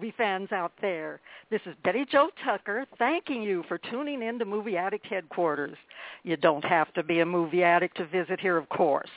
movie 0.00 0.14
fans 0.16 0.50
out 0.50 0.72
there. 0.80 1.20
This 1.50 1.60
is 1.66 1.74
Betty 1.84 2.06
Jo 2.10 2.30
Tucker 2.42 2.86
thanking 2.98 3.42
you 3.42 3.62
for 3.68 3.76
tuning 3.76 4.22
in 4.22 4.38
to 4.38 4.46
Movie 4.46 4.78
Addict 4.78 5.04
Headquarters. 5.06 5.76
You 6.22 6.38
don't 6.38 6.64
have 6.64 6.90
to 6.94 7.02
be 7.02 7.20
a 7.20 7.26
movie 7.26 7.62
addict 7.62 7.98
to 7.98 8.06
visit 8.06 8.40
here, 8.40 8.56
of 8.56 8.66
course. 8.70 9.10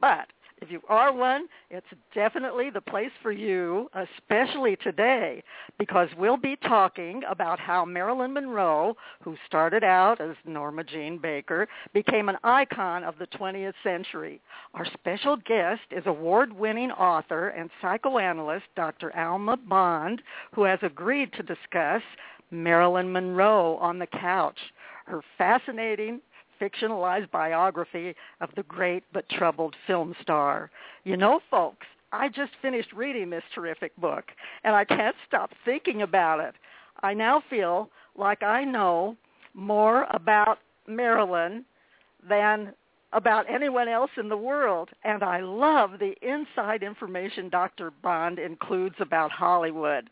But 0.00 0.28
if 0.60 0.70
you 0.70 0.80
are 0.88 1.12
one, 1.12 1.46
it's 1.70 1.86
definitely 2.14 2.70
the 2.70 2.80
place 2.80 3.10
for 3.22 3.32
you, 3.32 3.90
especially 3.94 4.76
today, 4.76 5.42
because 5.78 6.08
we'll 6.18 6.36
be 6.36 6.56
talking 6.56 7.22
about 7.28 7.58
how 7.58 7.84
Marilyn 7.84 8.32
Monroe, 8.32 8.96
who 9.22 9.36
started 9.46 9.82
out 9.82 10.20
as 10.20 10.36
Norma 10.44 10.84
Jean 10.84 11.18
Baker, 11.18 11.66
became 11.94 12.28
an 12.28 12.36
icon 12.44 13.04
of 13.04 13.14
the 13.18 13.26
20th 13.28 13.74
century. 13.82 14.40
Our 14.74 14.84
special 14.84 15.36
guest 15.36 15.82
is 15.90 16.04
award-winning 16.06 16.90
author 16.92 17.48
and 17.48 17.70
psychoanalyst 17.80 18.66
Dr. 18.76 19.16
Alma 19.16 19.56
Bond, 19.56 20.20
who 20.54 20.64
has 20.64 20.78
agreed 20.82 21.32
to 21.34 21.42
discuss 21.42 22.02
Marilyn 22.50 23.12
Monroe 23.12 23.76
on 23.76 23.98
the 23.98 24.06
couch, 24.06 24.58
her 25.06 25.22
fascinating 25.38 26.20
fictionalized 26.60 27.30
biography 27.30 28.14
of 28.40 28.50
the 28.56 28.62
great 28.64 29.04
but 29.12 29.28
troubled 29.28 29.74
film 29.86 30.14
star. 30.20 30.70
You 31.04 31.16
know, 31.16 31.40
folks, 31.50 31.86
I 32.12 32.28
just 32.28 32.52
finished 32.60 32.92
reading 32.92 33.30
this 33.30 33.44
terrific 33.54 33.96
book, 33.96 34.24
and 34.64 34.74
I 34.74 34.84
can't 34.84 35.16
stop 35.26 35.52
thinking 35.64 36.02
about 36.02 36.40
it. 36.40 36.54
I 37.02 37.14
now 37.14 37.42
feel 37.48 37.88
like 38.16 38.42
I 38.42 38.64
know 38.64 39.16
more 39.54 40.06
about 40.10 40.58
Marilyn 40.86 41.64
than 42.28 42.72
about 43.12 43.50
anyone 43.50 43.88
else 43.88 44.10
in 44.16 44.28
the 44.28 44.36
world, 44.36 44.90
and 45.04 45.22
I 45.22 45.40
love 45.40 45.92
the 45.98 46.14
inside 46.22 46.82
information 46.82 47.48
Dr. 47.48 47.90
Bond 48.02 48.38
includes 48.38 48.96
about 49.00 49.30
Hollywood. 49.30 50.10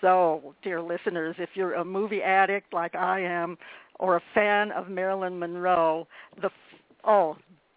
So, 0.00 0.54
dear 0.62 0.80
listeners, 0.80 1.36
if 1.38 1.50
you're 1.54 1.74
a 1.74 1.84
movie 1.84 2.22
addict 2.22 2.72
like 2.72 2.94
I 2.94 3.20
am, 3.20 3.58
or 4.00 4.16
a 4.16 4.22
fan 4.34 4.72
of 4.72 4.88
Marilyn 4.88 5.38
Monroe, 5.38 6.06
the 6.40 6.50
oh, 7.04 7.36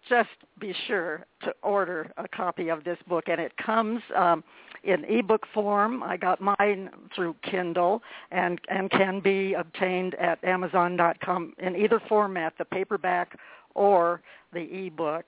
just 0.10 0.30
be 0.60 0.74
sure 0.88 1.26
to 1.44 1.54
order 1.64 2.12
a 2.18 2.28
copy 2.28 2.70
of 2.70 2.84
this 2.84 2.98
book, 3.08 3.26
and 3.28 3.42
it 3.42 3.52
comes 3.58 4.02
um, 4.16 4.44
in 4.84 5.04
ebook 5.06 5.46
form. 5.54 6.02
I 6.02 6.18
got 6.18 6.40
mine 6.42 6.90
through 7.16 7.36
Kindle, 7.44 8.02
and 8.32 8.60
and 8.70 8.90
can 8.90 9.20
be 9.20 9.54
obtained 9.54 10.16
at 10.16 10.44
Amazon.com 10.44 11.54
in 11.60 11.76
either 11.76 12.02
format, 12.08 12.54
the 12.58 12.66
paperback 12.66 13.38
or 13.76 14.22
the 14.54 14.62
ebook. 14.62 15.26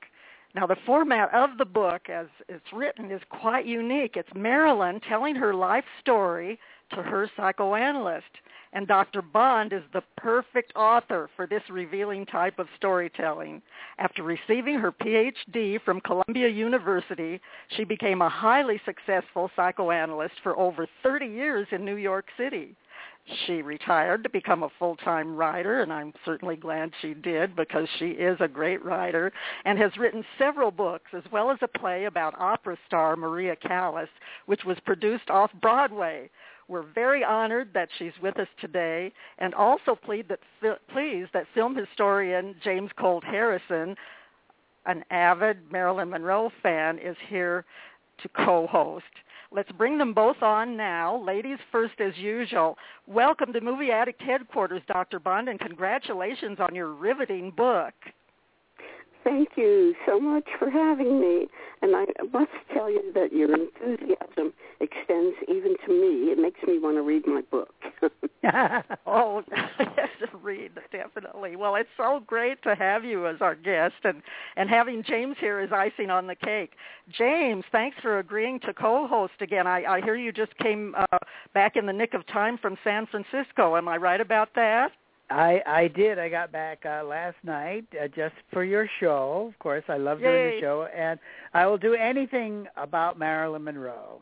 Now, 0.56 0.66
the 0.66 0.78
format 0.86 1.31
of 1.34 1.58
the 1.59 1.66
book, 1.66 2.09
as 2.09 2.26
it's 2.48 2.66
written, 2.74 3.12
is 3.12 3.22
quite 3.30 3.68
unique. 3.68 4.16
It's 4.16 4.30
Marilyn 4.34 5.00
telling 5.08 5.36
her 5.36 5.53
life 5.53 5.86
story 6.02 6.59
to 6.92 7.03
her 7.03 7.30
psychoanalyst. 7.38 8.25
And 8.72 8.88
Dr. 8.88 9.24
Bond 9.24 9.74
is 9.74 9.81
the 9.94 10.03
perfect 10.18 10.75
author 10.75 11.30
for 11.35 11.47
this 11.47 11.63
revealing 11.72 12.25
type 12.28 12.59
of 12.59 12.68
storytelling. 12.78 13.63
After 13.97 14.22
receiving 14.22 14.75
her 14.75 14.91
PhD 14.91 15.81
from 15.84 16.02
Columbia 16.02 16.50
University, 16.50 17.41
she 17.75 17.84
became 17.84 18.22
a 18.22 18.30
highly 18.30 18.80
successful 18.85 19.50
psychoanalyst 19.56 20.35
for 20.44 20.57
over 20.57 20.88
30 21.02 21.25
years 21.25 21.68
in 21.72 21.84
New 21.84 21.96
York 21.96 22.25
City. 22.38 22.75
She 23.46 23.62
retired 23.62 24.24
to 24.24 24.30
become 24.30 24.63
a 24.63 24.72
full-time 24.80 25.36
writer, 25.36 25.81
and 25.81 25.91
I'm 25.94 26.13
certainly 26.25 26.56
glad 26.56 26.91
she 27.01 27.13
did 27.13 27.56
because 27.56 27.88
she 27.97 28.12
is 28.12 28.38
a 28.40 28.47
great 28.47 28.84
writer 28.84 29.31
and 29.66 29.78
has 29.78 29.97
written 29.97 30.24
several 30.38 30.72
books 30.72 31.12
as 31.13 31.24
well 31.31 31.51
as 31.51 31.59
a 31.62 31.68
play 31.68 32.06
about 32.06 32.40
opera 32.40 32.78
star 32.88 33.16
Maria 33.16 33.56
Callas, 33.56 34.09
which 34.46 34.66
was 34.66 34.80
produced 34.86 35.30
off-Broadway. 35.30 36.30
We're 36.69 36.85
very 36.94 37.24
honored 37.24 37.69
that 37.74 37.90
she's 37.97 38.13
with 38.22 38.38
us 38.38 38.47
today 38.62 39.12
and 39.40 39.56
also 39.56 39.96
pleased 39.96 40.30
that, 40.30 40.40
pleased 40.94 41.31
that 41.34 41.47
film 41.56 41.75
historian 41.75 42.56
James 42.63 42.91
Colt 42.97 43.24
Harrison, 43.24 43.96
an 44.85 45.03
avid 45.09 45.57
Marilyn 45.72 46.12
Monroe 46.12 46.52
fan, 46.62 47.00
is 47.00 47.18
here 47.28 47.66
to 48.22 48.30
co-host. 48.30 49.03
Let's 49.52 49.72
bring 49.72 49.97
them 49.97 50.13
both 50.13 50.44
on 50.44 50.78
now. 50.78 51.18
Ladies 51.25 51.57
first 51.72 52.00
as 52.00 52.16
usual. 52.18 52.78
Welcome 53.07 53.51
to 53.53 53.62
Movie 53.62 53.90
Addict 53.90 54.22
Headquarters, 54.22 54.84
Dr. 54.88 55.19
Bond, 55.19 55.50
and 55.50 55.59
congratulations 55.59 56.59
on 56.59 56.75
your 56.75 56.94
riveting 56.94 57.50
book. 57.50 57.96
Thank 59.24 59.50
you 59.57 59.96
so 60.06 60.19
much 60.19 60.47
for 60.57 60.69
having 60.69 61.19
me. 61.19 61.47
And 61.81 61.96
I 61.96 62.06
must 62.34 62.52
tell 62.74 62.90
you 62.90 63.12
that 63.13 63.31
your 63.34 63.53
enthusiasm 63.53 64.53
extends 64.80 65.35
even 65.47 65.75
to 65.85 65.91
me. 65.91 66.31
It 66.31 66.38
makes 66.38 66.59
me 66.66 66.80
want 66.80 66.97
to 66.97 67.02
read 67.02 67.28
my 67.28 67.41
book. 67.41 67.74
oh, 69.06 69.44
yes, 69.52 70.09
to 70.19 70.38
read, 70.38 70.72
definitely. 70.91 71.56
Well, 71.56 71.75
it's 71.75 71.90
so 71.97 72.22
great 72.25 72.62
to 72.63 72.75
have 72.75 73.03
you 73.03 73.28
as 73.28 73.38
our 73.41 73.56
guest 73.56 73.96
and, 74.03 74.22
and 74.56 74.69
having 74.69 75.03
James 75.03 75.36
here 75.40 75.59
is 75.59 75.72
icing 75.74 76.09
on 76.09 76.28
the 76.28 76.36
cake. 76.36 76.72
James, 77.18 77.63
thanks 77.72 77.97
for 78.01 78.19
agreeing 78.19 78.59
to 78.62 78.74
co-host 78.74 79.34
again. 79.41 79.68
I, 79.68 79.84
I 79.84 80.01
hear 80.01 80.16
you 80.16 80.31
just 80.31 80.56
came 80.57 80.96
uh, 80.97 81.18
back 81.53 81.75
in 81.75 81.86
the 81.86 81.94
nick 81.94 82.13
of 82.13 82.25
time 82.28 82.57
from 82.57 82.78
San 82.84 83.07
Francisco. 83.07 83.75
Am 83.75 83.88
I 83.88 83.97
right 83.97 84.22
about 84.22 84.50
that? 84.56 84.91
I 85.29 85.62
I 85.66 85.88
did. 85.88 86.17
I 86.19 86.29
got 86.29 86.51
back 86.51 86.85
uh, 86.85 87.03
last 87.03 87.38
night 87.44 87.85
uh, 88.01 88.07
just 88.07 88.35
for 88.51 88.63
your 88.63 88.90
show. 89.00 89.51
Of 89.53 89.59
course, 89.59 89.84
I 89.88 89.97
love 89.97 90.19
doing 90.19 90.56
the 90.56 90.59
show, 90.62 90.88
and 90.95 91.19
I 91.53 91.66
will 91.67 91.78
do 91.78 91.94
anything 91.94 92.67
about 92.78 93.19
Marilyn 93.19 93.63
Monroe. 93.63 94.22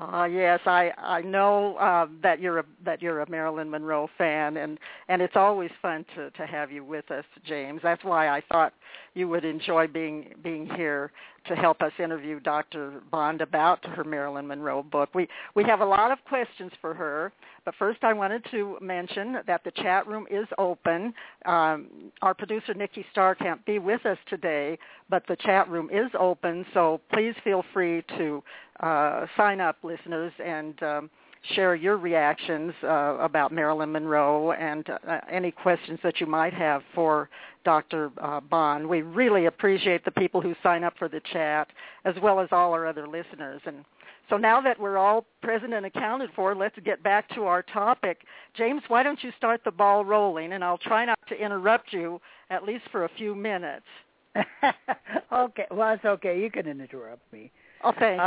Uh, 0.00 0.24
yes, 0.24 0.58
I 0.66 0.90
I 0.98 1.20
know 1.22 1.76
uh, 1.76 2.06
that 2.22 2.40
you're 2.40 2.58
a 2.58 2.64
that 2.84 3.00
you're 3.00 3.20
a 3.20 3.30
Marilyn 3.30 3.70
Monroe 3.70 4.08
fan, 4.18 4.56
and 4.56 4.78
and 5.08 5.22
it's 5.22 5.36
always 5.36 5.70
fun 5.80 6.04
to 6.16 6.30
to 6.32 6.46
have 6.46 6.72
you 6.72 6.84
with 6.84 7.08
us, 7.12 7.24
James. 7.46 7.80
That's 7.82 8.02
why 8.02 8.28
I 8.28 8.42
thought 8.50 8.74
you 9.14 9.28
would 9.28 9.44
enjoy 9.44 9.86
being 9.86 10.34
being 10.42 10.66
here 10.74 11.12
to 11.46 11.54
help 11.54 11.82
us 11.82 11.92
interview 11.98 12.40
Dr. 12.40 13.02
Bond 13.10 13.40
about 13.40 13.84
her 13.86 14.04
Marilyn 14.04 14.46
Monroe 14.46 14.82
book. 14.82 15.10
We 15.14 15.28
we 15.54 15.64
have 15.64 15.80
a 15.80 15.84
lot 15.84 16.10
of 16.10 16.18
questions 16.24 16.72
for 16.80 16.94
her, 16.94 17.32
but 17.64 17.74
first 17.78 18.02
I 18.02 18.12
wanted 18.12 18.44
to 18.50 18.78
mention 18.80 19.38
that 19.46 19.62
the 19.64 19.70
chat 19.72 20.06
room 20.06 20.26
is 20.30 20.46
open. 20.58 21.14
Um, 21.46 21.86
our 22.22 22.34
producer 22.34 22.74
Nikki 22.74 23.04
Starr 23.12 23.34
can't 23.34 23.64
be 23.64 23.78
with 23.78 24.04
us 24.06 24.18
today, 24.28 24.78
but 25.10 25.24
the 25.26 25.36
chat 25.36 25.68
room 25.68 25.90
is 25.92 26.10
open, 26.18 26.64
so 26.74 27.00
please 27.12 27.34
feel 27.44 27.64
free 27.72 28.02
to 28.16 28.42
uh, 28.80 29.26
sign 29.36 29.60
up, 29.60 29.76
listeners, 29.82 30.32
and 30.44 30.82
um, 30.82 31.10
share 31.54 31.74
your 31.74 31.96
reactions 31.96 32.72
uh, 32.82 33.16
about 33.20 33.52
Marilyn 33.52 33.92
Monroe 33.92 34.52
and 34.52 34.88
uh, 34.88 35.20
any 35.30 35.50
questions 35.50 35.98
that 36.02 36.20
you 36.20 36.26
might 36.26 36.54
have 36.54 36.82
for 36.94 37.28
Dr. 37.64 38.10
Uh, 38.20 38.40
Bond. 38.40 38.88
We 38.88 39.02
really 39.02 39.46
appreciate 39.46 40.04
the 40.04 40.10
people 40.10 40.40
who 40.40 40.54
sign 40.62 40.84
up 40.84 40.94
for 40.98 41.08
the 41.08 41.20
chat, 41.32 41.68
as 42.04 42.14
well 42.22 42.40
as 42.40 42.48
all 42.52 42.72
our 42.72 42.86
other 42.86 43.06
listeners. 43.06 43.60
And 43.66 43.84
so 44.30 44.36
now 44.36 44.60
that 44.62 44.78
we're 44.78 44.96
all 44.96 45.26
present 45.42 45.74
and 45.74 45.86
accounted 45.86 46.30
for, 46.34 46.54
let's 46.54 46.78
get 46.84 47.02
back 47.02 47.28
to 47.34 47.44
our 47.44 47.62
topic. 47.62 48.22
James, 48.56 48.82
why 48.88 49.02
don't 49.02 49.22
you 49.22 49.30
start 49.36 49.60
the 49.64 49.70
ball 49.70 50.04
rolling, 50.04 50.52
and 50.52 50.64
I'll 50.64 50.78
try 50.78 51.04
not 51.04 51.18
to 51.28 51.34
interrupt 51.34 51.92
you 51.92 52.20
at 52.50 52.64
least 52.64 52.84
for 52.90 53.04
a 53.04 53.10
few 53.16 53.34
minutes. 53.34 53.86
okay, 55.32 55.66
well, 55.70 55.94
it's 55.94 56.04
okay. 56.04 56.40
You 56.40 56.50
can 56.50 56.66
interrupt 56.66 57.32
me. 57.32 57.52
Oh, 57.82 57.92
thank 57.98 58.20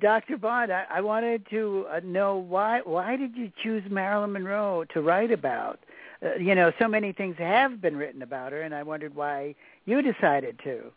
Dr. 0.00 0.36
Bond, 0.36 0.72
I, 0.72 0.84
I 0.90 1.00
wanted 1.00 1.46
to 1.50 1.86
uh, 1.90 2.00
know 2.04 2.36
why 2.36 2.80
why 2.84 3.16
did 3.16 3.36
you 3.36 3.50
choose 3.62 3.82
Marilyn 3.90 4.32
Monroe 4.32 4.84
to 4.92 5.00
write 5.00 5.30
about? 5.30 5.80
Uh, 6.22 6.34
you 6.34 6.54
know, 6.54 6.72
so 6.78 6.88
many 6.88 7.12
things 7.12 7.36
have 7.38 7.80
been 7.80 7.96
written 7.96 8.22
about 8.22 8.52
her, 8.52 8.62
and 8.62 8.74
I 8.74 8.82
wondered 8.82 9.14
why 9.14 9.54
you 9.86 10.02
decided 10.02 10.58
to. 10.64 10.92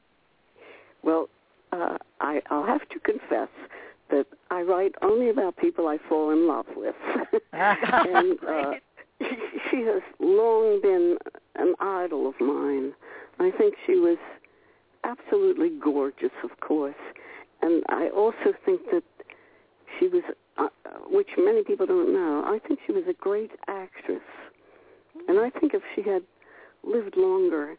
Well, 1.04 1.30
uh, 1.72 1.98
I, 2.20 2.42
I'll 2.50 2.66
have 2.66 2.88
to 2.90 3.00
confess 3.00 3.50
that 4.10 4.26
I 4.50 4.62
write 4.62 4.94
only 5.02 5.30
about 5.30 5.58
people 5.58 5.88
I 5.88 5.98
fall 6.10 6.32
in 6.32 6.48
love 6.48 6.66
with. 6.76 6.96
and 7.54 8.38
uh, 8.48 8.74
she 9.70 9.82
has 9.84 10.02
long 10.20 10.82
been 10.82 11.18
an 11.56 11.76
idol 11.80 12.28
of 12.28 12.36
mine. 12.40 12.94
I 13.40 13.52
think 13.52 13.76
she 13.86 13.96
was 13.96 14.18
absolutely 15.04 15.70
gorgeous, 15.70 16.32
of 16.44 16.60
course, 16.60 16.96
and 17.62 17.84
I 17.90 18.10
also 18.10 18.54
think 18.66 18.82
that 18.92 19.04
she 20.00 20.08
was, 20.08 20.24
uh, 20.58 20.68
which 21.08 21.30
many 21.38 21.64
people 21.64 21.86
don't 21.86 22.14
know. 22.14 22.44
I 22.46 22.60
think 22.68 22.80
she 22.86 22.92
was 22.92 23.04
a 23.10 23.14
great 23.14 23.52
actress, 23.68 24.22
and 25.28 25.40
I 25.40 25.50
think 25.50 25.74
if 25.74 25.82
she 25.96 26.02
had 26.02 26.24
lived 26.84 27.16
longer, 27.18 27.76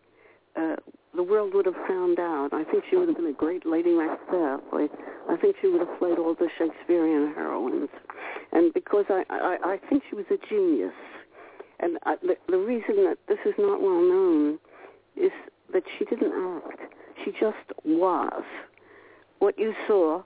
uh, 0.57 0.77
the 1.15 1.23
world 1.23 1.55
would 1.55 1.67
have 1.67 1.75
found 1.89 2.19
out. 2.19 2.51
I 2.53 2.65
think 2.65 2.85
she 2.89 2.97
would 2.97 3.09
have 3.09 3.17
been 3.17 3.27
a 3.27 3.33
great 3.33 3.67
Lady 3.67 3.91
Macbeth. 3.91 4.61
I, 4.73 4.89
I 5.29 5.37
think 5.37 5.57
she 5.61 5.69
would 5.69 5.81
have 5.81 5.99
played 5.99 6.19
all 6.19 6.35
the 6.35 6.49
Shakespearean 6.59 7.35
heroines, 7.35 7.89
and 8.53 8.73
because 8.73 9.07
I, 9.09 9.25
I, 9.31 9.57
I 9.65 9.77
think 9.89 10.03
she 10.09 10.17
was 10.17 10.27
a 10.31 10.39
genius. 10.49 10.95
And 11.81 11.99
I, 12.05 12.15
the, 12.23 12.37
the 12.49 12.59
reason 12.59 12.97
that 13.05 13.19
this 13.27 13.39
is 13.45 13.55
not 13.59 13.83
well 13.83 14.01
known 14.01 14.59
is 15.17 15.33
that 15.73 15.83
she 15.99 16.05
didn't 16.05 16.33
act. 16.33 16.81
She 17.25 17.33
just 17.33 17.67
was. 17.85 18.45
What 19.43 19.59
you 19.59 19.75
saw 19.89 20.23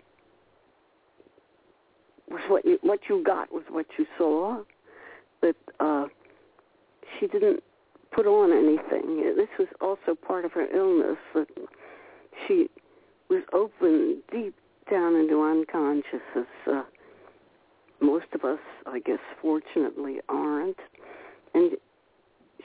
was 2.28 2.42
what 2.48 2.66
you 2.66 2.78
what 2.82 3.00
you 3.08 3.24
got 3.24 3.50
was 3.50 3.62
what 3.70 3.86
you 3.96 4.04
saw, 4.18 4.62
but 5.40 5.56
uh, 5.80 6.04
she 7.18 7.26
didn't 7.26 7.62
put 8.14 8.26
on 8.26 8.52
anything. 8.52 9.22
This 9.34 9.48
was 9.58 9.68
also 9.80 10.14
part 10.14 10.44
of 10.44 10.52
her 10.52 10.66
illness 10.66 11.16
that 11.34 11.48
she 12.46 12.68
was 13.30 13.42
open 13.54 14.20
deep 14.30 14.54
down 14.90 15.16
into 15.16 15.40
unconscious, 15.40 16.20
as 16.36 16.44
uh, 16.70 16.82
most 18.02 18.26
of 18.34 18.44
us, 18.44 18.60
I 18.84 18.98
guess, 18.98 19.20
fortunately 19.40 20.16
aren't. 20.28 20.76
And 21.54 21.70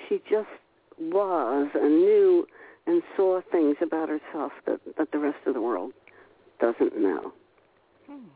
she 0.10 0.22
just 0.30 0.50
was 1.00 1.70
and 1.76 2.02
knew 2.02 2.46
and 2.88 3.02
saw 3.16 3.40
things 3.54 3.78
about 3.82 4.10
herself 4.10 4.52
that, 4.66 4.82
that 4.98 5.14
the 5.14 5.20
rest 5.20 5.38
of 5.46 5.54
the 5.54 5.62
world 5.62 5.94
doesn't 6.62 6.98
know. 6.98 7.34
Hmm. 8.08 8.28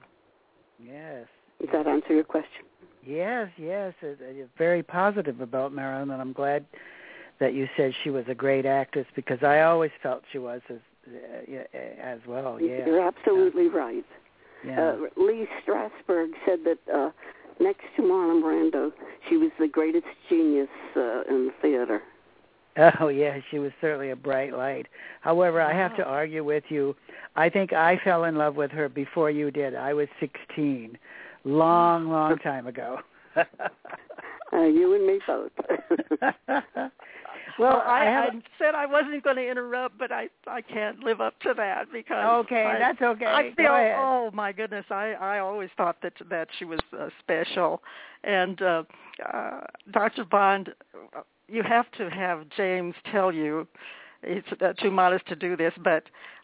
Yes. 0.83 1.27
Does 1.61 1.69
that 1.71 1.87
answer 1.87 2.13
your 2.13 2.23
question? 2.23 2.65
Yes, 3.05 3.49
yes. 3.57 3.93
It's, 4.01 4.19
it's 4.21 4.49
very 4.57 4.83
positive 4.83 5.39
about 5.39 5.73
Marilyn, 5.73 6.11
and 6.11 6.21
I'm 6.21 6.33
glad 6.33 6.65
that 7.39 7.53
you 7.53 7.67
said 7.77 7.93
she 8.03 8.09
was 8.09 8.25
a 8.27 8.35
great 8.35 8.65
actress 8.65 9.05
because 9.15 9.43
I 9.43 9.61
always 9.61 9.91
felt 10.01 10.23
she 10.31 10.37
was 10.37 10.61
as 10.69 10.77
uh, 11.07 11.77
as 12.01 12.19
well. 12.27 12.59
Yeah, 12.59 12.85
you're 12.85 13.07
absolutely 13.07 13.65
yeah. 13.65 13.77
right. 13.77 14.05
Yeah. 14.65 14.89
Uh, 14.89 14.95
Lee 15.17 15.47
Strasberg 15.61 16.31
said 16.45 16.59
that 16.65 16.79
uh, 16.91 17.11
next 17.59 17.83
to 17.95 18.01
Marlon 18.01 18.41
Brando, 18.41 18.91
she 19.29 19.37
was 19.37 19.51
the 19.59 19.67
greatest 19.67 20.07
genius 20.29 20.69
uh, 20.95 21.21
in 21.29 21.47
the 21.47 21.53
theater. 21.61 22.01
Oh 22.99 23.07
yeah, 23.07 23.37
she 23.51 23.59
was 23.59 23.71
certainly 23.81 24.11
a 24.11 24.15
bright 24.15 24.53
light. 24.53 24.87
However, 25.21 25.61
I 25.61 25.73
have 25.73 25.95
to 25.97 26.03
argue 26.03 26.43
with 26.43 26.63
you. 26.69 26.95
I 27.35 27.49
think 27.49 27.73
I 27.73 27.99
fell 28.03 28.25
in 28.25 28.35
love 28.35 28.55
with 28.55 28.71
her 28.71 28.89
before 28.89 29.31
you 29.31 29.51
did. 29.51 29.75
I 29.75 29.93
was 29.93 30.07
16, 30.19 30.97
long, 31.43 32.09
long 32.09 32.37
time 32.39 32.67
ago. 32.67 32.99
uh, 33.35 33.43
you 34.51 34.95
and 34.95 35.07
me 35.07 35.19
both. 35.25 35.51
well, 37.59 37.81
I, 37.85 38.05
I, 38.05 38.25
I 38.25 38.29
said 38.59 38.75
I 38.75 38.85
wasn't 38.85 39.23
going 39.23 39.37
to 39.37 39.49
interrupt, 39.49 39.97
but 39.97 40.11
I 40.11 40.27
I 40.47 40.61
can't 40.61 40.99
live 40.99 41.21
up 41.21 41.39
to 41.41 41.53
that 41.55 41.85
because 41.91 42.45
okay, 42.45 42.63
I, 42.63 42.79
that's 42.79 43.01
okay. 43.01 43.25
I 43.25 43.53
feel 43.55 43.71
oh 43.97 44.31
my 44.33 44.51
goodness, 44.51 44.85
I 44.89 45.13
I 45.13 45.39
always 45.39 45.69
thought 45.77 45.97
that 46.01 46.13
that 46.29 46.47
she 46.57 46.65
was 46.65 46.79
uh, 46.97 47.09
special, 47.19 47.81
and 48.23 48.61
uh, 48.61 48.83
uh, 49.33 49.61
Dr. 49.91 50.25
Bond, 50.25 50.73
you 51.47 51.63
have 51.63 51.89
to 51.97 52.09
have 52.09 52.45
James 52.55 52.95
tell 53.11 53.31
you. 53.31 53.67
He's 54.25 54.43
uh, 54.61 54.73
too 54.73 54.91
modest 54.91 55.27
to 55.27 55.35
do 55.35 55.55
this, 55.55 55.73
but 55.83 56.03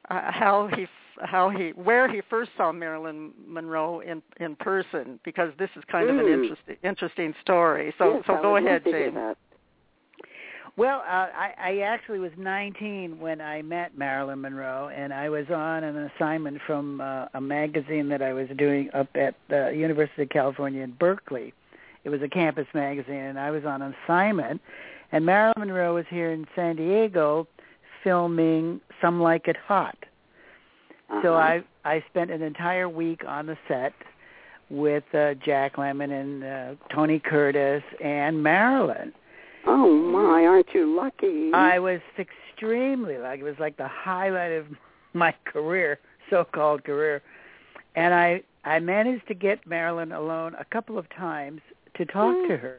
uh, 0.10 0.32
how 0.32 0.70
he 0.76 0.86
how 1.20 1.50
he 1.50 1.70
where 1.70 2.12
he 2.12 2.22
first 2.30 2.52
saw 2.58 2.72
Marilyn 2.72 3.32
Monroe 3.48 4.02
in 4.02 4.22
in 4.40 4.56
person 4.56 5.20
because 5.24 5.52
this 5.58 5.70
is 5.76 5.84
kind 5.92 6.08
mm. 6.08 6.12
of 6.12 6.20
an 6.20 6.26
Hmm. 6.26 6.44
interesting 6.44 6.78
interesting 6.84 7.34
story. 7.42 7.94
So 7.98 8.16
yes, 8.16 8.24
so 8.28 8.34
I 8.36 8.42
go 8.42 8.56
ahead, 8.58 8.84
James. 8.86 9.18
Well, 10.78 11.00
uh, 11.00 11.28
I, 11.36 11.54
I 11.60 11.78
actually 11.80 12.20
was 12.20 12.32
19 12.38 13.20
when 13.20 13.42
I 13.42 13.62
met 13.62 13.98
Marilyn 13.98 14.40
Monroe, 14.40 14.90
and 14.96 15.14
I 15.14 15.30
was 15.30 15.46
on 15.50 15.84
an 15.84 16.10
assignment 16.16 16.60
from 16.66 17.02
uh, 17.02 17.26
a 17.34 17.42
magazine 17.42 18.08
that 18.08 18.22
I 18.22 18.32
was 18.32 18.48
doing 18.58 18.90
up 18.94 19.10
at 19.16 19.36
the 19.50 19.74
University 19.76 20.24
of 20.24 20.30
California 20.30 20.82
in 20.82 20.92
Berkeley. 20.94 21.54
It 22.04 22.10
was 22.10 22.22
a 22.22 22.28
campus 22.28 22.68
magazine, 22.74 23.16
and 23.16 23.40
I 23.40 23.52
was 23.52 23.66
on 23.66 23.82
assignment. 23.82 24.62
And 25.12 25.26
Marilyn 25.26 25.54
Monroe 25.58 25.96
was 25.96 26.06
here 26.10 26.32
in 26.32 26.48
San 26.56 26.78
Diego 26.78 27.48
filming 28.04 28.82
Some 29.02 29.22
Like 29.22 29.48
It 29.48 29.58
Hot. 29.58 29.98
Uh-huh. 31.10 31.22
So 31.24 31.34
I 31.36 31.64
I 31.84 32.04
spent 32.10 32.32
an 32.32 32.42
entire 32.42 32.88
week 32.88 33.24
on 33.28 33.46
the 33.46 33.58
set 33.68 33.94
with 34.70 35.04
uh, 35.14 35.34
Jack 35.46 35.76
Lemmon 35.76 36.12
and 36.12 36.44
uh, 36.44 36.84
Tony 36.94 37.20
Curtis 37.20 37.84
and 38.02 38.42
Marilyn. 38.42 39.12
Oh 39.68 39.92
my, 39.92 40.46
aren't 40.46 40.74
you 40.74 40.96
lucky? 40.96 41.52
I 41.54 41.78
was 41.78 42.00
extremely 42.18 43.18
lucky. 43.18 43.42
It 43.42 43.44
was 43.44 43.60
like 43.60 43.78
the 43.78 43.88
highlight 43.88 44.54
of 44.54 44.66
my 45.14 45.36
career, 45.46 46.00
so-called 46.30 46.84
career. 46.84 47.22
And 47.96 48.14
I 48.14 48.42
I 48.64 48.80
managed 48.80 49.28
to 49.28 49.34
get 49.34 49.68
Marilyn 49.68 50.12
alone 50.12 50.56
a 50.58 50.66
couple 50.66 50.98
of 50.98 51.10
times 51.10 51.62
to 51.96 52.06
talk 52.06 52.36
to 52.48 52.58
her. 52.58 52.78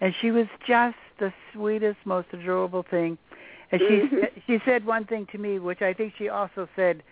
And 0.00 0.14
she 0.20 0.30
was 0.30 0.46
just 0.66 0.96
the 1.18 1.32
sweetest, 1.52 1.98
most 2.04 2.28
adorable 2.32 2.82
thing. 2.82 3.18
And 3.72 3.80
she 3.80 4.00
Mhm. 4.00 4.42
she 4.46 4.58
said 4.64 4.84
one 4.84 5.04
thing 5.04 5.26
to 5.26 5.38
me, 5.38 5.58
which 5.58 5.82
I 5.82 5.92
think 5.92 6.14
she 6.16 6.28
also 6.28 6.68
said 6.74 7.02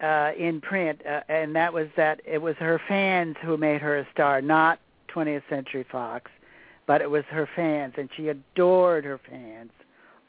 uh, 0.00 0.32
in 0.36 0.60
print, 0.60 1.04
uh, 1.06 1.20
and 1.28 1.54
that 1.54 1.72
was 1.72 1.88
that 1.96 2.20
it 2.24 2.38
was 2.38 2.56
her 2.56 2.78
fans 2.88 3.36
who 3.42 3.56
made 3.56 3.80
her 3.82 3.98
a 3.98 4.06
star, 4.12 4.40
not 4.40 4.78
20th 5.08 5.42
Century 5.50 5.84
Fox, 5.90 6.30
but 6.86 7.02
it 7.02 7.10
was 7.10 7.24
her 7.26 7.46
fans, 7.54 7.94
and 7.98 8.08
she 8.16 8.28
adored 8.28 9.04
her 9.04 9.18
fans 9.18 9.72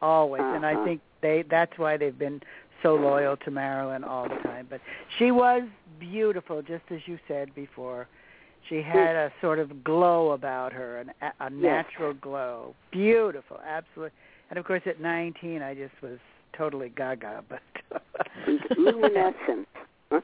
always. 0.01 0.43
And 0.53 0.65
I 0.65 0.73
Uh-huh. 0.73 0.83
think 0.83 1.01
they 1.21 1.43
that's 1.43 1.77
why 1.77 1.97
they've 1.97 2.17
been 2.17 2.41
so 2.81 2.95
loyal 2.95 3.37
to 3.37 3.51
Marilyn 3.51 4.03
all 4.03 4.27
the 4.27 4.35
time. 4.37 4.67
But 4.69 4.81
she 5.17 5.31
was 5.31 5.63
beautiful, 5.99 6.61
just 6.61 6.83
as 6.89 7.07
you 7.07 7.19
said 7.27 7.53
before. 7.55 8.07
She 8.69 8.81
had 8.81 9.15
a 9.15 9.31
sort 9.41 9.59
of 9.59 9.83
glow 9.83 10.31
about 10.31 10.71
her, 10.73 10.99
an, 10.99 11.11
a 11.39 11.49
natural 11.49 12.13
glow. 12.13 12.73
Beautiful, 12.91 13.59
absolutely. 13.65 14.17
And 14.49 14.59
of 14.59 14.65
course, 14.65 14.81
at 14.85 14.99
19, 15.01 15.61
I 15.61 15.73
just 15.73 15.93
was 16.01 16.19
totally 16.57 16.89
gaga. 16.89 17.43
But 17.89 18.77
Luminescent. 18.77 19.67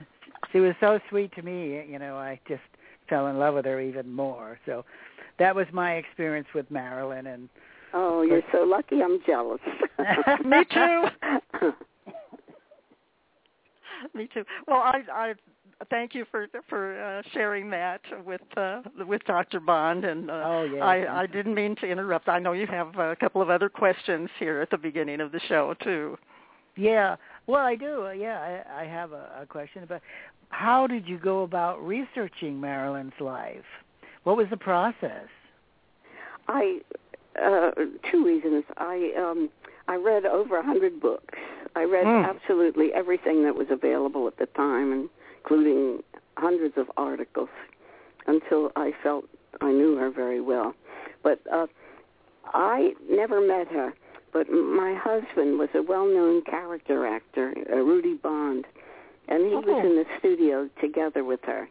She 0.54 0.60
was 0.60 0.76
so 0.80 1.00
sweet 1.10 1.34
to 1.36 1.42
me. 1.42 1.84
You 1.90 2.00
know, 2.00 2.16
I 2.16 2.40
just 2.48 2.62
fell 3.10 3.28
in 3.28 3.38
love 3.38 3.56
with 3.56 3.66
her 3.66 3.82
even 3.82 4.10
more. 4.10 4.58
So 4.66 4.86
that 5.40 5.54
was 5.54 5.68
my 5.74 5.96
experience 5.96 6.48
with 6.56 6.70
Marilyn. 6.72 7.28
And 7.28 7.50
Oh, 7.94 8.22
you're 8.22 8.44
so 8.52 8.64
lucky. 8.64 9.02
I'm 9.02 9.20
jealous. 9.26 9.60
Me 10.46 10.64
too. 10.74 11.08
Me 14.14 14.30
too. 14.34 14.44
Well, 14.68 14.78
I 14.78 15.02
I 15.12 15.34
thank 15.90 16.14
you 16.16 16.26
for 16.32 16.48
for 16.70 17.00
uh, 17.02 17.22
sharing 17.34 17.70
that 17.72 18.02
with 18.26 18.42
uh, 18.56 18.82
with 19.08 19.24
Dr. 19.26 19.60
Bond, 19.60 20.06
and 20.06 20.30
uh, 20.30 20.44
Oh, 20.46 20.64
yeah. 20.64 20.84
I 20.84 21.22
I 21.22 21.26
didn't 21.28 21.54
mean 21.56 21.76
to 21.78 21.86
interrupt. 21.88 22.28
I 22.30 22.40
know 22.40 22.54
you 22.54 22.68
have 22.68 22.98
a 22.98 23.16
couple 23.16 23.42
of 23.42 23.50
other 23.50 23.70
questions 23.70 24.30
here 24.40 24.62
at 24.62 24.70
the 24.70 24.78
beginning 24.78 25.22
of 25.22 25.32
the 25.32 25.40
show 25.48 25.74
too. 25.84 26.18
Yeah, 26.76 27.16
well, 27.48 27.62
I 27.66 27.76
do. 27.76 28.06
Uh, 28.08 28.12
Yeah, 28.12 28.62
I, 28.70 28.84
I 28.84 28.86
have 28.86 29.12
a, 29.12 29.30
a 29.42 29.46
question 29.48 29.84
about 29.84 30.02
how 30.50 30.88
did 30.88 31.08
you 31.08 31.18
go 31.18 31.42
about 31.44 31.86
researching 31.86 32.60
Marilyn's 32.62 33.20
life? 33.20 33.66
What 34.24 34.38
was 34.38 34.48
the 34.50 34.58
process? 34.58 35.28
I 36.48 36.80
uh 37.42 37.72
two 38.12 38.26
reasons. 38.26 38.64
I 38.78 39.12
um 39.18 39.50
I 39.88 39.96
read 39.96 40.26
over 40.26 40.58
a 40.58 40.64
hundred 40.64 41.00
books. 41.00 41.38
I 41.76 41.84
read 41.84 42.06
Hmm. 42.06 42.26
absolutely 42.26 42.94
everything 42.94 43.44
that 43.44 43.56
was 43.56 43.68
available 43.70 44.28
at 44.28 44.38
the 44.38 44.48
time, 44.48 45.10
including 45.38 46.04
hundreds 46.38 46.78
of 46.78 46.90
articles, 46.98 47.50
until 48.28 48.72
I 48.76 48.92
felt 49.04 49.26
I 49.62 49.72
knew 49.72 49.96
her 49.98 50.10
very 50.10 50.42
well. 50.42 50.74
But 51.24 51.40
uh 51.52 51.68
I 52.54 52.94
never 53.10 53.42
met 53.46 53.68
her. 53.70 53.94
But 54.34 54.50
my 54.50 54.94
husband 54.94 55.58
was 55.58 55.70
a 55.74 55.82
well-known 55.82 56.44
character 56.44 57.06
actor, 57.08 57.54
uh, 57.72 57.78
Rudy 57.78 58.16
Bond, 58.16 58.66
and 59.28 59.46
he 59.46 59.56
was 59.56 59.66
Oh. 59.68 59.80
in 59.80 59.96
the 59.96 60.06
studio 60.20 60.70
together 60.80 61.24
with 61.24 61.44
her. 61.44 61.68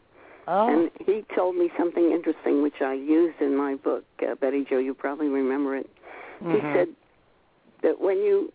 Oh, 0.49 0.69
And 0.69 0.91
he 1.05 1.25
told 1.35 1.57
me 1.57 1.71
something 1.79 2.11
interesting, 2.13 2.63
which 2.63 2.81
I 2.81 2.95
used 2.95 3.41
in 3.41 3.57
my 3.57 3.75
book, 3.75 4.05
uh, 4.27 4.35
Betty 4.37 4.65
Jo. 4.65 4.79
You 4.79 4.95
probably 4.95 5.29
remember 5.29 5.77
it. 5.77 5.89
He 6.41 6.47
Mhm. 6.47 6.73
said 6.75 6.89
that 7.83 8.01
when 8.01 8.19
you 8.19 8.51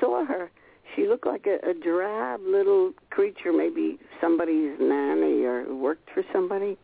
saw 0.00 0.24
her, 0.24 0.50
she 0.96 1.06
looked 1.06 1.26
like 1.26 1.46
a, 1.46 1.58
a 1.68 1.74
drab 1.74 2.40
little 2.44 2.92
creature, 3.10 3.52
maybe 3.52 3.98
somebody's 4.20 4.72
nanny 4.80 5.44
or 5.44 5.72
worked 5.72 6.08
for 6.12 6.24
somebody. 6.32 6.76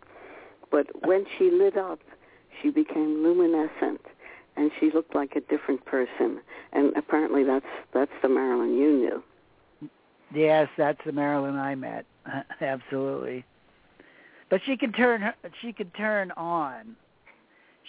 But 0.71 0.87
when 1.07 1.25
she 1.38 1.50
lit 1.50 1.76
up, 1.76 1.99
she 2.61 2.71
became 2.71 3.23
luminescent. 3.23 4.02
and 4.57 4.71
she 4.78 4.90
looked 4.90 5.14
like 5.14 5.35
a 5.37 5.40
different 5.40 5.85
person. 5.85 6.40
And 6.73 6.97
apparently, 6.97 7.42
that's 7.45 7.66
that's 7.92 8.12
the 8.23 8.28
Marilyn 8.28 8.76
you 8.76 8.92
knew. 8.92 9.88
Yes, 10.35 10.69
that's 10.76 11.00
the 11.04 11.12
Marilyn 11.12 11.57
I 11.57 11.75
met. 11.75 12.07
Absolutely. 12.61 13.45
But 14.50 14.61
she 14.66 14.76
could 14.76 14.95
turn 14.95 15.23
her, 15.23 15.35
she 15.61 15.73
could 15.73 15.95
turn 15.95 16.31
on. 16.33 16.97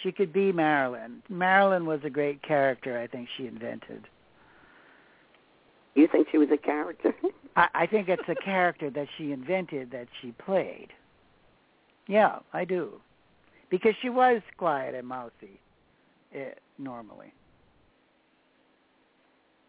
She 0.02 0.12
could 0.12 0.32
be 0.32 0.52
Marilyn. 0.52 1.22
Marilyn 1.28 1.86
was 1.86 2.00
a 2.04 2.10
great 2.10 2.42
character 2.42 2.98
I 2.98 3.06
think 3.06 3.28
she 3.36 3.46
invented. 3.46 4.06
You 5.94 6.08
think 6.10 6.28
she 6.30 6.38
was 6.38 6.48
a 6.52 6.56
character? 6.56 7.14
I, 7.56 7.68
I 7.74 7.86
think 7.86 8.08
it's 8.08 8.28
a 8.28 8.34
character 8.34 8.90
that 8.90 9.06
she 9.16 9.32
invented 9.32 9.90
that 9.92 10.08
she 10.20 10.32
played. 10.32 10.88
Yeah, 12.08 12.38
I 12.52 12.64
do. 12.64 13.00
Because 13.70 13.94
she 14.02 14.08
was 14.08 14.42
quiet 14.56 14.94
and 14.94 15.06
mousy 15.06 15.60
eh, 16.34 16.50
normally. 16.78 17.32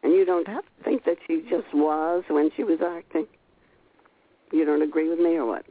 And 0.04 0.14
you 0.14 0.26
don't 0.26 0.48
think 0.84 1.06
that 1.06 1.18
she 1.26 1.42
just 1.50 1.74
was 1.74 2.24
when 2.30 2.52
she 2.56 2.64
was 2.64 2.80
acting? 2.82 3.26
You 4.52 4.66
don't 4.66 4.82
agree 4.82 5.10
with 5.10 5.20
me 5.20 5.36
or 5.36 5.46
what? 5.46 5.66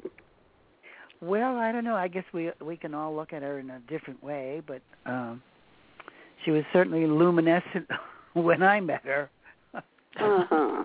Well, 1.20 1.56
I 1.56 1.70
don't 1.70 1.84
know. 1.84 1.94
I 1.94 2.08
guess 2.08 2.24
we 2.32 2.50
we 2.60 2.76
can 2.76 2.94
all 2.94 3.14
look 3.14 3.32
at 3.32 3.42
her 3.42 3.58
in 3.58 3.70
a 3.70 3.78
different 3.88 4.22
way, 4.22 4.60
but 4.66 4.82
um 5.06 5.42
she 6.44 6.50
was 6.50 6.64
certainly 6.72 7.06
luminescent 7.06 7.88
when 8.34 8.62
I 8.62 8.80
met 8.80 9.02
her. 9.04 9.30
Uh-huh. 10.16 10.84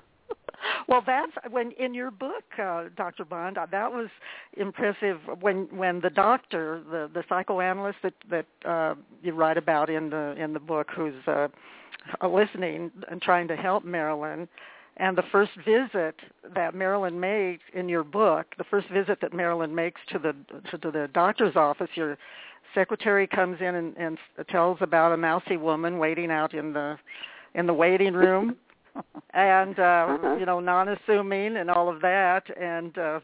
Well, 0.87 1.03
that's 1.05 1.31
when 1.51 1.71
in 1.73 1.93
your 1.93 2.11
book, 2.11 2.43
uh, 2.61 2.85
Dr. 2.97 3.23
Bond, 3.23 3.57
uh, 3.57 3.67
that 3.71 3.91
was 3.91 4.09
impressive. 4.57 5.19
When 5.39 5.67
when 5.75 6.01
the 6.01 6.09
doctor, 6.09 6.81
the 6.89 7.09
the 7.13 7.23
psychoanalyst 7.29 7.99
that 8.03 8.13
that 8.29 8.45
uh, 8.65 8.95
you 9.21 9.33
write 9.33 9.57
about 9.57 9.89
in 9.89 10.09
the 10.09 10.35
in 10.37 10.53
the 10.53 10.59
book, 10.59 10.87
who's 10.95 11.13
uh, 11.27 11.47
listening 12.27 12.91
and 13.09 13.21
trying 13.21 13.47
to 13.49 13.55
help 13.55 13.85
Marilyn, 13.85 14.47
and 14.97 15.17
the 15.17 15.23
first 15.31 15.51
visit 15.65 16.15
that 16.55 16.75
Marilyn 16.75 17.19
made 17.19 17.59
in 17.73 17.87
your 17.87 18.03
book, 18.03 18.47
the 18.57 18.65
first 18.65 18.89
visit 18.89 19.19
that 19.21 19.33
Marilyn 19.33 19.73
makes 19.73 20.01
to 20.11 20.19
the 20.19 20.33
to 20.71 20.77
the 20.77 21.09
doctor's 21.13 21.55
office, 21.55 21.89
your 21.93 22.17
secretary 22.73 23.27
comes 23.27 23.61
in 23.61 23.75
and, 23.75 23.95
and 23.97 24.17
tells 24.49 24.77
about 24.81 25.11
a 25.11 25.17
mousy 25.17 25.57
woman 25.57 25.99
waiting 25.99 26.31
out 26.31 26.53
in 26.53 26.73
the 26.73 26.97
in 27.53 27.65
the 27.65 27.73
waiting 27.73 28.13
room 28.13 28.55
and 29.33 29.77
uh 29.79 30.05
Uh-huh. 30.09 30.35
you 30.39 30.45
know 30.45 30.59
non-assuming 30.59 31.57
and 31.57 31.69
all 31.69 31.89
of 31.89 32.01
that. 32.01 32.43
And 32.59 32.97
uh 32.97 33.19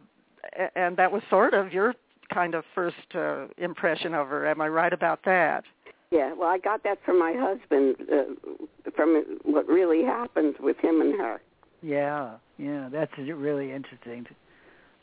and 0.75 0.95
that 0.97 1.11
was 1.11 1.23
sort 1.29 1.53
of 1.53 1.73
your 1.73 1.95
kind 2.33 2.55
of 2.55 2.63
first 2.73 3.15
uh, 3.15 3.45
impression 3.57 4.13
of 4.13 4.27
her. 4.27 4.45
Am 4.47 4.61
i 4.61 4.67
right 4.67 4.93
about 4.93 5.19
that? 5.25 5.63
Yeah, 6.11 6.33
well, 6.33 6.49
I 6.49 6.57
got 6.59 6.83
that 6.83 6.99
from 7.03 7.17
my 7.19 7.33
husband, 7.35 7.95
uh, 8.11 8.89
from 8.95 9.23
what 9.43 9.67
really 9.67 10.03
happened 10.03 10.55
with 10.59 10.77
him 10.77 11.01
and 11.01 11.13
her. 11.19 11.41
Yeah, 11.81 12.35
yeah, 12.57 12.89
that's 12.91 13.11
really 13.17 13.71
interesting. 13.71 14.25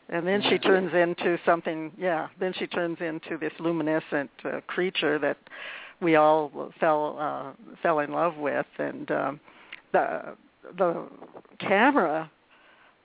and 0.09 0.27
then 0.27 0.43
she 0.49 0.59
turns 0.59 0.93
into 0.95 1.39
something 1.47 1.93
yeah 1.99 2.29
then 2.41 2.53
she 2.59 2.67
turns 2.67 2.99
into 3.01 3.39
this 3.39 3.53
luminescent 3.61 4.31
uh, 4.45 4.61
creature 4.67 5.19
that 5.19 5.39
we 6.01 6.17
all 6.17 6.73
fell 6.81 7.17
uh 7.21 7.53
fell 7.83 7.99
in 8.01 8.11
love 8.13 8.37
with. 8.37 8.67
And 8.79 9.11
um 9.11 9.41
the 9.93 10.37
the 10.77 11.07
camera 11.59 12.31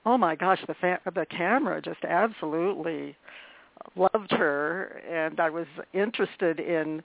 oh 0.06 0.18
my 0.18 0.36
gosh 0.36 0.60
the 0.68 0.76
fa- 0.76 1.00
the 1.14 1.26
camera 1.26 1.82
just 1.82 2.04
absolutely 2.04 3.16
loved 3.96 4.32
her 4.32 5.02
and 5.10 5.40
i 5.40 5.50
was 5.50 5.68
interested 5.94 6.60
in 6.60 7.02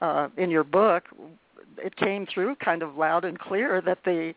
uh 0.00 0.28
in 0.36 0.50
your 0.50 0.64
book 0.64 1.04
it 1.78 1.96
came 1.96 2.26
through 2.26 2.54
kind 2.56 2.82
of 2.82 2.96
loud 2.96 3.24
and 3.24 3.38
clear 3.38 3.80
that 3.80 3.98
the 4.04 4.34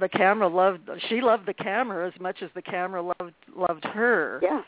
the 0.00 0.08
camera 0.08 0.48
loved 0.48 0.88
she 1.08 1.20
loved 1.20 1.46
the 1.46 1.54
camera 1.54 2.06
as 2.06 2.20
much 2.20 2.42
as 2.42 2.50
the 2.54 2.62
camera 2.62 3.02
loved 3.02 3.34
loved 3.54 3.84
her 3.84 4.40
Yeah, 4.42 4.62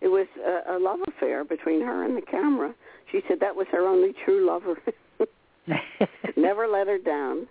it 0.00 0.08
was 0.08 0.26
a, 0.44 0.76
a 0.76 0.78
love 0.78 1.00
affair 1.06 1.44
between 1.44 1.80
her 1.82 2.04
and 2.04 2.16
the 2.16 2.22
camera. 2.22 2.74
She 3.12 3.20
said 3.28 3.38
that 3.40 3.54
was 3.54 3.66
her 3.70 3.86
only 3.86 4.14
true 4.24 4.46
lover. 4.46 4.80
Never 6.36 6.66
let 6.66 6.86
her 6.86 6.98
down. 6.98 7.46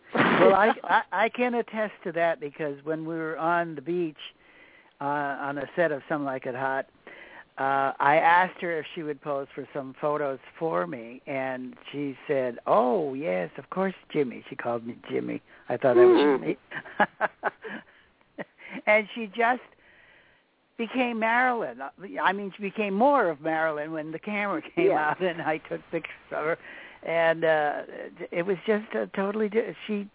well, 0.14 0.54
I, 0.54 0.72
I 0.84 1.02
I 1.24 1.28
can 1.28 1.54
attest 1.54 1.92
to 2.04 2.12
that 2.12 2.40
because 2.40 2.76
when 2.84 3.04
we 3.06 3.14
were 3.14 3.36
on 3.38 3.74
the 3.74 3.82
beach 3.82 4.16
uh, 5.00 5.04
on 5.04 5.58
a 5.58 5.68
set 5.76 5.92
of 5.92 6.02
Some 6.08 6.24
Like 6.24 6.46
It 6.46 6.54
Hot, 6.54 6.86
uh, 7.58 7.92
I 7.98 8.16
asked 8.16 8.60
her 8.60 8.78
if 8.78 8.86
she 8.94 9.02
would 9.02 9.20
pose 9.20 9.48
for 9.54 9.66
some 9.74 9.94
photos 10.00 10.38
for 10.58 10.86
me, 10.86 11.20
and 11.26 11.74
she 11.90 12.16
said, 12.26 12.58
"Oh 12.66 13.14
yes, 13.14 13.50
of 13.58 13.68
course, 13.70 13.94
Jimmy." 14.12 14.44
She 14.48 14.56
called 14.56 14.86
me 14.86 14.96
Jimmy. 15.10 15.42
I 15.68 15.76
thought 15.76 15.96
that 15.96 16.06
was 16.06 16.16
Mm. 16.16 16.40
Jimmy. 16.40 16.56
and 18.86 19.08
she 19.14 19.26
just 19.26 19.62
became 20.78 21.18
Marilyn. 21.18 21.80
I 22.22 22.32
mean, 22.32 22.52
she 22.56 22.62
became 22.62 22.94
more 22.94 23.28
of 23.28 23.40
Marilyn 23.40 23.90
when 23.92 24.12
the 24.12 24.18
camera 24.18 24.62
came 24.62 24.86
Yeah. 24.90 25.10
out, 25.10 25.20
and 25.20 25.42
I 25.42 25.58
took 25.58 25.80
pictures 25.90 26.14
of 26.30 26.44
her 26.44 26.58
and 27.02 27.44
uh 27.44 27.82
it 28.30 28.44
was 28.46 28.56
just 28.66 28.92
a 28.94 29.06
totally 29.14 29.48
di- 29.48 29.74
she 29.86 30.08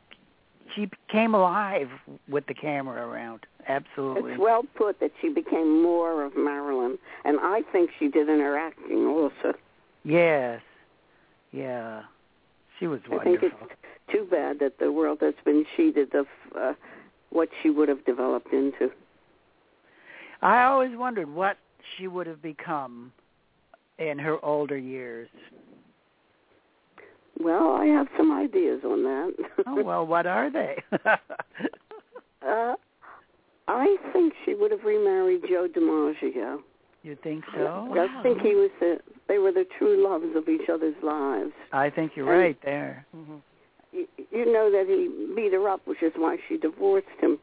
she 0.75 0.90
came 1.12 1.34
alive 1.36 1.90
with 2.28 2.46
the 2.48 2.54
camera 2.54 3.06
around 3.08 3.46
absolutely 3.68 4.34
It's 4.34 4.42
well 4.42 4.63
put 4.75 5.00
that 5.00 5.12
she 5.22 5.30
became 5.30 5.82
more 5.82 6.24
of 6.24 6.36
Marilyn, 6.36 6.98
and 7.25 7.40
I 7.40 7.62
think 7.72 7.92
she 8.00 8.08
did 8.08 8.28
in 8.30 8.40
her 8.40 8.58
acting 8.58 9.06
also. 9.06 9.58
yes 10.04 10.62
yeah 11.52 12.04
she 12.80 12.88
was 12.88 13.00
wonderful. 13.10 13.36
I 13.36 13.40
think 13.40 13.54
it's 13.54 14.12
too 14.12 14.28
bad 14.30 14.60
that 14.60 14.80
the 14.80 14.92
world 14.92 15.20
has 15.22 15.36
been 15.46 15.66
cheated 15.78 16.13
of 16.16 16.25
uh, 16.58 16.74
what 17.30 17.50
she 17.62 17.70
would 17.70 17.88
have 17.88 18.04
developed 18.06 18.52
into. 18.52 18.92
i 20.42 20.63
always 20.63 20.96
wondered 20.98 21.30
what 21.30 21.58
she 21.98 22.08
would 22.08 22.28
have 22.28 22.42
become 22.42 23.12
in 24.00 24.18
her 24.20 24.44
older 24.44 24.78
years 24.78 25.30
Well, 27.43 27.75
I 27.75 27.85
have 27.85 28.07
some 28.17 28.31
ideas 28.31 28.81
on 28.85 29.03
that. 29.03 29.33
oh 29.67 29.83
well 29.83 30.05
what 30.05 30.25
are 30.25 30.50
they 30.51 30.81
uh, 32.47 32.75
I 33.67 33.97
think 34.12 34.33
she 34.45 34.53
would 34.55 34.71
have 34.71 34.83
remarried 34.83 35.41
Joe 35.50 35.67
DiMaggio. 35.73 36.59
you 37.03 37.17
think 37.23 37.43
so 37.55 37.88
I 37.91 38.23
think 38.23 38.41
he 38.41 38.55
was 38.55 38.71
the. 38.79 39.00
They 39.27 39.38
were 39.38 39.51
the 39.51 39.65
true 39.77 40.03
loves 40.03 40.35
of 40.35 40.50
each 40.50 40.67
other's 40.69 40.95
lives. 41.01 41.53
i 41.71 41.89
think 41.89 42.13
you're 42.15 42.31
And- 42.31 42.41
right 42.43 42.59
there 42.63 43.05
hmm 43.15 43.35
You, 43.93 44.07
you 44.31 44.45
know 44.51 44.69
that 44.71 44.85
he 44.88 45.07
beat 45.35 45.53
her 45.53 45.69
up, 45.69 45.81
which 45.85 46.01
is 46.01 46.13
why 46.15 46.38
she 46.47 46.57
divorced 46.57 47.07
him. 47.21 47.38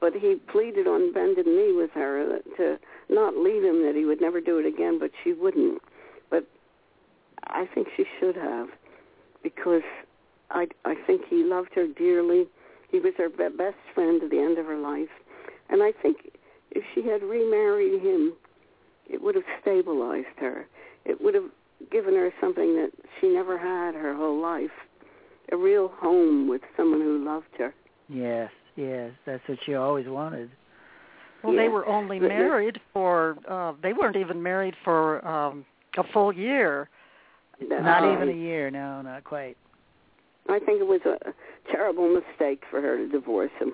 But 0.00 0.14
he 0.14 0.34
pleaded 0.50 0.86
on 0.88 1.12
bended 1.12 1.46
knee 1.46 1.72
with 1.72 1.90
her 1.92 2.40
to 2.56 2.76
not 3.08 3.36
leave 3.36 3.62
him, 3.62 3.84
that 3.86 3.94
he 3.94 4.04
would 4.04 4.20
never 4.20 4.40
do 4.40 4.58
it 4.58 4.66
again. 4.66 4.98
But 4.98 5.12
she 5.22 5.32
wouldn't. 5.32 5.80
But 6.28 6.44
I 7.46 7.66
think 7.72 7.86
she 7.96 8.04
should 8.18 8.34
have, 8.34 8.66
because 9.42 9.82
I 10.50 10.66
I 10.84 10.94
think 11.06 11.22
he 11.28 11.44
loved 11.44 11.70
her 11.74 11.86
dearly. 11.86 12.46
He 12.90 12.98
was 13.00 13.14
her 13.18 13.28
be- 13.28 13.56
best 13.56 13.76
friend 13.94 14.20
to 14.20 14.28
the 14.28 14.38
end 14.38 14.58
of 14.58 14.66
her 14.66 14.78
life, 14.78 15.08
and 15.70 15.82
I 15.82 15.92
think 15.92 16.32
if 16.70 16.84
she 16.94 17.02
had 17.08 17.22
remarried 17.22 18.02
him, 18.02 18.34
it 19.08 19.22
would 19.22 19.34
have 19.34 19.44
stabilized 19.60 20.38
her. 20.38 20.66
It 21.04 21.20
would 21.22 21.34
have 21.34 21.50
given 21.90 22.14
her 22.14 22.30
something 22.40 22.74
that 22.76 22.90
she 23.20 23.28
never 23.28 23.58
had 23.58 23.94
her 23.94 24.14
whole 24.14 24.40
life 24.40 24.70
a 25.50 25.56
real 25.56 25.88
home 25.88 26.48
with 26.48 26.62
someone 26.76 27.00
who 27.00 27.24
loved 27.24 27.46
her. 27.58 27.74
yes 28.08 28.50
yes 28.76 29.10
that's 29.26 29.42
what 29.48 29.58
she 29.66 29.74
always 29.74 30.06
wanted 30.08 30.48
Well, 31.42 31.54
they 31.56 31.68
were 31.68 31.84
only 31.86 32.20
married 32.20 32.80
for 32.92 33.36
uh 33.48 33.72
they 33.82 33.92
weren't 33.92 34.16
even 34.16 34.42
married 34.42 34.74
for 34.84 35.26
um 35.26 35.64
a 35.98 36.04
full 36.12 36.32
year. 36.32 36.88
Not 37.68 38.02
Uh, 38.04 38.12
even 38.14 38.28
a 38.28 38.32
year 38.32 38.70
no 38.70 39.02
not 39.02 39.24
quite 39.24 39.56
I 40.48 40.58
think 40.58 40.80
it 40.80 40.86
was 40.86 41.00
a 41.06 41.18
terrible 41.70 42.08
mistake 42.08 42.62
for 42.70 42.80
her 42.80 42.96
to 42.96 43.08
divorce 43.08 43.50
him. 43.60 43.72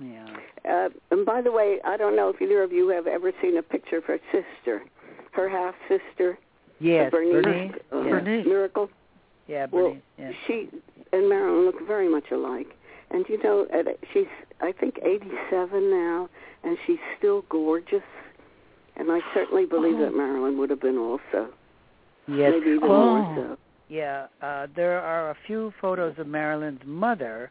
yeah 0.00 0.26
Uh, 0.64 0.88
and 1.10 1.26
by 1.26 1.40
the 1.42 1.50
way, 1.52 1.78
I 1.84 1.96
don't 1.96 2.16
know 2.16 2.28
if 2.30 2.40
either 2.40 2.62
of 2.62 2.72
you 2.72 2.88
have 2.88 3.06
ever 3.06 3.32
seen 3.42 3.56
a 3.56 3.62
picture 3.62 3.98
of 3.98 4.04
her 4.04 4.18
sister, 4.30 4.82
her 5.32 5.48
half 5.48 5.74
sister, 5.88 6.38
yes 6.80 7.10
Berniece, 7.12 7.42
Berniece, 7.42 7.72
uh, 7.92 8.00
yeah. 8.02 8.10
Berniece. 8.10 8.46
Miracle. 8.46 8.88
yeah 9.48 9.66
Well, 9.70 9.96
yeah 10.18 10.32
she 10.46 10.68
and 11.12 11.28
Marilyn 11.28 11.66
look 11.66 11.86
very 11.86 12.08
much 12.08 12.30
alike. 12.30 12.68
And 13.10 13.28
you 13.28 13.36
know, 13.42 13.66
at, 13.70 13.86
she's 14.12 14.26
I 14.62 14.72
think 14.72 14.98
87 15.02 15.90
now, 15.90 16.28
and 16.64 16.78
she's 16.86 17.00
still 17.18 17.42
gorgeous. 17.50 18.02
And 18.96 19.10
I 19.12 19.20
certainly 19.34 19.66
believe 19.66 19.96
Oh. 19.96 20.04
that 20.04 20.14
Marilyn 20.16 20.56
would 20.58 20.70
have 20.70 20.80
been 20.80 20.96
also, 20.96 21.48
yes 22.28 22.52
maybe 22.52 22.70
even 22.76 22.84
Oh. 22.84 22.88
more 22.88 23.34
so. 23.36 23.58
Yeah, 23.88 24.26
uh, 24.40 24.68
there 24.74 25.00
are 25.00 25.30
a 25.30 25.36
few 25.46 25.72
photos 25.80 26.14
of 26.18 26.26
Marilyn's 26.26 26.80
mother, 26.86 27.50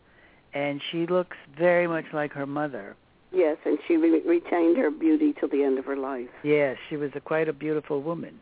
and 0.54 0.82
she 0.92 1.06
looks 1.06 1.38
very 1.58 1.88
much 1.88 2.06
like 2.14 2.32
her 2.34 2.48
mother. 2.48 2.96
Yes, 3.32 3.58
and 3.64 3.78
she 3.88 3.96
re- 3.96 4.22
retained 4.26 4.76
her 4.78 4.90
beauty 4.90 5.34
till 5.40 5.50
the 5.50 5.64
end 5.64 5.78
of 5.78 5.86
her 5.86 5.96
life. 5.96 6.30
Yes, 6.44 6.78
she 6.90 6.98
was 6.98 7.12
a, 7.16 7.20
quite 7.20 7.48
a 7.48 7.54
beautiful 7.54 8.02
woman. 8.02 8.40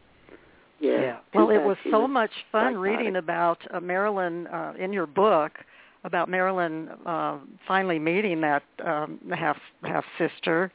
Yeah. 0.80 1.02
Yeah. 1.02 1.18
Well, 1.34 1.50
it 1.50 1.62
was 1.62 1.76
she 1.84 1.92
so 1.92 2.08
much 2.08 2.32
fun 2.52 2.74
psychotic. 2.74 2.80
reading 2.80 3.16
about 3.18 3.60
uh, 3.74 3.82
Marilyn 3.82 4.48
uh, 4.48 4.74
in 4.80 4.94
your 4.94 5.06
book 5.06 5.60
about 6.06 6.30
Marilyn 6.30 6.88
uh, 7.06 7.38
finally 7.68 8.00
meeting 8.00 8.40
that 8.42 8.64
um, 8.86 9.20
half 9.36 9.58
half 9.84 10.06
sister, 10.18 10.72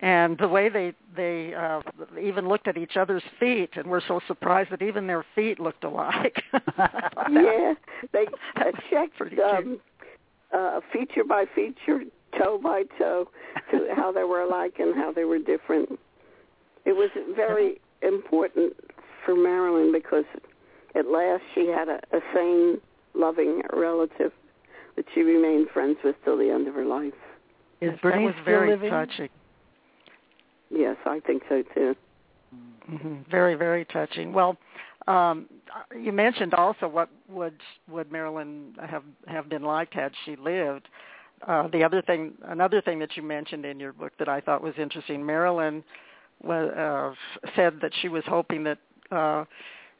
and 0.00 0.38
the 0.38 0.48
way 0.48 0.68
they 0.68 0.92
they 1.14 1.54
uh, 1.54 1.80
even 2.20 2.48
looked 2.48 2.66
at 2.66 2.78
each 2.78 2.96
other's 2.96 3.22
feet 3.38 3.70
and 3.74 3.86
were 3.86 4.02
so 4.06 4.20
surprised 4.26 4.70
that 4.70 4.82
even 4.82 5.06
their 5.06 5.24
feet 5.34 5.60
looked 5.60 5.84
alike. 5.84 6.42
yeah, 7.30 7.74
they 8.12 8.26
uh, 8.56 8.64
checked 8.90 9.16
pretty 9.16 9.40
um, 9.40 9.78
uh, 10.52 10.80
feature 10.92 11.24
by 11.24 11.44
feature, 11.54 12.00
toe 12.38 12.58
by 12.62 12.84
toe, 12.98 13.28
to 13.70 13.88
how 13.94 14.10
they 14.10 14.24
were 14.24 14.40
alike 14.40 14.74
and 14.78 14.94
how 14.94 15.12
they 15.12 15.24
were 15.24 15.38
different. 15.38 15.98
It 16.86 16.92
was 16.92 17.10
very 17.36 17.80
important 18.02 18.74
for 19.24 19.34
Marilyn 19.34 19.92
because 19.92 20.24
at 20.94 21.06
last 21.06 21.42
she 21.54 21.66
had 21.66 21.88
a, 21.88 22.00
a 22.12 22.20
sane, 22.34 22.80
loving 23.14 23.62
relative 23.72 24.32
that 24.96 25.04
she 25.14 25.20
remained 25.20 25.68
friends 25.68 25.98
with 26.02 26.16
till 26.24 26.38
the 26.38 26.50
end 26.50 26.68
of 26.68 26.74
her 26.74 26.86
life. 26.86 27.12
Is 27.80 27.92
that 27.92 28.02
Berniece 28.02 28.26
was 28.26 28.34
very 28.44 28.70
living? 28.70 28.90
touching. 28.90 29.28
Yes, 30.70 30.96
I 31.04 31.20
think 31.20 31.42
so 31.48 31.62
too. 31.74 31.96
hmm 32.86 33.16
Very, 33.30 33.54
very 33.54 33.84
touching. 33.84 34.32
Well, 34.32 34.56
um, 35.06 35.48
you 35.98 36.12
mentioned 36.12 36.54
also 36.54 36.86
what 36.86 37.08
would 37.28 37.58
would 37.88 38.12
Marilyn 38.12 38.74
have 38.80 39.02
have 39.26 39.48
been 39.48 39.62
like 39.62 39.92
had 39.92 40.12
she 40.24 40.36
lived. 40.36 40.88
Uh, 41.46 41.68
the 41.68 41.82
other 41.82 42.02
thing, 42.02 42.34
another 42.44 42.82
thing 42.82 42.98
that 42.98 43.16
you 43.16 43.22
mentioned 43.22 43.64
in 43.64 43.80
your 43.80 43.94
book 43.94 44.12
that 44.18 44.28
I 44.28 44.40
thought 44.40 44.62
was 44.62 44.74
interesting, 44.76 45.24
Marilyn 45.24 45.82
was, 46.42 46.70
uh, 46.70 47.48
said 47.56 47.78
that 47.80 47.92
she 48.02 48.08
was 48.08 48.22
hoping 48.26 48.62
that 48.64 48.78
uh, 49.10 49.44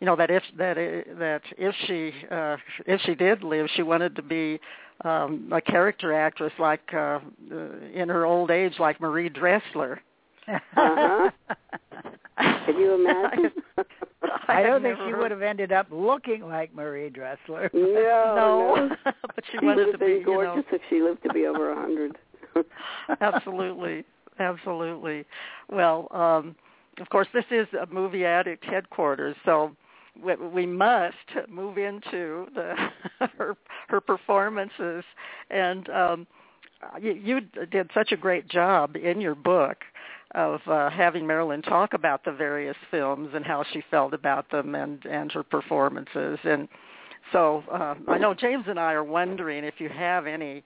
you 0.01 0.07
know 0.07 0.17
that 0.17 0.31
if 0.31 0.43
that 0.59 0.77
that 1.19 1.43
if 1.59 1.75
she 1.87 2.13
uh, 2.31 2.57
if 2.87 3.01
she 3.03 3.15
did 3.15 3.43
live, 3.43 3.69
she 3.75 3.83
wanted 3.83 4.17
to 4.17 4.23
be 4.23 4.61
um, 5.05 5.51
a 5.53 5.61
character 5.61 6.13
actress 6.13 6.53
like 6.59 6.83
uh, 6.93 7.19
uh, 7.51 7.57
in 7.95 8.09
her 8.09 8.27
old 8.27 8.51
age, 8.51 8.75
like 8.79 9.01
Marie 9.01 9.29
Dressler. 9.29 10.01
Uh-huh. 10.49 11.31
Can 12.67 12.79
you 12.79 12.95
imagine? 12.95 13.53
I 14.49 14.63
don't 14.63 14.83
think 14.83 14.99
she 15.07 15.13
would 15.15 15.31
have 15.31 15.43
ended 15.43 15.73
up 15.73 15.87
looking 15.91 16.43
like 16.49 16.75
Marie 16.75 17.11
Dressler. 17.11 17.71
no, 17.75 18.89
no, 19.05 19.13
but 19.35 19.45
she 19.51 19.59
She 19.59 19.65
wanted 19.67 19.77
would 19.77 19.85
to 19.87 19.91
have 19.93 20.01
be, 20.01 20.07
been 20.07 20.15
you 20.21 20.27
know, 20.27 20.55
gorgeous 20.55 20.65
if 20.73 20.81
she 20.89 21.03
lived 21.03 21.23
to 21.25 21.33
be 21.33 21.47
over 21.47 21.71
a 21.73 21.77
hundred. 21.77 22.17
absolutely, 23.21 24.05
absolutely. 24.39 25.25
Well, 25.71 26.09
um, 26.13 26.57
of 27.01 27.09
course, 27.11 27.29
this 27.33 27.45
is 27.51 27.67
a 27.81 27.87
movie 27.93 28.25
addict 28.25 28.65
headquarters, 28.65 29.37
so 29.45 29.75
we, 30.23 30.35
we 30.37 30.67
must 30.67 31.15
move 31.49 31.79
into 31.79 32.47
the 32.55 32.75
her 33.37 33.57
her 33.89 34.01
performances, 34.01 35.05
and 35.51 35.89
um, 35.91 36.27
you, 37.01 37.13
you 37.13 37.41
did 37.67 37.91
such 37.95 38.13
a 38.13 38.17
great 38.17 38.49
job 38.49 38.97
in 38.97 39.21
your 39.21 39.35
book 39.35 39.79
of 40.35 40.61
uh, 40.67 40.91
having 40.91 41.27
Marilyn 41.27 41.63
talk 41.63 41.93
about 41.95 42.25
the 42.25 42.33
various 42.33 42.77
films 42.91 43.31
and 43.35 43.45
how 43.45 43.65
she 43.73 43.83
felt 43.91 44.15
about 44.15 44.51
them 44.51 44.75
and 44.75 45.05
and 45.07 45.31
her 45.33 45.43
performances 45.43 46.39
and. 46.45 46.69
So 47.33 47.63
uh, 47.71 47.95
I 48.09 48.19
know 48.19 48.35
James 48.35 48.65
and 48.67 48.81
I 48.81 48.93
are 48.93 49.05
wondering 49.05 49.63
if 49.63 49.75
you 49.79 49.89
have 49.89 50.27
any 50.27 50.65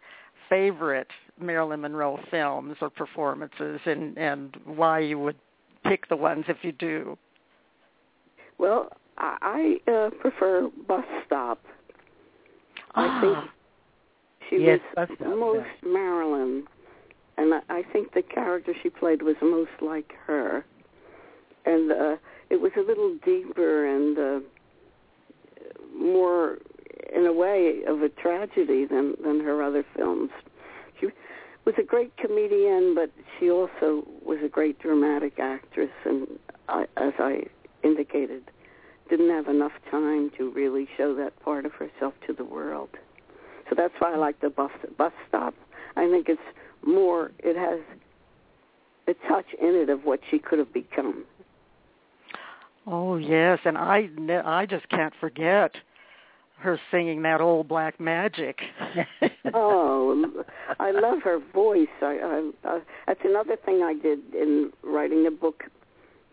favorite 0.48 1.08
Marilyn 1.38 1.80
Monroe 1.82 2.18
films 2.30 2.76
or 2.80 2.88
performances, 2.90 3.80
and 3.84 4.16
and 4.16 4.56
why 4.64 5.00
you 5.00 5.18
would 5.18 5.36
pick 5.84 6.08
the 6.08 6.16
ones 6.16 6.44
if 6.48 6.58
you 6.62 6.72
do. 6.72 7.18
Well, 8.58 8.88
I, 9.18 9.78
I 9.86 9.90
uh, 9.90 10.10
prefer 10.20 10.70
Bus 10.88 11.04
Stop. 11.26 11.60
I 12.94 13.20
think 13.20 13.36
Ah, 13.36 13.50
she 14.48 14.56
Yes, 14.60 14.80
was 14.96 15.08
Bus 15.08 15.16
Stop, 15.18 15.38
most 15.38 15.66
Marilyn, 15.84 16.64
and 17.36 17.54
I, 17.68 17.82
think 17.92 18.14
the 18.14 18.22
character 18.22 18.74
she 18.82 18.90
played 18.90 19.22
was 19.22 19.36
most 19.42 19.70
like 19.80 20.12
her, 20.26 20.64
and 21.64 21.90
uh, 21.90 22.16
it 22.50 22.60
was 22.60 22.72
a 22.76 22.80
little 22.80 23.16
deeper 23.24 23.86
and 23.86 24.18
uh, 24.18 24.40
more, 25.96 26.58
in 27.14 27.26
a 27.26 27.32
way, 27.32 27.80
of 27.86 28.02
a 28.02 28.08
tragedy 28.08 28.84
than 28.84 29.14
than 29.22 29.40
her 29.40 29.62
other 29.62 29.84
films. 29.96 30.30
She 31.00 31.08
was 31.64 31.74
a 31.78 31.82
great 31.82 32.16
comedian, 32.16 32.94
but 32.94 33.10
she 33.38 33.50
also 33.50 34.06
was 34.24 34.38
a 34.44 34.48
great 34.48 34.78
dramatic 34.78 35.38
actress, 35.38 35.90
and 36.04 36.26
I, 36.68 36.86
as 36.96 37.14
I 37.18 37.44
indicated, 37.82 38.50
didn't 39.08 39.30
have 39.30 39.48
enough 39.48 39.72
time 39.90 40.30
to 40.38 40.50
really 40.50 40.88
show 40.96 41.14
that 41.16 41.38
part 41.40 41.66
of 41.66 41.72
herself 41.72 42.14
to 42.26 42.32
the 42.32 42.44
world. 42.44 42.90
So 43.68 43.74
that's 43.76 43.94
why 43.98 44.12
I 44.12 44.16
like 44.16 44.40
the 44.40 44.50
bus 44.50 44.72
bus 44.96 45.12
stop. 45.28 45.54
I 45.96 46.08
think 46.08 46.28
it's 46.28 46.40
more. 46.86 47.32
It 47.38 47.56
has 47.56 47.80
a 49.06 49.28
touch 49.28 49.46
in 49.60 49.74
it 49.74 49.88
of 49.90 50.04
what 50.04 50.20
she 50.30 50.38
could 50.38 50.58
have 50.58 50.72
become. 50.72 51.24
oh 52.86 53.16
yes, 53.16 53.60
and 53.64 53.76
I 53.76 54.08
I 54.44 54.66
just 54.66 54.88
can't 54.88 55.14
forget 55.20 55.72
her 56.58 56.80
singing 56.90 57.22
that 57.22 57.40
old 57.40 57.68
black 57.68 58.00
magic. 58.00 58.60
Oh, 59.56 60.42
I 60.80 60.90
love 60.90 61.22
her 61.22 61.38
voice. 61.52 61.86
I, 62.02 62.50
I, 62.64 62.68
I 62.68 62.80
that's 63.06 63.20
another 63.24 63.56
thing 63.64 63.82
I 63.82 63.94
did 63.94 64.18
in 64.34 64.72
writing 64.82 65.22
the 65.22 65.30
book. 65.30 65.64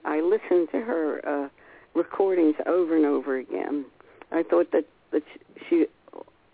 I 0.05 0.21
listened 0.21 0.69
to 0.71 0.79
her 0.81 1.21
uh, 1.27 1.49
recordings 1.93 2.55
over 2.65 2.95
and 2.95 3.05
over 3.05 3.37
again. 3.37 3.85
I 4.31 4.41
thought 4.43 4.71
that 4.71 4.85
that 5.11 5.21
she, 5.69 5.85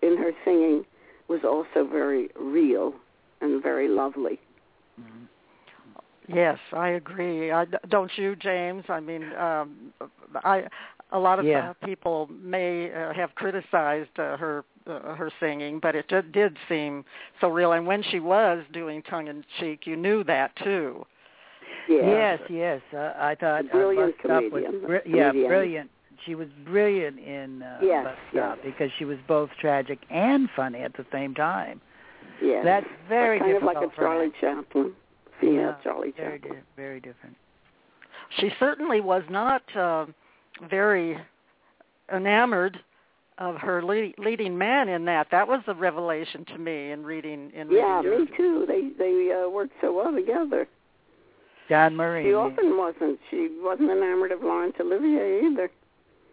in 0.02 0.18
her 0.18 0.32
singing, 0.44 0.84
was 1.30 1.42
also 1.46 1.88
very 1.88 2.30
real 2.38 2.94
and 3.42 3.62
very 3.62 3.88
lovely. 3.88 4.40
Yes, 6.28 6.60
I 6.74 6.90
agree. 6.90 7.52
I, 7.52 7.66
don't 7.90 8.12
you, 8.18 8.36
James? 8.36 8.84
I 8.90 9.00
mean, 9.00 9.32
um, 9.36 9.94
I 10.44 10.64
a 11.14 11.20
lot 11.20 11.40
of 11.40 11.46
Yeah. 11.46 11.70
uh, 11.70 11.86
people 11.86 12.30
may 12.42 12.92
uh, 12.92 13.14
have 13.14 13.34
criticized 13.36 14.10
uh, 14.20 14.36
her 14.36 14.66
uh, 14.88 15.16
her 15.16 15.32
singing, 15.40 15.80
but 15.80 15.96
it 15.96 16.08
did, 16.10 16.32
did 16.34 16.58
seem 16.68 17.06
so 17.40 17.48
real. 17.50 17.72
And 17.74 17.88
when 17.88 18.04
she 18.04 18.20
was 18.20 18.64
doing 18.74 19.02
tongue 19.04 19.28
in 19.28 19.44
cheek, 19.60 19.86
you 19.88 19.96
knew 19.96 20.24
that 20.26 20.54
too. 20.58 21.06
Yeah. 21.90 22.02
Yes, 22.10 22.40
yes. 22.50 22.82
Uh, 22.94 23.14
I 23.18 23.36
thought 23.40 23.66
A 23.66 23.70
brilliant 23.70 24.16
uh, 24.26 24.28
Bus 24.28 24.42
Stop 24.42 24.52
was 24.52 24.64
comedian. 24.66 25.02
yeah, 25.06 25.30
Comedian. 25.30 25.48
brilliant. 25.50 25.90
She 26.26 26.36
was 26.36 26.48
brilliant 26.66 27.20
in 27.20 27.64
uh, 27.64 27.80
Yes, 27.82 28.04
Bus 28.04 28.16
Stop 28.32 28.58
yes. 28.58 28.66
because 28.66 28.92
she 28.98 29.06
was 29.06 29.18
both 29.30 29.50
tragic 29.62 30.00
and 30.10 30.50
funny 30.56 30.80
at 30.80 30.94
the 30.94 31.06
same 31.12 31.34
time. 31.34 31.80
Yes. 32.42 32.64
That's 32.64 32.86
very 33.10 33.40
kind 33.40 33.58
of 33.58 33.64
like 33.64 33.78
a 33.78 33.90
Charlie 33.96 34.32
Chaplin, 34.40 34.94
female 35.42 35.56
Yeah, 35.62 35.76
Charlie 35.84 36.14
very 36.16 36.40
Chaplin. 36.40 36.54
di- 36.60 36.66
very 36.76 37.00
different. 37.00 37.36
She 38.40 38.50
certainly 38.60 39.02
was 39.02 39.24
not 39.30 39.64
uh, 39.76 40.06
very 40.70 41.18
enamored 42.14 42.80
of 43.38 43.56
her 43.58 43.84
lead, 43.84 44.16
leading 44.18 44.58
man 44.58 44.90
in 44.90 45.06
that. 45.06 45.28
That 45.32 45.48
was 45.48 45.62
a 45.68 45.74
revelation 45.74 46.44
to 46.46 46.58
me 46.58 46.92
in 46.92 47.04
reading 47.04 47.52
in 47.56 47.68
reading 47.68 47.84
Yeah, 47.86 48.02
your 48.02 48.20
me 48.20 48.28
too. 48.36 48.66
They 48.68 48.90
they 48.98 49.32
uh, 49.32 49.50
worked 49.50 49.74
so 49.82 49.94
well 49.94 50.12
together. 50.14 50.68
Don 51.70 51.96
Murray. 51.96 52.24
She 52.26 52.34
often 52.34 52.78
wasn't. 52.78 53.20
She 53.30 53.50
wasn't 53.62 53.92
enamored 53.92 54.32
of 54.32 54.42
Laurence 54.42 54.76
Olivier 54.80 55.42
either. 55.46 55.70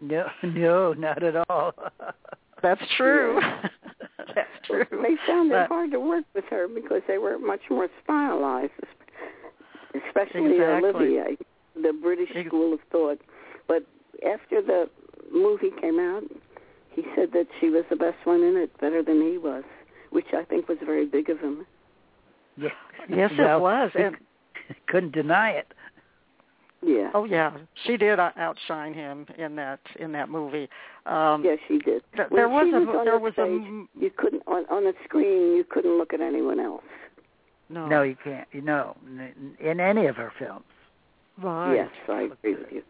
No, 0.01 0.27
no, 0.43 0.93
not 0.93 1.23
at 1.23 1.35
all. 1.49 1.73
That's 2.63 2.81
true. 2.97 3.39
That's 4.35 4.49
true. 4.65 4.85
They 4.91 5.15
found 5.25 5.51
it 5.51 5.67
hard 5.67 5.91
to 5.91 5.99
work 5.99 6.25
with 6.35 6.45
her 6.49 6.67
because 6.67 7.01
they 7.07 7.17
were 7.17 7.39
much 7.39 7.61
more 7.69 7.87
stylized, 8.03 8.71
especially 10.07 10.59
uh, 10.59 10.77
Exactly. 10.77 10.89
Olivier, 11.17 11.37
the 11.81 11.93
British 12.01 12.29
Ex- 12.35 12.47
school 12.47 12.73
of 12.73 12.79
thought. 12.91 13.19
But 13.67 13.83
after 14.27 14.61
the 14.61 14.89
movie 15.33 15.71
came 15.81 15.99
out, 15.99 16.23
he 16.91 17.03
said 17.15 17.29
that 17.33 17.47
she 17.59 17.69
was 17.69 17.83
the 17.89 17.95
best 17.95 18.17
one 18.25 18.41
in 18.43 18.55
it, 18.57 18.77
better 18.79 19.01
than 19.03 19.21
he 19.21 19.37
was, 19.37 19.63
which 20.11 20.27
I 20.33 20.43
think 20.43 20.67
was 20.67 20.77
very 20.85 21.05
big 21.05 21.29
of 21.29 21.39
him. 21.39 21.65
yeah. 22.57 22.69
Yes, 23.09 23.31
Well, 23.37 23.57
it 23.57 23.61
was. 23.61 23.91
we 23.95 24.03
And 24.03 24.15
couldn't 24.87 25.11
deny 25.13 25.51
it. 25.51 25.67
Yeah. 26.85 27.09
oh 27.15 27.23
yeah, 27.25 27.51
she 27.85 27.97
did 27.97 28.19
out- 28.19 28.37
outshine 28.37 28.93
him 28.93 29.25
in 29.37 29.55
that 29.55 29.79
in 29.99 30.11
that 30.11 30.29
movie. 30.29 30.69
Um, 31.07 31.43
Yes, 31.43 31.57
she 31.67 31.79
did. 31.79 32.03
th- 32.15 32.29
When 32.29 32.35
there 32.37 32.49
was 32.49 32.67
she 32.67 32.73
a 32.75 32.79
was 32.79 32.87
on 32.95 33.05
there 33.05 33.13
the 33.15 33.19
was 33.19 33.33
stage, 33.33 33.47
a 33.47 33.85
you 34.03 34.11
couldn't 34.15 34.43
on 34.47 34.65
on 34.69 34.83
the 34.83 34.93
screen. 35.03 35.55
You 35.55 35.63
couldn't 35.67 35.97
look 35.97 36.13
at 36.13 36.21
anyone 36.21 36.59
else. 36.59 36.83
no 37.69 37.87
No, 37.87 38.03
you 38.03 38.15
can't. 38.23 38.47
You 38.51 38.61
know, 38.61 38.95
n- 39.07 39.55
in 39.59 39.79
any 39.79 40.05
of 40.05 40.15
her 40.17 40.31
films. 40.37 40.65
right. 41.41 41.73
Yes, 41.75 41.89
I 42.07 42.21
agree 42.23 42.55
with 42.55 42.71
you. 42.71 42.83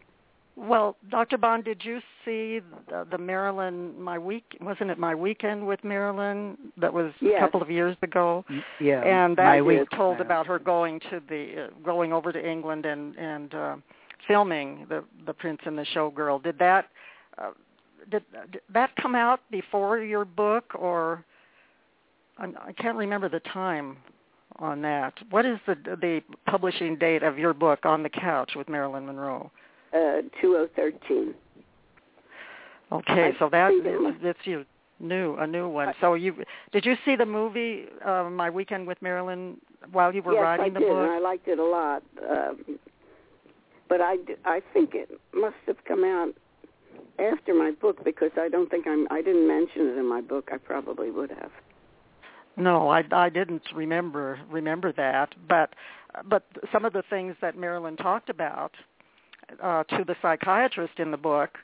Well, 0.56 0.96
Dr. 1.10 1.36
Bond, 1.36 1.64
did 1.64 1.84
you 1.84 2.00
see 2.24 2.60
the, 2.88 3.06
the 3.10 3.18
Maryland 3.18 3.98
my 3.98 4.18
week? 4.18 4.56
Wasn't 4.60 4.90
it 4.90 4.98
my 4.98 5.14
weekend 5.14 5.66
with 5.66 5.84
Marilyn 5.84 6.56
that 6.78 6.92
was 6.92 7.12
a 7.20 7.38
couple 7.38 7.60
of 7.60 7.70
years 7.70 7.94
ago? 8.02 8.42
Yeah. 8.80 9.02
and 9.02 9.36
my 9.36 9.56
that 9.56 9.66
week. 9.66 9.80
was 9.80 9.88
told 9.94 10.18
uh, 10.18 10.24
about 10.24 10.46
her 10.46 10.58
going 10.58 10.98
to 11.10 11.20
the 11.28 11.66
uh, 11.66 11.84
going 11.84 12.14
over 12.14 12.32
to 12.32 12.50
England 12.50 12.86
and 12.86 13.14
and 13.16 13.54
uh, 13.54 13.76
filming 14.26 14.86
the 14.88 15.04
the 15.26 15.34
Prince 15.34 15.60
and 15.66 15.76
the 15.76 15.84
Showgirl. 15.94 16.42
Did 16.42 16.58
that 16.58 16.88
uh, 17.36 17.50
did, 18.10 18.24
did 18.50 18.62
that 18.72 18.96
come 18.96 19.14
out 19.14 19.40
before 19.50 19.98
your 19.98 20.24
book, 20.24 20.74
or 20.74 21.22
I, 22.38 22.46
I 22.68 22.72
can't 22.72 22.96
remember 22.96 23.28
the 23.28 23.40
time 23.40 23.98
on 24.58 24.80
that. 24.80 25.12
What 25.28 25.44
is 25.44 25.58
the 25.66 25.74
the 25.74 26.22
publishing 26.46 26.96
date 26.96 27.22
of 27.22 27.38
your 27.38 27.52
book 27.52 27.80
on 27.84 28.02
the 28.02 28.08
couch 28.08 28.52
with 28.56 28.70
Marilyn 28.70 29.04
Monroe? 29.04 29.50
Uh, 29.92 30.22
2013. 30.40 31.34
Okay, 32.92 33.32
I 33.34 33.38
so 33.38 33.48
that 33.50 33.72
it 33.72 34.36
you 34.44 34.64
new 35.00 35.36
a 35.36 35.46
new 35.46 35.68
one. 35.68 35.92
So 36.00 36.14
you 36.14 36.34
did 36.72 36.84
you 36.84 36.94
see 37.04 37.16
the 37.16 37.26
movie 37.26 37.86
uh, 38.04 38.28
My 38.30 38.50
Weekend 38.50 38.86
with 38.86 39.00
Marilyn 39.02 39.58
while 39.92 40.14
you 40.14 40.22
were 40.22 40.34
yes, 40.34 40.42
writing 40.42 40.66
I 40.66 40.68
the 40.70 40.80
did, 40.80 40.88
book? 40.88 41.10
I 41.10 41.18
liked 41.18 41.48
it 41.48 41.58
a 41.58 41.64
lot. 41.64 42.02
Um, 42.28 42.78
but 43.88 44.00
I 44.00 44.60
think 44.72 44.94
it 44.94 45.10
must 45.34 45.56
have 45.66 45.76
come 45.86 46.04
out 46.04 46.32
after 47.18 47.54
my 47.54 47.70
book 47.70 48.04
because 48.04 48.30
I 48.36 48.48
don't 48.48 48.70
think 48.70 48.86
I'm 48.86 49.06
I 49.10 49.22
didn't 49.22 49.48
mention 49.48 49.88
it 49.88 49.98
in 49.98 50.08
my 50.08 50.20
book. 50.20 50.50
I 50.52 50.58
probably 50.58 51.10
would 51.10 51.30
have. 51.30 51.50
No, 52.56 52.88
I 52.88 53.02
I 53.12 53.28
didn't 53.28 53.62
remember 53.74 54.40
remember 54.50 54.92
that, 54.92 55.34
but 55.48 55.74
but 56.28 56.44
some 56.72 56.84
of 56.84 56.92
the 56.92 57.02
things 57.10 57.36
that 57.40 57.56
Marilyn 57.56 57.96
talked 57.96 58.30
about 58.30 58.72
uh, 59.62 59.84
to 59.84 60.04
the 60.04 60.16
psychiatrist 60.22 60.98
in 60.98 61.10
the 61.10 61.16
book 61.16 61.58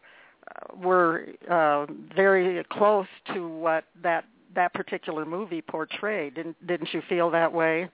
uh, 0.48 0.76
were 0.76 1.26
uh, 1.50 1.86
very 2.14 2.64
close 2.70 3.06
to 3.34 3.48
what 3.48 3.84
that 4.02 4.24
that 4.54 4.74
particular 4.74 5.24
movie 5.24 5.62
portrayed. 5.62 6.34
Didn't 6.34 6.66
didn't 6.66 6.92
you 6.92 7.02
feel 7.08 7.30
that 7.30 7.52
way? 7.52 7.88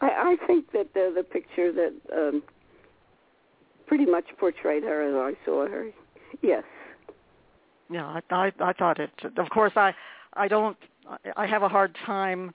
I, 0.00 0.36
I 0.42 0.46
think 0.46 0.72
that 0.72 0.92
the 0.94 1.12
the 1.14 1.22
picture 1.22 1.72
that 1.72 1.92
um, 2.12 2.42
pretty 3.86 4.06
much 4.06 4.24
portrayed 4.38 4.82
her 4.82 5.02
as 5.08 5.34
I 5.36 5.44
saw 5.44 5.66
her. 5.68 5.90
Yes. 6.42 6.64
Yeah, 7.90 8.06
I, 8.06 8.34
I 8.34 8.52
I 8.60 8.72
thought 8.72 8.98
it. 8.98 9.10
Of 9.36 9.50
course, 9.50 9.72
I 9.76 9.94
I 10.34 10.48
don't. 10.48 10.76
I 11.36 11.46
have 11.46 11.62
a 11.62 11.68
hard 11.68 11.96
time 12.06 12.54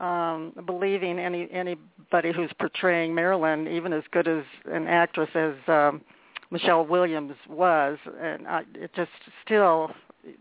um 0.00 0.52
believing 0.66 1.18
any 1.18 1.48
anybody 1.52 2.32
who's 2.32 2.50
portraying 2.58 3.14
Marilyn, 3.14 3.66
even 3.68 3.92
as 3.92 4.04
good 4.12 4.28
as 4.28 4.44
an 4.66 4.86
actress 4.86 5.30
as 5.34 5.54
um 5.66 6.00
Michelle 6.50 6.86
Williams 6.86 7.34
was, 7.48 7.98
and 8.20 8.46
I, 8.46 8.62
it 8.74 8.90
just 8.94 9.10
still 9.44 9.90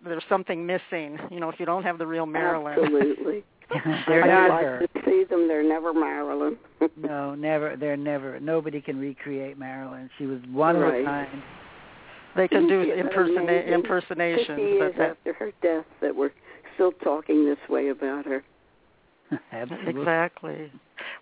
there's 0.03 0.23
something 0.29 0.65
missing. 0.65 1.17
You 1.29 1.39
know, 1.39 1.49
if 1.49 1.59
you 1.59 1.65
don't 1.65 1.83
have 1.83 1.97
the 1.97 2.07
real 2.07 2.25
Marilyn. 2.25 2.77
Absolutely. 2.79 3.43
they're 4.07 4.23
I 4.31 4.47
not 4.47 4.49
like 4.49 4.63
her. 4.65 4.79
to 4.79 4.87
see 5.05 5.25
them. 5.29 5.47
They're 5.47 5.67
never 5.67 5.93
Marilyn. 5.93 6.57
No, 6.95 7.35
never. 7.35 7.75
They're 7.75 7.97
never. 7.97 8.39
Nobody 8.39 8.81
can 8.81 8.97
recreate 8.99 9.57
Marilyn. 9.57 10.09
She 10.17 10.25
was 10.25 10.39
one 10.51 10.75
of 10.77 10.83
a 10.83 11.03
kind. 11.03 11.43
They 12.35 12.47
can 12.47 12.67
do 12.67 12.81
Isn't 12.81 12.97
that 12.97 13.11
impersona- 13.13 13.67
impersonations, 13.67 14.47
Fifty 14.47 14.61
years 14.61 14.93
but 14.95 14.97
that, 14.99 15.09
after 15.11 15.33
her 15.33 15.51
death, 15.61 15.85
that 16.01 16.15
we're 16.15 16.31
still 16.75 16.91
talking 17.03 17.45
this 17.45 17.57
way 17.69 17.89
about 17.89 18.25
her. 18.25 18.43
Absolutely. 19.51 20.01
exactly. 20.01 20.71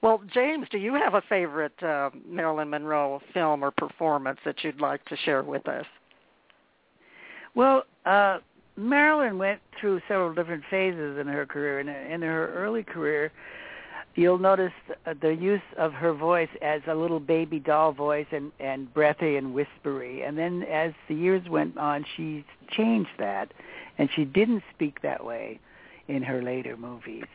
Well, 0.02 0.22
James, 0.34 0.68
do 0.72 0.78
you 0.78 0.94
have 0.94 1.14
a 1.16 1.22
favorite 1.28 1.82
uh, 1.82 2.12
Marilyn 2.28 2.70
Monroe 2.70 3.22
film 3.34 3.64
or 3.64 3.72
performance 3.72 4.40
that 4.46 4.64
you'd 4.64 4.80
like 4.80 5.04
to 5.06 5.18
share 5.18 5.44
with 5.44 5.68
us? 5.68 5.86
Well, 7.56 7.84
uh, 8.06 8.40
Marilyn 8.78 9.38
went 9.38 9.62
through 9.80 10.02
several 10.08 10.34
different 10.34 10.64
phases 10.70 11.18
in 11.18 11.28
her 11.28 11.46
career. 11.46 11.80
In, 11.80 11.88
in 11.88 12.22
her 12.22 12.54
early 12.54 12.84
career, 12.84 13.32
you'll 14.16 14.38
notice 14.38 14.74
the, 14.88 15.16
the 15.22 15.34
use 15.34 15.62
of 15.78 15.94
her 15.94 16.14
voice 16.14 16.50
as 16.62 16.82
a 16.88 16.94
little 16.94 17.20
baby 17.20 17.60
doll 17.60 17.92
voice 17.94 18.28
and, 18.32 18.52
and 18.60 18.94
breathy 18.94 19.38
and 19.38 19.54
whispery. 19.54 20.24
And 20.24 20.38
then 20.38 20.64
as 20.64 20.94
the 21.08 21.16
years 21.16 21.48
went 21.50 21.78
on, 21.78 22.06
she 22.16 22.46
changed 22.72 23.12
that, 23.20 23.54
and 23.98 24.10
she 24.16 24.26
didn't 24.26 24.64
speak 24.74 25.02
that 25.02 25.24
way 25.24 25.60
in 26.08 26.22
her 26.24 26.42
later 26.42 26.76
movies. 26.78 27.26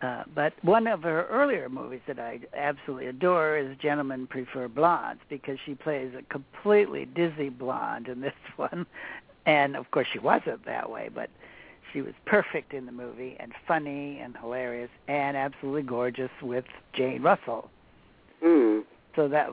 Uh, 0.00 0.22
but 0.32 0.52
one 0.62 0.86
of 0.86 1.02
her 1.02 1.26
earlier 1.26 1.68
movies 1.68 2.00
that 2.06 2.20
I 2.20 2.40
absolutely 2.56 3.06
adore 3.06 3.56
is 3.56 3.76
Gentlemen 3.78 4.28
Prefer 4.28 4.68
Blondes 4.68 5.22
because 5.28 5.58
she 5.66 5.74
plays 5.74 6.12
a 6.16 6.22
completely 6.32 7.04
dizzy 7.04 7.48
blonde 7.48 8.06
in 8.06 8.20
this 8.20 8.34
one. 8.56 8.86
And 9.46 9.76
of 9.76 9.90
course 9.90 10.06
she 10.12 10.18
wasn't 10.20 10.64
that 10.66 10.88
way, 10.88 11.10
but 11.12 11.30
she 11.92 12.02
was 12.02 12.14
perfect 12.26 12.74
in 12.74 12.86
the 12.86 12.92
movie 12.92 13.36
and 13.40 13.52
funny 13.66 14.20
and 14.20 14.36
hilarious 14.36 14.90
and 15.08 15.36
absolutely 15.36 15.82
gorgeous 15.82 16.30
with 16.42 16.64
Jane 16.92 17.22
Russell. 17.22 17.70
Mm. 18.44 18.84
So 19.16 19.26
that 19.28 19.48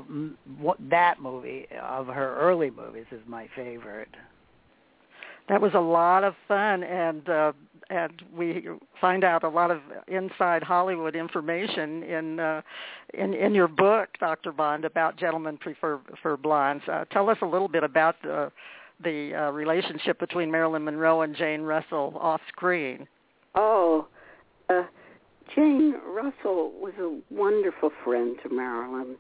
what- 0.60 0.90
that 0.90 1.20
movie 1.20 1.68
of 1.82 2.06
her 2.08 2.36
early 2.36 2.70
movies 2.70 3.08
is 3.12 3.22
my 3.26 3.48
favorite. 3.56 4.14
That 5.48 5.62
was 5.62 5.74
a 5.76 5.80
lot 5.80 6.24
of 6.24 6.36
fun, 6.48 6.84
and 6.84 7.30
uh, 7.30 7.54
and 7.90 8.22
we 8.36 8.68
find 9.00 9.24
out 9.24 9.44
a 9.44 9.50
lot 9.50 9.72
of 9.72 9.80
inside 10.08 10.64
Hollywood 10.64 11.16
information 11.16 12.04
in 12.04 12.40
uh, 12.40 12.62
in 13.14 13.34
in 13.34 13.54
your 13.54 13.68
book, 13.68 14.10
Dr. 14.20 14.52
Bond, 14.52 14.86
about 14.86 15.18
Gentlemen 15.18 15.58
Prefer 15.58 16.00
for 16.22 16.38
Blondes. 16.38 16.88
Uh, 16.88 17.06
tell 17.06 17.30
us 17.30 17.38
a 17.42 17.46
little 17.46 17.68
bit 17.68 17.84
about 17.84 18.16
the 18.22 18.52
the 19.04 19.34
uh, 19.36 19.52
relationship 19.52 20.20
between 20.20 20.52
Marilyn 20.52 20.84
Monroe 20.86 21.22
and 21.22 21.36
Jane 21.36 21.62
Russell 21.62 22.18
off 22.20 22.42
screen. 22.48 23.08
Oh, 23.54 24.08
uh, 24.70 24.84
Jane 25.54 25.96
Russell 26.08 26.72
was 26.80 26.94
a 27.00 27.20
wonderful 27.34 27.92
friend 28.04 28.36
to 28.44 28.50
Marilyn. 28.50 29.16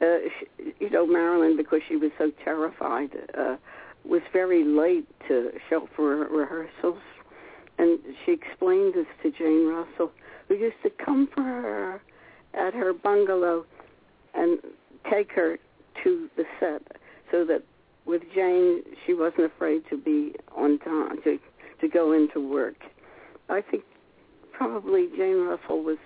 Uh, 0.00 0.04
she, 0.38 0.72
you 0.80 0.90
know, 0.90 1.06
Marilyn, 1.06 1.56
because 1.56 1.80
she 1.88 1.96
was 1.96 2.10
so 2.18 2.30
terrified, 2.42 3.10
uh, 3.36 3.56
was 4.04 4.22
very 4.32 4.64
late 4.64 5.06
to 5.28 5.50
show 5.68 5.88
for 5.94 6.16
rehearsals. 6.16 6.98
And 7.80 7.98
she 8.26 8.32
explained 8.32 8.92
this 8.92 9.06
to 9.22 9.30
Jane 9.30 9.66
Russell, 9.66 10.12
who 10.48 10.54
used 10.54 10.76
to 10.82 10.90
come 11.02 11.30
for 11.34 11.40
her 11.40 12.02
at 12.52 12.74
her 12.74 12.92
bungalow 12.92 13.64
and 14.34 14.58
take 15.10 15.32
her 15.32 15.58
to 16.04 16.28
the 16.36 16.44
set 16.60 16.82
so 17.30 17.46
that 17.46 17.62
with 18.04 18.20
Jane, 18.34 18.82
she 19.06 19.14
wasn't 19.14 19.46
afraid 19.46 19.82
to 19.88 19.96
be 19.96 20.34
on 20.54 20.78
time, 20.80 21.22
to, 21.24 21.38
to 21.80 21.88
go 21.88 22.12
into 22.12 22.46
work. 22.46 22.76
I 23.48 23.62
think 23.62 23.84
probably 24.52 25.08
Jane 25.16 25.38
Russell 25.38 25.82
was 25.82 25.98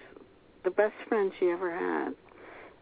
the 0.62 0.70
best 0.70 0.94
friend 1.08 1.32
she 1.40 1.46
ever 1.46 1.72
had. 1.72 2.14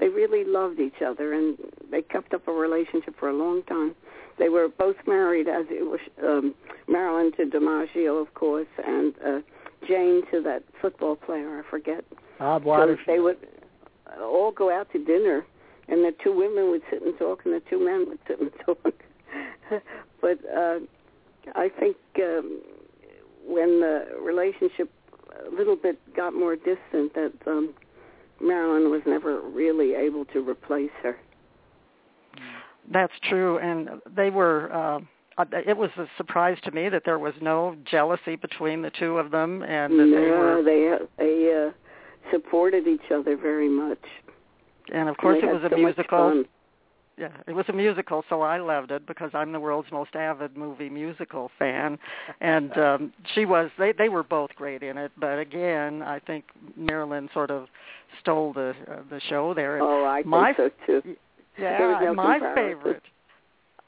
They 0.03 0.09
really 0.09 0.43
loved 0.43 0.81
each 0.81 1.01
other, 1.01 1.33
and 1.33 1.57
they 1.93 2.03
kept 2.03 2.35
up 2.35 2.49
a 2.49 2.53
relationship 2.53 3.15
for 3.21 3.29
a 3.29 3.33
long 3.33 3.63
time. 3.63 3.95
They 4.37 4.49
were 4.49 4.67
both 4.67 4.97
married, 5.07 5.47
as 5.47 5.67
it 5.71 5.87
was 5.87 6.01
um, 6.21 6.57
Marilyn 6.89 7.31
to 7.37 7.45
DiMaggio, 7.45 8.21
of 8.21 8.35
course, 8.35 8.67
and 8.85 9.15
uh, 9.25 9.39
Jane 9.87 10.23
to 10.33 10.43
that 10.43 10.65
football 10.81 11.15
player. 11.15 11.57
I 11.65 11.71
forget. 11.71 12.05
Bob 12.41 12.65
Waters. 12.65 12.99
So 13.07 13.13
they 13.13 13.21
would 13.21 13.37
all 14.21 14.51
go 14.51 14.77
out 14.77 14.91
to 14.91 15.05
dinner, 15.05 15.47
and 15.87 16.05
the 16.05 16.13
two 16.25 16.37
women 16.37 16.73
would 16.73 16.83
sit 16.91 17.01
and 17.03 17.17
talk, 17.17 17.43
and 17.45 17.55
the 17.55 17.63
two 17.71 17.79
men 17.79 18.07
would 18.09 18.19
sit 18.27 18.41
and 18.41 18.51
talk. 18.67 18.95
but 20.21 20.41
uh, 20.53 20.81
I 21.55 21.69
think 21.79 21.97
um, 22.17 22.61
when 23.47 23.79
the 23.79 24.19
relationship 24.21 24.91
a 25.47 25.55
little 25.55 25.77
bit 25.77 25.97
got 26.17 26.35
more 26.35 26.57
distant, 26.57 27.15
that 27.15 27.35
um, 27.47 27.73
Marilyn 28.43 28.91
was 28.91 29.03
never 29.07 29.41
really 29.41 29.95
able 29.95 30.25
to 30.27 30.41
replace 30.49 30.91
her. 31.03 31.17
That's 32.93 33.13
true, 33.29 33.59
and 33.59 33.91
they 34.15 34.31
were. 34.31 34.73
Uh, 34.73 35.01
uh, 35.39 35.45
it 35.67 35.77
was 35.77 35.91
a 35.97 36.07
surprise 36.19 36.59
to 36.65 36.71
me 36.73 36.89
that 36.91 37.03
there 37.07 37.19
was 37.19 37.33
no 37.41 37.77
jealousy 37.91 38.37
between 38.37 38.83
the 38.83 38.91
two 38.91 39.19
of 39.19 39.31
them, 39.31 39.63
and 39.63 39.99
that 39.99 40.05
they 40.05 40.31
were. 40.31 40.63
they 40.63 40.99
they 41.19 41.69
uh, 41.69 42.31
supported 42.31 42.87
each 42.87 43.11
other 43.15 43.37
very 43.37 43.69
much. 43.69 44.03
And 44.93 45.09
of 45.09 45.17
course, 45.17 45.39
They 45.41 45.49
it 45.49 45.53
was 45.53 45.63
a 45.65 45.71
so 45.71 45.77
musical. 45.77 46.45
Yeah, 47.19 47.29
it 47.47 47.53
was 47.53 47.67
a 47.69 47.73
musical, 47.73 48.25
so 48.29 48.41
I 48.41 48.59
loved 48.59 48.91
it 48.91 49.07
because 49.07 49.31
I'm 49.35 49.53
the 49.53 49.61
world's 49.61 49.93
most 49.93 50.15
avid 50.15 50.57
movie 50.57 50.89
musical 50.89 51.51
fan. 51.59 51.99
And 52.41 52.73
um 52.79 53.13
she 53.35 53.45
was 53.45 53.71
they 53.79 53.93
they 53.93 54.09
were 54.09 54.23
both 54.23 54.51
great 54.57 54.83
in 54.83 54.99
it, 54.99 55.13
but 55.19 55.39
again, 55.39 56.03
I 56.03 56.19
think 56.19 56.45
Marilyn 56.77 57.29
sort 57.33 57.51
of 57.51 57.67
stole 58.21 58.53
the 58.53 58.75
uh, 58.91 59.01
the 59.11 59.21
show 59.29 59.55
there. 59.55 59.77
And 59.77 59.87
Oh, 59.87 60.05
I 60.05 60.23
my 60.25 60.53
think 60.53 60.73
so 60.87 61.01
too. 61.01 61.17
Yeah, 61.59 62.01
no 62.03 62.15
my 62.15 62.39
favorite. 62.55 63.03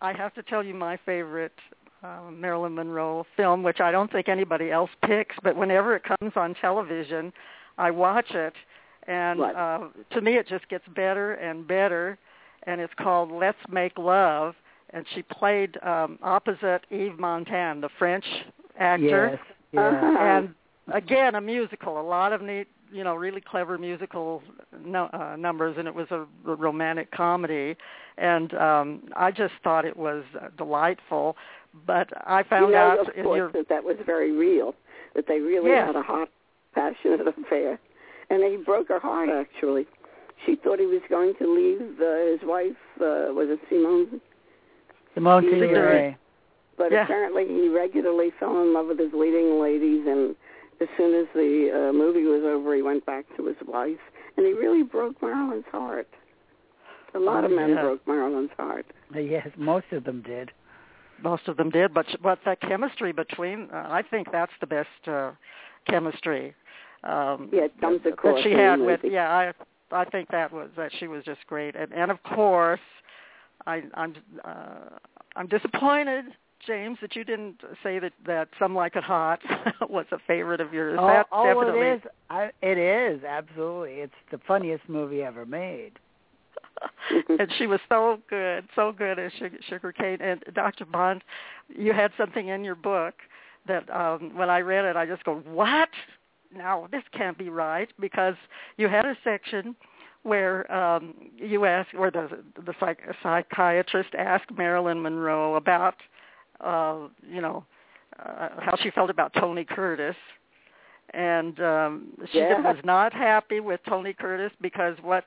I 0.03 0.13
have 0.13 0.35
to 0.35 0.43
tell 0.43 0.63
you 0.63 0.75
my 0.75 0.99
favorite 1.07 1.55
uh, 2.03 2.31
Marilyn 2.31 2.75
Monroe 2.75 3.25
film, 3.37 3.63
which 3.63 3.81
I 3.81 3.91
don't 3.91 4.13
think 4.13 4.29
anybody 4.29 4.71
else 4.71 4.91
picks, 5.07 5.35
but 5.43 5.57
whenever 5.57 5.97
it 5.97 6.03
comes 6.05 6.33
on 6.37 6.55
television, 6.61 7.33
I 7.79 7.91
watch 7.91 8.31
it, 8.33 8.53
and 9.07 9.41
uh, 9.41 9.89
to 10.11 10.21
me 10.21 10.33
it 10.35 10.47
just 10.47 10.69
gets 10.69 10.85
better 10.95 11.35
and 11.35 11.67
better. 11.67 12.19
And 12.67 12.81
it's 12.81 12.93
called 12.99 13.31
Let's 13.31 13.59
Make 13.71 13.99
Love, 13.99 14.55
and 14.91 15.05
she 15.15 15.23
played 15.23 15.77
um, 15.83 16.19
opposite 16.23 16.81
Yves 16.91 17.19
Montand, 17.19 17.83
the 17.83 17.91
French 17.99 18.25
actor 18.79 19.31
Yes. 19.33 19.39
Yeah. 19.73 19.81
Uh-huh. 19.89 20.19
and 20.19 20.55
again 20.93 21.35
a 21.35 21.41
musical 21.41 22.01
a 22.01 22.03
lot 22.03 22.33
of 22.33 22.43
neat 22.43 22.69
you 22.93 23.03
know 23.03 23.15
really 23.15 23.41
clever 23.41 23.77
musical 23.79 24.43
no, 24.85 25.07
uh, 25.13 25.37
numbers, 25.37 25.77
and 25.79 25.89
it 25.89 25.95
was 25.95 26.07
a 26.11 26.27
romantic 26.45 27.11
comedy, 27.11 27.77
and 28.19 28.55
um, 28.55 29.03
I 29.17 29.31
just 29.31 29.55
thought 29.65 29.85
it 29.85 29.97
was 29.97 30.23
delightful. 30.57 31.37
But 31.87 32.09
I 32.27 32.43
found 32.45 32.67
you 32.67 32.73
know, 32.73 32.79
out 32.79 32.99
of 33.01 33.09
in 33.17 33.25
course, 33.25 33.37
your 33.37 33.53
that 33.53 33.69
that 33.69 33.83
was 33.83 33.97
very 34.07 34.31
real. 34.33 34.75
That 35.17 35.27
they 35.27 35.41
really 35.41 35.71
Yes. 35.71 35.87
had 35.89 35.97
a 35.97 36.03
hot, 36.03 36.29
passionate 36.75 37.27
affair, 37.39 37.81
and 38.31 38.43
he 38.45 38.57
broke 38.65 38.89
her 38.89 39.01
heart. 39.01 39.29
Actually, 39.29 39.87
she 40.45 40.57
thought 40.57 40.79
he 40.79 40.87
was 40.87 41.03
going 41.09 41.35
to 41.41 41.47
leave 41.47 42.01
uh, 42.01 42.31
his 42.33 42.41
wife. 42.43 42.77
Uh, 43.01 43.33
was 43.33 43.49
it 43.51 43.61
Simone? 43.69 44.21
Simone 45.15 45.45
Signoret. 45.45 45.71
Signoret. 45.71 46.17
But 46.77 46.91
Yeah. 46.93 47.05
apparently, 47.05 47.47
he 47.47 47.69
regularly 47.69 48.31
fell 48.41 48.61
in 48.63 48.73
love 48.73 48.87
with 48.89 48.99
his 48.99 49.13
leading 49.13 49.61
ladies, 49.61 50.07
and 50.07 50.35
as 50.81 50.89
soon 50.97 51.15
as 51.15 51.27
the 51.35 51.71
uh, 51.71 51.93
movie 51.93 52.25
was 52.25 52.43
over, 52.45 52.75
he 52.75 52.83
went 52.83 53.07
back 53.07 53.25
to 53.37 53.47
his 53.47 53.57
wife, 53.67 54.01
and 54.37 54.45
he 54.45 54.53
really 54.53 54.83
broke 54.83 55.21
Marilyn's 55.23 55.65
heart. 55.71 56.09
A 57.15 57.19
lot 57.19 57.45
Oh, 57.45 57.47
of 57.47 57.53
men 57.53 57.71
yeah. 57.71 57.81
broke 57.83 58.05
Marilyn's 58.09 58.51
heart. 58.57 58.87
Yes, 59.15 59.47
most 59.57 59.87
of 59.93 60.03
them 60.05 60.21
did. 60.23 60.51
most 61.23 61.47
of 61.47 61.57
them 61.57 61.71
did 61.71 61.95
but 61.95 62.07
but 62.25 62.41
that 62.45 62.61
chemistry 62.61 63.13
between 63.13 63.69
uh, 63.73 63.87
i 63.99 64.03
think 64.03 64.27
that's 64.33 64.53
the 64.61 64.67
best 64.67 65.03
uh 65.07 65.31
chemistry 65.87 66.53
um 67.05 67.49
Yeah, 67.53 67.67
it 67.67 67.81
comes 67.81 68.01
that 68.03 68.41
she 68.43 68.51
had 68.51 68.81
with 68.81 69.01
yeah 69.05 69.31
i 69.31 69.53
i 69.95 70.05
think 70.05 70.29
that 70.31 70.53
was 70.53 70.69
that 70.77 70.91
she 70.99 71.07
was 71.07 71.25
just 71.25 71.41
great 71.47 71.75
and 71.77 71.93
and 71.93 72.11
of 72.11 72.23
course 72.23 72.81
i 73.67 73.83
i'm 73.95 74.15
uh 74.45 74.97
i'm 75.37 75.47
disappointed 75.47 76.25
James, 76.67 76.99
that 77.03 77.15
you 77.15 77.25
didn't 77.25 77.61
say 77.83 77.99
that 77.99 78.13
that 78.27 78.49
some 78.59 78.75
like 78.75 78.97
it 78.97 79.05
hot 79.05 79.41
was 79.89 80.07
a 80.13 80.19
favorite 80.27 80.61
of 80.61 80.73
yours. 80.73 80.99
oh, 81.01 81.07
that 81.07 81.27
oh, 81.33 81.45
definitely 81.45 81.89
it 81.89 81.95
is. 81.97 82.03
I, 82.31 82.51
it 82.63 82.79
is 82.79 83.23
absolutely. 83.25 84.01
It's 84.01 84.15
the 84.31 84.41
funniest 84.47 84.89
movie 84.89 85.23
ever 85.23 85.45
made. 85.45 85.93
and 87.29 87.49
she 87.59 87.67
was 87.67 87.81
so 87.89 88.19
good, 88.29 88.67
so 88.75 88.93
good 88.93 89.19
as 89.19 89.33
Sugar, 89.39 89.59
Sugar 89.69 89.93
Kane. 89.93 90.19
And 90.21 90.43
Dr. 90.55 90.85
Bond, 90.85 91.23
you 91.69 91.93
had 91.93 92.11
something 92.17 92.49
in 92.49 92.65
your 92.65 92.75
book 92.75 93.15
that 93.67 93.89
um, 93.95 94.35
when 94.35 94.51
I 94.51 94.61
read 94.61 94.85
it, 94.85 94.97
I 94.97 95.07
just 95.07 95.25
go, 95.25 95.37
"What? 95.47 95.89
No, 96.57 96.89
this 96.91 97.03
can't 97.13 97.37
be 97.39 97.49
right." 97.49 97.89
Because 98.01 98.35
you 98.77 98.89
had 98.89 99.05
a 99.05 99.17
section 99.25 99.75
where 100.23 100.71
um, 100.73 101.15
you 101.37 101.65
asked, 101.67 101.95
where 101.95 102.11
the 102.11 102.43
the 102.65 102.75
psych, 102.81 102.99
psychiatrist 103.23 104.11
asked 104.17 104.51
Marilyn 104.57 105.01
Monroe 105.03 105.57
about, 105.57 105.97
uh, 106.61 107.09
you 107.29 107.41
know, 107.41 107.65
uh, 108.19 108.49
how 108.61 108.77
she 108.83 108.91
felt 108.91 109.11
about 109.11 109.33
Tony 109.35 109.65
Curtis 109.65 110.17
and 111.13 111.61
um 111.61 112.09
she 112.33 112.39
Yeah. 112.39 112.61
was 112.61 112.77
not 112.85 113.13
happy 113.13 113.61
with 113.61 113.81
Tony 113.89 114.13
Curtis 114.13 114.51
because 114.61 114.97
what 115.03 115.25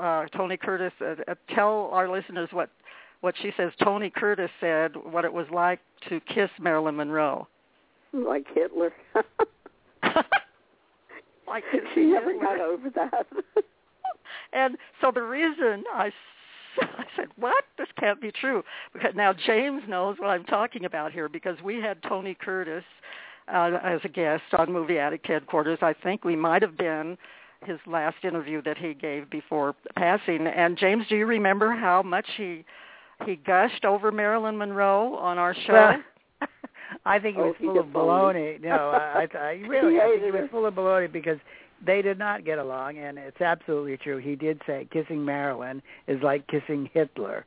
uh 0.00 0.26
Tony 0.36 0.56
Curtis 0.56 0.92
uh, 1.00 1.14
uh, 1.28 1.34
tell 1.54 1.90
our 1.92 2.08
listeners 2.08 2.48
what 2.52 2.70
what 3.20 3.34
she 3.40 3.52
says 3.56 3.72
Tony 3.82 4.10
Curtis 4.10 4.50
said 4.60 4.92
what 4.96 5.24
it 5.24 5.32
was 5.32 5.46
like 5.52 5.80
to 6.08 6.20
kiss 6.20 6.50
Marilyn 6.60 6.96
Monroe. 6.96 7.46
like 8.12 8.46
Hitler. 8.54 8.92
like 11.48 11.64
she 11.94 12.06
never 12.06 12.32
got 12.38 12.60
over 12.60 12.90
that. 12.90 13.26
And 14.52 14.76
so 15.00 15.10
the 15.12 15.22
reason 15.22 15.84
I, 15.92 16.10
I 16.80 17.04
said, 17.16 17.28
what? 17.36 17.64
This 17.76 17.88
can't 17.98 18.20
be 18.20 18.32
true. 18.32 18.62
Because 18.92 19.12
now 19.14 19.32
James 19.32 19.82
knows 19.88 20.16
what 20.18 20.28
I'm 20.28 20.44
talking 20.44 20.84
about 20.84 21.12
here 21.12 21.28
because 21.28 21.56
we 21.62 21.76
had 21.76 22.02
Tony 22.02 22.34
Curtis 22.34 22.84
uh, 23.52 23.78
as 23.82 24.00
a 24.04 24.08
guest 24.08 24.42
on 24.56 24.72
Movie 24.72 24.98
Addict 24.98 25.26
headquarters. 25.26 25.78
I 25.82 25.94
think 25.94 26.24
we 26.24 26.36
might 26.36 26.62
have 26.62 26.76
been 26.76 27.16
his 27.64 27.78
last 27.86 28.16
interview 28.22 28.62
that 28.62 28.78
he 28.78 28.94
gave 28.94 29.28
before 29.30 29.74
passing. 29.96 30.46
And 30.46 30.78
James, 30.78 31.04
do 31.08 31.16
you 31.16 31.26
remember 31.26 31.72
how 31.72 32.02
much 32.02 32.26
he 32.36 32.64
he 33.26 33.34
gushed 33.34 33.84
over 33.84 34.12
Marilyn 34.12 34.56
Monroe 34.56 35.16
on 35.16 35.38
our 35.38 35.52
show? 35.52 35.72
Well, 35.72 35.96
I 37.08 37.18
think 37.18 37.36
he 37.36 37.42
Oh, 37.42 37.46
was 37.48 37.56
he 37.58 37.66
full 37.66 37.78
of 37.80 37.86
just 37.86 37.94
baloney. 37.94 38.60
No, 38.60 38.90
I, 38.90 39.26
I, 39.34 39.38
I 39.38 39.52
really, 39.68 39.94
He 39.94 40.00
I 40.00 40.08
think 40.10 40.24
he 40.24 40.30
was 40.30 40.48
full 40.50 40.66
of 40.66 40.74
baloney 40.74 41.10
because 41.10 41.38
they 41.84 42.02
did 42.02 42.18
not 42.18 42.44
get 42.44 42.58
along, 42.58 42.98
and 42.98 43.18
it's 43.18 43.40
absolutely 43.40 43.96
true. 43.96 44.18
He 44.18 44.36
did 44.36 44.60
say 44.66 44.86
kissing 44.92 45.24
Marilyn 45.24 45.82
is 46.06 46.22
like 46.22 46.46
kissing 46.48 46.90
Hitler, 46.92 47.44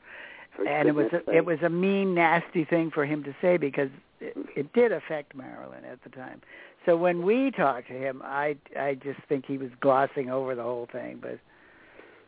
For 0.55 0.67
and 0.67 0.87
it 0.87 0.95
was 0.95 1.07
a, 1.07 1.17
sake. 1.25 1.35
it 1.35 1.45
was 1.45 1.59
a 1.63 1.69
mean, 1.69 2.13
nasty 2.15 2.65
thing 2.65 2.91
for 2.91 3.05
him 3.05 3.23
to 3.23 3.35
say 3.41 3.57
because 3.57 3.89
it, 4.19 4.37
mm. 4.37 4.45
it 4.55 4.71
did 4.73 4.91
affect 4.91 5.35
Marilyn 5.35 5.83
at 5.85 6.03
the 6.03 6.09
time. 6.09 6.41
So 6.85 6.97
when 6.97 7.21
we 7.23 7.51
talked 7.51 7.87
to 7.89 7.93
him, 7.93 8.21
I 8.23 8.55
I 8.79 8.95
just 8.95 9.19
think 9.29 9.45
he 9.45 9.57
was 9.57 9.69
glossing 9.81 10.29
over 10.29 10.55
the 10.55 10.63
whole 10.63 10.87
thing, 10.91 11.19
but. 11.21 11.37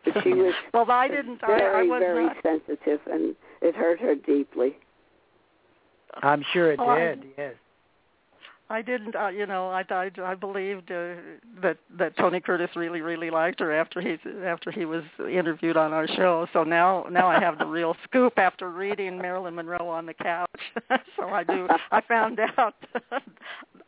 But 0.06 0.22
she 0.24 0.34
was 0.34 0.54
well, 0.74 0.92
I 0.92 1.08
didn't. 1.08 1.42
I, 1.44 1.48
very, 1.48 1.88
I 1.88 1.90
was 1.90 2.02
very 2.02 2.26
not. 2.26 2.36
sensitive, 2.44 3.00
and 3.10 3.36
it 3.62 3.74
hurt 3.76 4.02
her 4.02 4.16
deeply. 4.16 4.76
I'm 6.22 6.44
sure 6.54 6.72
it 6.72 6.80
Oh, 6.82 6.90
I- 6.90 7.00
did. 7.00 7.24
Yes. 7.38 7.56
I 8.70 8.82
didn't, 8.82 9.16
uh, 9.16 9.28
you 9.28 9.46
know, 9.46 9.70
I 9.70 9.84
I, 9.90 10.10
I 10.24 10.36
believed 10.36 10.90
uh, 10.90 11.16
that 11.62 11.78
that 11.98 12.18
Tony 12.18 12.40
Curtis 12.40 12.70
really 12.76 13.02
really 13.02 13.30
liked 13.30 13.60
her 13.60 13.72
after 13.72 14.02
he 14.02 14.18
after 14.46 14.72
he 14.72 14.86
was 14.86 15.04
interviewed 15.20 15.78
on 15.78 15.94
our 15.94 16.08
show. 16.08 16.48
So 16.54 16.64
now 16.64 17.06
now 17.12 17.28
I 17.28 17.40
have 17.40 17.60
the 17.60 17.66
real 17.66 17.96
scoop 18.06 18.40
after 18.40 18.72
reading 18.72 19.18
Marilyn 19.18 19.56
Monroe 19.56 19.90
on 19.90 20.06
the 20.06 20.14
couch. 20.14 20.50
so 21.18 21.28
I 21.28 21.44
do 21.44 21.68
I 21.92 22.02
found 22.02 22.40
out 22.58 22.74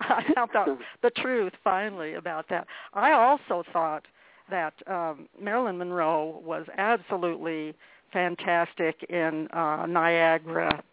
I 0.02 0.34
found 0.36 0.56
out 0.56 0.78
the 1.02 1.10
truth 1.12 1.54
finally 1.64 2.16
about 2.16 2.48
that. 2.50 2.68
I 2.94 3.14
also 3.14 3.64
thought 3.72 4.06
that 4.50 4.74
um, 4.88 5.28
Marilyn 5.42 5.78
Monroe 5.78 6.42
was 6.46 6.68
absolutely 6.78 7.74
fantastic 8.14 9.04
in 9.10 9.48
uh, 9.52 9.86
Niagara 9.88 10.84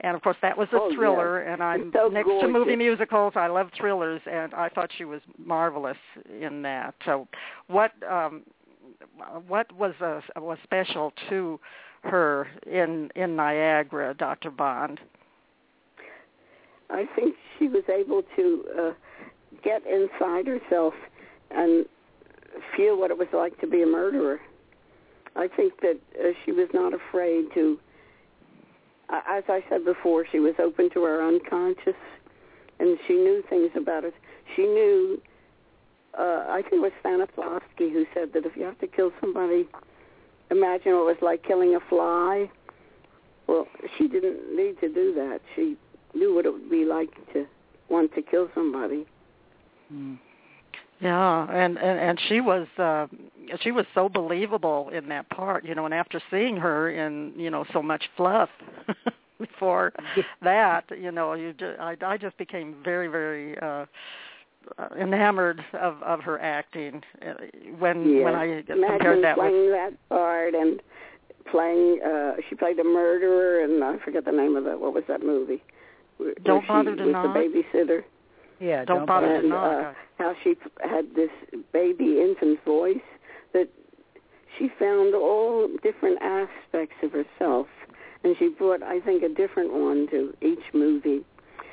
and 0.00 0.16
of 0.16 0.22
course 0.22 0.36
that 0.42 0.56
was 0.56 0.68
a 0.72 0.76
Oh, 0.76 0.90
thriller 0.94 1.40
and 1.40 1.62
i'm 1.62 1.90
so 1.94 2.08
next 2.08 2.28
to 2.28 2.48
movie 2.48 2.76
musicals. 2.76 3.34
I 3.36 3.46
love 3.46 3.68
thrillers 3.78 4.20
and 4.30 4.52
i 4.54 4.68
thought 4.68 4.90
she 4.96 5.04
was 5.04 5.20
marvelous 5.38 5.96
in 6.40 6.62
that. 6.62 6.94
So 7.04 7.28
what 7.68 7.92
um 8.10 8.42
what 9.46 9.70
was 9.72 9.94
uh, 10.00 10.20
was 10.36 10.58
special 10.64 11.12
to 11.30 11.60
her 12.02 12.48
in 12.66 13.10
in 13.14 13.36
niagara 13.36 14.14
dr 14.14 14.50
bond? 14.50 15.00
I 16.90 17.06
think 17.16 17.34
she 17.58 17.68
was 17.68 17.84
able 17.88 18.22
to 18.36 18.64
uh, 18.78 18.90
get 19.62 19.82
inside 19.86 20.46
herself 20.46 20.94
and 21.50 21.86
feel 22.76 22.98
what 22.98 23.10
it 23.10 23.18
was 23.18 23.28
like 23.32 23.58
to 23.60 23.66
be 23.66 23.82
a 23.82 23.86
murderer. 23.86 24.40
I 25.36 25.48
think 25.48 25.80
that 25.80 25.98
uh, 26.20 26.28
she 26.44 26.52
was 26.52 26.68
not 26.72 26.92
afraid 26.94 27.46
to, 27.54 27.78
as 29.10 29.44
I 29.48 29.62
said 29.68 29.84
before, 29.84 30.24
she 30.30 30.40
was 30.40 30.54
open 30.58 30.90
to 30.90 31.04
her 31.04 31.26
unconscious, 31.26 31.94
and 32.78 32.98
she 33.06 33.14
knew 33.14 33.42
things 33.48 33.70
about 33.76 34.04
it. 34.04 34.14
She 34.56 34.62
knew. 34.62 35.20
Uh, 36.16 36.44
I 36.48 36.62
think 36.62 36.74
it 36.74 36.80
was 36.80 36.92
Stanislavski 37.04 37.92
who 37.92 38.06
said 38.14 38.32
that 38.34 38.46
if 38.46 38.56
you 38.56 38.62
have 38.62 38.78
to 38.78 38.86
kill 38.86 39.10
somebody, 39.20 39.68
imagine 40.50 40.92
what 40.92 41.00
it 41.00 41.06
was 41.06 41.16
like 41.22 41.42
killing 41.42 41.74
a 41.74 41.80
fly. 41.88 42.48
Well, 43.48 43.66
she 43.98 44.06
didn't 44.06 44.56
need 44.56 44.78
to 44.80 44.88
do 44.88 45.12
that. 45.14 45.40
She 45.56 45.76
knew 46.14 46.34
what 46.34 46.46
it 46.46 46.52
would 46.52 46.70
be 46.70 46.84
like 46.84 47.10
to 47.32 47.46
want 47.88 48.14
to 48.14 48.22
kill 48.22 48.48
somebody. 48.54 49.06
Mm. 49.92 50.18
Yeah, 51.04 51.46
and 51.52 51.76
and 51.76 51.98
and 52.00 52.20
she 52.28 52.40
was 52.40 52.66
uh 52.78 53.06
she 53.60 53.70
was 53.72 53.84
so 53.94 54.08
believable 54.08 54.88
in 54.88 55.08
that 55.10 55.28
part, 55.28 55.64
you 55.66 55.74
know, 55.74 55.84
and 55.84 55.92
after 55.92 56.18
seeing 56.30 56.56
her 56.56 56.88
in, 56.90 57.34
you 57.36 57.50
know, 57.50 57.66
so 57.74 57.82
much 57.82 58.04
fluff 58.16 58.48
before 59.38 59.92
that, 60.42 60.84
you 60.98 61.12
know, 61.12 61.34
you 61.34 61.52
just, 61.52 61.78
I 61.78 61.96
I 62.02 62.16
just 62.16 62.38
became 62.38 62.76
very 62.82 63.08
very 63.08 63.58
uh 63.58 63.84
uh, 64.78 64.88
enamored 64.98 65.62
of 65.74 66.02
of 66.02 66.20
her 66.22 66.40
acting 66.40 67.02
uh, 67.20 67.34
when 67.78 68.08
Yeah. 68.08 68.24
when 68.24 68.34
I 68.34 68.44
Imagine 68.46 68.64
compared 68.66 69.24
that 69.24 69.36
with 69.36 69.48
playing 69.50 69.70
that 69.72 69.92
part 70.08 70.54
and 70.54 70.80
playing. 71.50 72.00
uh 72.02 72.36
She 72.48 72.54
played 72.54 72.78
a 72.78 72.84
murderer, 72.84 73.62
and 73.62 73.84
I 73.84 73.98
forget 74.02 74.24
the 74.24 74.32
name 74.32 74.56
of 74.56 74.64
that. 74.64 74.80
What 74.80 74.94
was 74.94 75.04
that 75.08 75.22
movie? 75.22 75.62
Don't 76.44 76.66
where 76.66 76.66
Bother 76.66 76.92
she 76.92 76.96
to 76.98 77.04
was 77.04 77.12
Knock? 77.12 77.34
the 77.34 77.40
babysitter, 77.40 78.04
Yeah. 78.60 78.84
Don't 78.84 79.06
Bother 79.06 79.28
to 79.28 79.34
and 79.40 79.48
Knock. 79.50 79.84
uh, 79.84 79.92
how 80.18 80.34
she 80.42 80.54
had 80.82 81.14
this 81.14 81.30
baby 81.72 82.20
infant 82.20 82.62
voice 82.64 82.96
that 83.52 83.68
she 84.58 84.68
found 84.78 85.14
all 85.14 85.68
different 85.82 86.20
aspects 86.22 86.94
of 87.02 87.12
herself, 87.12 87.66
and 88.22 88.36
she 88.38 88.48
brought, 88.48 88.82
I 88.82 89.00
think, 89.00 89.22
a 89.22 89.28
different 89.28 89.72
one 89.72 90.06
to 90.10 90.32
each 90.40 90.62
movie. 90.72 91.24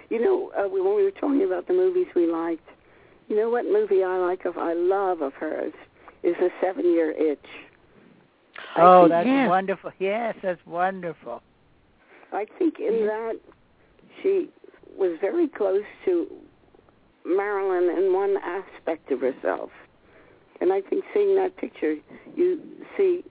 You 0.09 0.19
know, 0.21 0.51
uh, 0.57 0.67
when 0.67 0.83
we 0.95 1.03
were 1.03 1.11
talking 1.11 1.43
about 1.43 1.67
the 1.67 1.73
movies 1.73 2.07
we 2.15 2.25
liked, 2.27 2.67
you 3.29 3.35
know 3.37 3.49
what 3.49 3.65
movie 3.65 4.03
I 4.03 4.17
like 4.17 4.45
of, 4.45 4.57
I 4.57 4.73
love 4.73 5.21
of 5.21 5.33
hers 5.33 5.73
is 6.23 6.35
The 6.39 6.49
Seven 6.59 6.85
Year 6.85 7.11
Itch. 7.11 7.39
Oh, 8.77 9.03
think- 9.03 9.09
that's 9.11 9.27
Yes. 9.27 9.49
wonderful. 9.49 9.91
Yes, 9.99 10.35
that's 10.41 10.65
wonderful. 10.65 11.41
I 12.33 12.45
think 12.57 12.79
in 12.79 13.05
that 13.07 13.37
she 14.21 14.49
was 14.97 15.17
very 15.19 15.47
close 15.47 15.83
to 16.05 16.27
Marilyn 17.25 17.97
in 17.97 18.13
one 18.13 18.38
aspect 18.43 19.12
of 19.12 19.21
herself. 19.21 19.69
And 20.60 20.71
I 20.71 20.81
think 20.81 21.03
seeing 21.13 21.36
that 21.36 21.57
picture, 21.57 21.95
you 22.36 22.62
see 22.97 23.23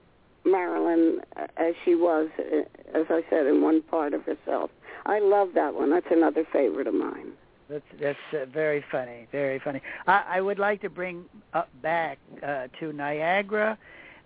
Marilyn 0.45 1.21
as 1.57 1.73
she 1.85 1.95
was, 1.95 2.29
uh, 2.39 2.97
as 2.97 3.05
I 3.09 3.21
said, 3.29 3.45
in 3.47 3.61
one 3.61 3.81
part 3.83 4.13
of 4.13 4.23
herself. 4.23 4.69
I 5.05 5.19
love 5.19 5.49
that 5.55 5.73
one. 5.73 5.89
That's 5.89 6.07
another 6.11 6.43
favorite 6.51 6.87
of 6.87 6.93
mine. 6.93 7.33
That's 7.69 7.85
that's 8.01 8.17
uh, 8.33 8.45
very 8.51 8.83
funny, 8.91 9.27
very 9.31 9.59
funny. 9.59 9.81
I, 10.05 10.23
I 10.27 10.41
would 10.41 10.59
like 10.59 10.81
to 10.81 10.89
bring 10.89 11.23
up 11.53 11.69
back 11.81 12.19
uh, 12.45 12.67
to 12.79 12.91
Niagara. 12.91 13.77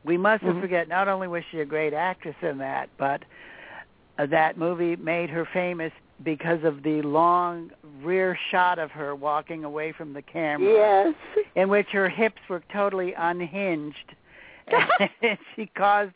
We 0.03 0.17
mustn't 0.17 0.55
Mhm. 0.55 0.61
forget. 0.61 0.87
Not 0.87 1.07
only 1.07 1.27
was 1.27 1.43
she 1.51 1.59
a 1.59 1.65
great 1.65 1.93
actress 1.93 2.35
in 2.41 2.57
that, 2.57 2.89
but 2.97 3.21
uh, 4.17 4.25
that 4.27 4.57
movie 4.57 4.95
made 4.95 5.29
her 5.29 5.45
famous 5.53 5.91
because 6.23 6.63
of 6.63 6.81
the 6.83 7.01
long 7.01 7.71
rear 8.01 8.37
shot 8.51 8.79
of 8.79 8.89
her 8.91 9.15
walking 9.15 9.63
away 9.63 9.91
from 9.91 10.13
the 10.13 10.21
camera, 10.21 10.71
Yes. 10.71 11.15
in 11.55 11.69
which 11.69 11.87
her 11.91 12.07
hips 12.09 12.39
were 12.49 12.63
totally 12.71 13.13
unhinged, 13.17 14.15
and 15.21 15.37
she 15.55 15.65
caused 15.77 16.13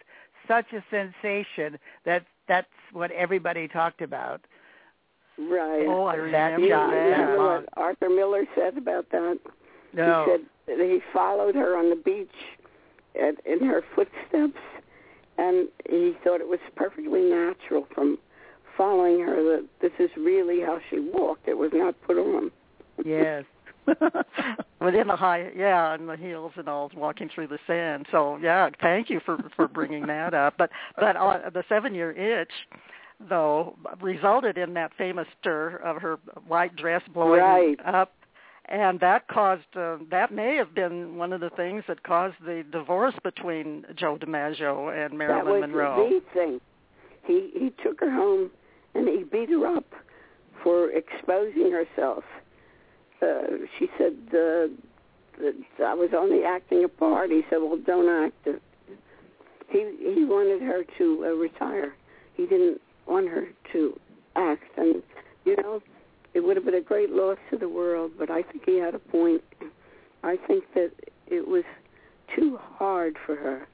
such 0.47 0.65
a 0.73 0.83
sensation 0.89 1.77
that 2.05 2.25
that's 2.47 2.67
what 2.93 3.11
everybody 3.11 3.67
talked 3.67 4.01
about. 4.01 4.41
Right. 5.37 5.85
Oh, 5.87 6.05
I 6.05 6.15
That 6.15 6.21
remember 6.23 6.61
you 6.65 6.69
shot, 6.71 6.91
that. 6.91 6.95
remember 6.97 7.35
yeah. 7.35 7.55
what 7.57 7.65
Arthur 7.77 8.09
Miller 8.09 8.45
said 8.55 8.77
about 8.77 9.09
that? 9.11 9.37
No. 9.93 10.25
He 10.25 10.31
said 10.31 10.41
that 10.77 10.85
he 10.85 10.99
followed 11.13 11.55
her 11.55 11.77
on 11.77 11.89
the 11.89 11.95
beach 11.95 12.29
at, 13.21 13.35
in 13.45 13.65
her 13.65 13.83
footsteps, 13.95 14.59
and 15.37 15.67
he 15.89 16.13
thought 16.23 16.41
it 16.41 16.47
was 16.49 16.59
perfectly 16.75 17.21
natural 17.21 17.87
from 17.93 18.17
following 18.79 19.19
her 19.19 19.35
that 19.43 19.65
this 19.81 19.91
is 19.99 20.09
really 20.17 20.61
how 20.61 20.79
she 20.89 20.99
walked. 20.99 21.47
It 21.47 21.57
was 21.57 21.71
not 21.73 21.93
put 22.07 22.17
on. 22.17 22.49
Yes. 23.05 23.43
Within 24.81 25.07
the 25.07 25.15
high, 25.15 25.51
yeah, 25.55 25.93
and 25.93 26.07
the 26.07 26.15
heels 26.15 26.51
and 26.55 26.67
all, 26.69 26.89
walking 26.95 27.29
through 27.33 27.47
the 27.47 27.59
sand. 27.67 28.05
So 28.11 28.37
yeah, 28.41 28.69
thank 28.81 29.09
you 29.09 29.19
for 29.25 29.37
for 29.55 29.67
bringing 29.67 30.07
that 30.07 30.33
up. 30.33 30.53
But 30.57 30.69
but 30.95 31.15
uh, 31.17 31.49
the 31.53 31.63
seven 31.67 31.93
year 31.95 32.11
itch, 32.11 32.51
though, 33.29 33.75
resulted 34.01 34.57
in 34.57 34.73
that 34.75 34.91
famous 34.97 35.27
stir 35.41 35.77
of 35.83 36.01
her 36.01 36.17
white 36.47 36.75
dress 36.75 37.01
blowing 37.13 37.41
Right. 37.41 37.77
up, 37.85 38.13
and 38.65 38.99
that 39.01 39.27
caused 39.27 39.63
uh, 39.75 39.97
that 40.11 40.31
may 40.31 40.55
have 40.55 40.73
been 40.75 41.17
one 41.17 41.33
of 41.33 41.41
the 41.41 41.49
things 41.51 41.83
that 41.87 42.03
caused 42.03 42.35
the 42.45 42.63
divorce 42.71 43.15
between 43.23 43.85
Joe 43.95 44.17
DiMaggio 44.21 44.93
and 45.05 45.17
Marilyn 45.17 45.61
Monroe. 45.61 45.95
that 45.95 45.97
was 45.97 46.09
Monroe. 46.09 46.09
the 46.09 46.21
thing. 46.33 46.61
He 47.25 47.51
he 47.59 47.73
took 47.83 47.99
her 48.01 48.11
home 48.11 48.51
and 48.99 49.07
he 49.17 49.23
beat 49.23 49.49
her 49.49 49.65
up 49.65 49.85
for 50.63 50.91
exposing 50.91 51.71
herself. 51.71 52.23
Uh, 53.21 53.65
she 53.77 53.87
said 53.97 54.13
uh, 54.29 54.67
that 55.39 55.55
I 55.83 55.93
was 55.93 56.09
only 56.15 56.43
acting 56.43 56.83
a 56.83 56.87
part. 56.87 57.29
He 57.29 57.41
said, 57.49 57.57
"Well, 57.57 57.77
don't 57.85 58.09
act." 58.09 58.35
it." 58.45 58.61
He 59.69 60.13
he 60.15 60.25
wanted 60.25 60.61
her 60.61 60.83
to 60.97 61.25
uh, 61.25 61.29
retire. 61.35 61.93
He 62.35 62.45
didn't 62.45 62.81
want 63.07 63.29
her 63.29 63.47
to 63.73 63.99
act, 64.35 64.63
and 64.77 65.01
you 65.45 65.55
know, 65.57 65.81
it 66.33 66.41
would 66.41 66.55
have 66.55 66.65
been 66.65 66.75
a 66.75 66.81
great 66.81 67.09
loss 67.09 67.37
to 67.51 67.57
the 67.57 67.69
world. 67.69 68.11
But 68.17 68.29
I 68.29 68.41
think 68.41 68.63
he 68.65 68.77
had 68.77 68.95
a 68.95 68.99
point. 68.99 69.41
I 70.23 70.37
think 70.47 70.65
that 70.75 70.91
it 71.27 71.47
was 71.47 71.63
too 72.35 72.57
hard 72.61 73.17
for 73.25 73.35
her. 73.35 73.67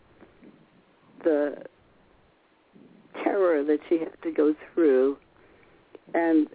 The 1.23 1.65
terror 3.23 3.63
that 3.63 3.79
she 3.89 3.99
had 3.99 4.21
to 4.23 4.31
go 4.31 4.55
through 4.73 5.17
and 6.13 6.47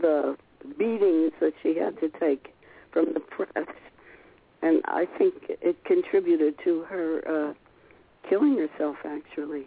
the 0.00 0.36
beatings 0.78 1.32
that 1.40 1.52
she 1.62 1.76
had 1.76 1.98
to 2.00 2.08
take 2.20 2.52
from 2.92 3.06
the 3.14 3.20
press. 3.20 3.66
And 4.62 4.82
I 4.86 5.06
think 5.18 5.34
it 5.48 5.82
contributed 5.84 6.54
to 6.64 6.82
her 6.82 7.22
uh, 7.50 8.28
killing 8.28 8.58
herself, 8.58 8.96
actually. 9.04 9.66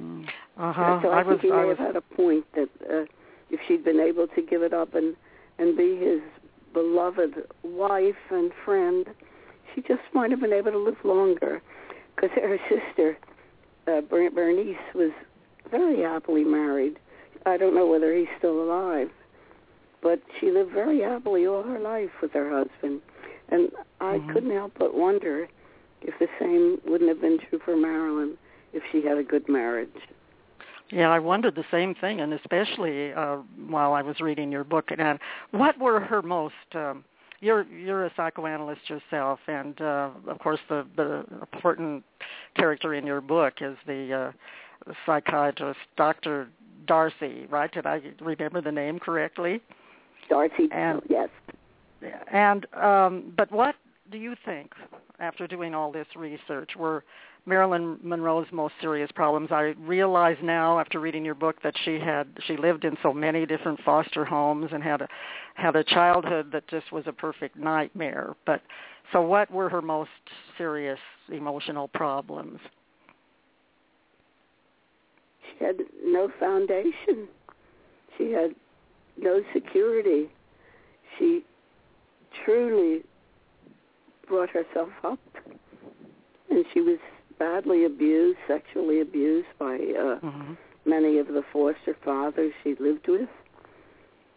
Mm. 0.00 0.26
Uh-huh. 0.58 1.00
so 1.02 1.08
I, 1.10 1.20
I 1.20 1.22
was 1.22 1.40
think 1.40 1.52
he 1.52 1.58
I 1.58 1.64
was 1.64 1.78
have 1.78 1.86
had 1.88 1.96
a 1.96 2.00
point 2.00 2.44
that 2.54 2.68
uh, 2.90 3.04
if 3.50 3.60
she'd 3.68 3.84
been 3.84 4.00
able 4.00 4.26
to 4.26 4.42
give 4.42 4.62
it 4.62 4.72
up 4.72 4.94
and, 4.94 5.14
and 5.58 5.76
be 5.76 5.96
his 5.96 6.20
beloved 6.72 7.46
wife 7.62 8.14
and 8.30 8.50
friend, 8.64 9.06
she 9.72 9.82
just 9.82 10.02
might 10.12 10.30
have 10.30 10.40
been 10.40 10.52
able 10.52 10.72
to 10.72 10.78
live 10.78 10.96
longer. 11.04 11.62
Because 12.14 12.30
her 12.36 12.58
sister, 12.68 13.16
uh, 13.86 14.00
Berniece, 14.00 14.76
was 14.94 15.12
very 15.70 16.02
happily 16.02 16.44
married. 16.44 16.98
I 17.46 17.56
don't 17.56 17.74
know 17.74 17.86
whether 17.86 18.14
he's 18.14 18.28
still 18.38 18.62
alive, 18.62 19.10
but 20.02 20.20
she 20.38 20.50
lived 20.50 20.72
very 20.72 21.00
happily 21.00 21.46
all 21.46 21.62
her 21.62 21.78
life 21.78 22.10
with 22.22 22.32
her 22.32 22.50
husband. 22.50 23.00
And 23.48 23.70
I 24.00 24.18
Mhm. 24.18 24.32
couldn't 24.32 24.50
help 24.50 24.72
but 24.78 24.94
wonder 24.94 25.48
if 26.02 26.18
the 26.18 26.28
same 26.38 26.80
wouldn't 26.84 27.08
have 27.08 27.20
been 27.20 27.38
true 27.38 27.58
for 27.58 27.76
Marilyn 27.76 28.38
if 28.72 28.82
she 28.90 29.02
had 29.02 29.18
a 29.18 29.22
good 29.22 29.48
marriage. 29.48 30.08
Yeah, 30.90 31.10
I 31.10 31.18
wondered 31.18 31.54
the 31.54 31.64
same 31.70 31.94
thing, 31.94 32.20
and 32.20 32.32
especially 32.34 33.12
uh, 33.12 33.38
while 33.68 33.94
I 33.94 34.02
was 34.02 34.20
reading 34.20 34.52
your 34.52 34.64
book. 34.64 34.90
And 34.96 35.18
what 35.50 35.78
were 35.78 36.00
her 36.00 36.22
most? 36.22 36.54
Um, 36.74 37.04
you're 37.40 37.64
you're 37.64 38.06
a 38.06 38.12
psychoanalyst 38.16 38.88
yourself, 38.88 39.40
and 39.46 39.80
uh, 39.80 40.10
of 40.28 40.38
course 40.38 40.60
the 40.68 40.86
the 40.96 41.24
important 41.42 42.04
character 42.56 42.94
in 42.94 43.06
your 43.06 43.20
book 43.20 43.54
is 43.60 43.76
the 43.86 44.12
uh, 44.12 44.32
psychiatrist, 45.06 45.80
Doctor 45.96 46.48
Darcy. 46.86 47.46
Right? 47.50 47.72
Did 47.72 47.86
I 47.86 48.00
remember 48.20 48.60
the 48.60 48.72
name 48.72 48.98
correctly? 48.98 49.60
Darcy, 50.28 50.68
And- 50.72 51.02
yes. 51.08 51.28
And 52.30 52.66
um, 52.74 53.32
but 53.36 53.50
what 53.50 53.76
do 54.10 54.18
you 54.18 54.34
think, 54.44 54.72
after 55.20 55.46
doing 55.46 55.74
all 55.74 55.90
this 55.90 56.06
research, 56.14 56.72
were 56.76 57.02
Marilyn 57.46 57.98
Monroe's 58.02 58.46
most 58.52 58.74
serious 58.80 59.10
problems? 59.14 59.48
I 59.50 59.74
realize 59.80 60.36
now, 60.42 60.78
after 60.78 61.00
reading 61.00 61.24
your 61.24 61.34
book, 61.34 61.56
that 61.62 61.74
she 61.84 61.98
had 61.98 62.26
she 62.46 62.58
lived 62.58 62.84
in 62.84 62.98
so 63.02 63.12
many 63.14 63.46
different 63.46 63.80
foster 63.84 64.24
homes 64.24 64.70
and 64.72 64.82
had 64.82 65.00
a 65.00 65.08
had 65.54 65.76
a 65.76 65.84
childhood 65.84 66.50
that 66.52 66.68
just 66.68 66.92
was 66.92 67.04
a 67.06 67.12
perfect 67.12 67.56
nightmare. 67.56 68.34
But 68.44 68.60
so, 69.12 69.22
what 69.22 69.50
were 69.50 69.70
her 69.70 69.80
most 69.82 70.10
serious 70.58 70.98
emotional 71.32 71.88
problems? 71.88 72.60
She 75.58 75.64
had 75.64 75.76
no 76.04 76.28
foundation. 76.40 77.28
She 78.18 78.32
had 78.32 78.54
no 79.20 79.40
security. 79.52 80.30
She 81.18 81.44
truly 82.44 83.02
brought 84.28 84.50
herself 84.50 84.90
up, 85.04 85.18
and 86.50 86.64
she 86.72 86.80
was 86.80 86.98
badly 87.38 87.84
abused, 87.84 88.38
sexually 88.48 89.00
abused 89.00 89.48
by 89.58 89.74
uh, 89.74 90.18
Mm-hmm. 90.24 90.54
many 90.86 91.18
of 91.18 91.26
the 91.28 91.42
foster 91.52 91.96
fathers 92.04 92.52
she 92.62 92.74
lived 92.80 93.06
with, 93.08 93.28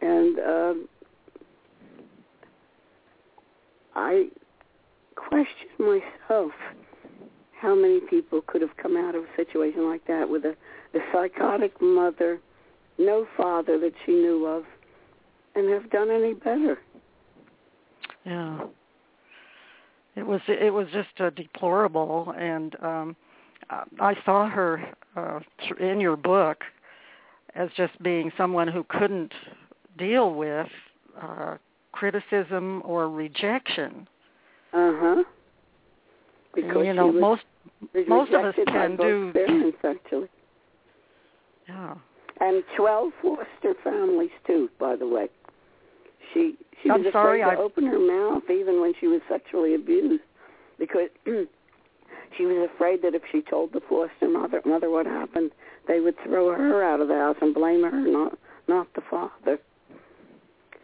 and 0.01 0.39
um, 0.39 0.89
I 3.95 4.27
question 5.15 5.67
myself 5.79 6.51
how 7.59 7.73
many 7.75 7.99
people 8.01 8.41
could 8.45 8.61
have 8.61 8.75
come 8.77 8.95
out 8.95 9.15
of 9.15 9.23
a 9.23 9.35
situation 9.35 9.89
like 9.89 10.05
that 10.07 10.29
with 10.29 10.45
a, 10.45 10.55
a 10.93 10.99
psychotic 11.11 11.73
mother, 11.81 12.39
no 12.97 13.27
father 13.35 13.79
that 13.79 13.93
she 14.05 14.11
knew 14.13 14.45
of, 14.45 14.63
and 15.55 15.69
have 15.69 15.89
done 15.91 16.09
any 16.09 16.33
better. 16.33 16.79
Yeah. 18.25 18.59
It 20.15 20.25
was 20.25 20.41
it 20.47 20.73
was 20.73 20.87
just 20.91 21.09
uh, 21.19 21.29
deplorable, 21.29 22.33
and 22.37 22.75
um, 22.81 23.15
I 23.99 24.15
saw 24.25 24.49
her 24.49 24.83
uh, 25.15 25.39
in 25.79 25.99
your 25.99 26.15
book 26.15 26.63
as 27.53 27.69
just 27.77 28.01
being 28.01 28.31
someone 28.35 28.67
who 28.67 28.83
couldn't 28.89 29.31
deal 29.97 30.33
with 30.33 30.67
uh, 31.21 31.57
criticism 31.91 32.81
or 32.83 33.09
rejection. 33.09 34.07
Uh 34.73 34.91
huh. 34.95 35.23
Because 36.55 36.85
you 36.85 36.93
know, 36.93 37.11
most 37.11 37.43
most 38.07 38.31
of 38.33 38.43
us 38.43 38.55
can 38.67 38.95
do- 38.95 39.31
actually, 39.83 40.29
yeah. 41.67 41.95
and 42.39 42.63
twelve 42.75 43.11
foster 43.21 43.73
families 43.83 44.31
too. 44.45 44.69
By 44.79 44.95
the 44.95 45.07
way, 45.07 45.27
she 46.33 46.55
she 46.83 46.89
I'm 46.89 47.03
was 47.03 47.11
sorry, 47.13 47.41
afraid 47.41 47.55
to 47.55 47.61
I- 47.61 47.63
open 47.63 47.85
her 47.85 47.99
mouth 47.99 48.43
even 48.49 48.81
when 48.81 48.93
she 48.99 49.07
was 49.07 49.21
sexually 49.29 49.75
abused 49.75 50.23
because 50.79 51.09
she 51.25 52.45
was 52.45 52.69
afraid 52.73 53.01
that 53.03 53.15
if 53.15 53.21
she 53.31 53.41
told 53.41 53.73
the 53.73 53.81
foster 53.89 54.29
mother 54.29 54.61
mother 54.65 54.89
what 54.89 55.05
happened, 55.05 55.51
they 55.87 55.99
would 55.99 56.15
throw 56.23 56.49
her 56.53 56.83
out 56.83 56.99
of 57.01 57.07
the 57.07 57.15
house 57.15 57.37
and 57.41 57.53
blame 57.53 57.83
her, 57.83 57.91
not 57.91 58.37
not 58.67 58.87
the 58.95 59.01
father. 59.09 59.57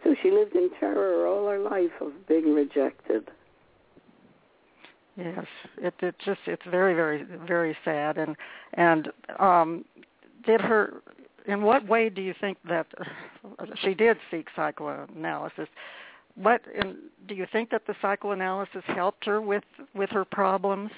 So 0.02 0.14
she 0.22 0.30
lived 0.30 0.54
in 0.54 0.68
terror 0.80 1.26
all 1.26 1.48
her 1.48 1.58
life 1.58 1.92
of 2.00 2.12
being 2.28 2.54
rejected. 2.54 3.30
Yes, 5.16 5.46
it 5.78 5.94
it 6.00 6.16
just 6.24 6.40
it's 6.46 6.62
very 6.70 6.92
very 6.94 7.24
very 7.46 7.76
sad 7.84 8.18
and 8.18 8.36
and 8.74 9.08
um 9.38 9.84
did 10.46 10.60
her 10.60 11.02
in 11.46 11.62
what 11.62 11.86
way 11.86 12.08
do 12.08 12.22
you 12.22 12.34
think 12.40 12.58
that 12.68 12.86
she 13.82 13.94
did 13.94 14.16
seek 14.30 14.48
psychoanalysis 14.56 15.68
what 16.36 16.62
and 16.76 16.96
do 17.28 17.34
you 17.34 17.46
think 17.52 17.70
that 17.70 17.86
the 17.86 17.94
psychoanalysis 18.02 18.82
helped 18.88 19.24
her 19.24 19.40
with 19.40 19.64
with 19.94 20.10
her 20.10 20.24
problems? 20.24 20.90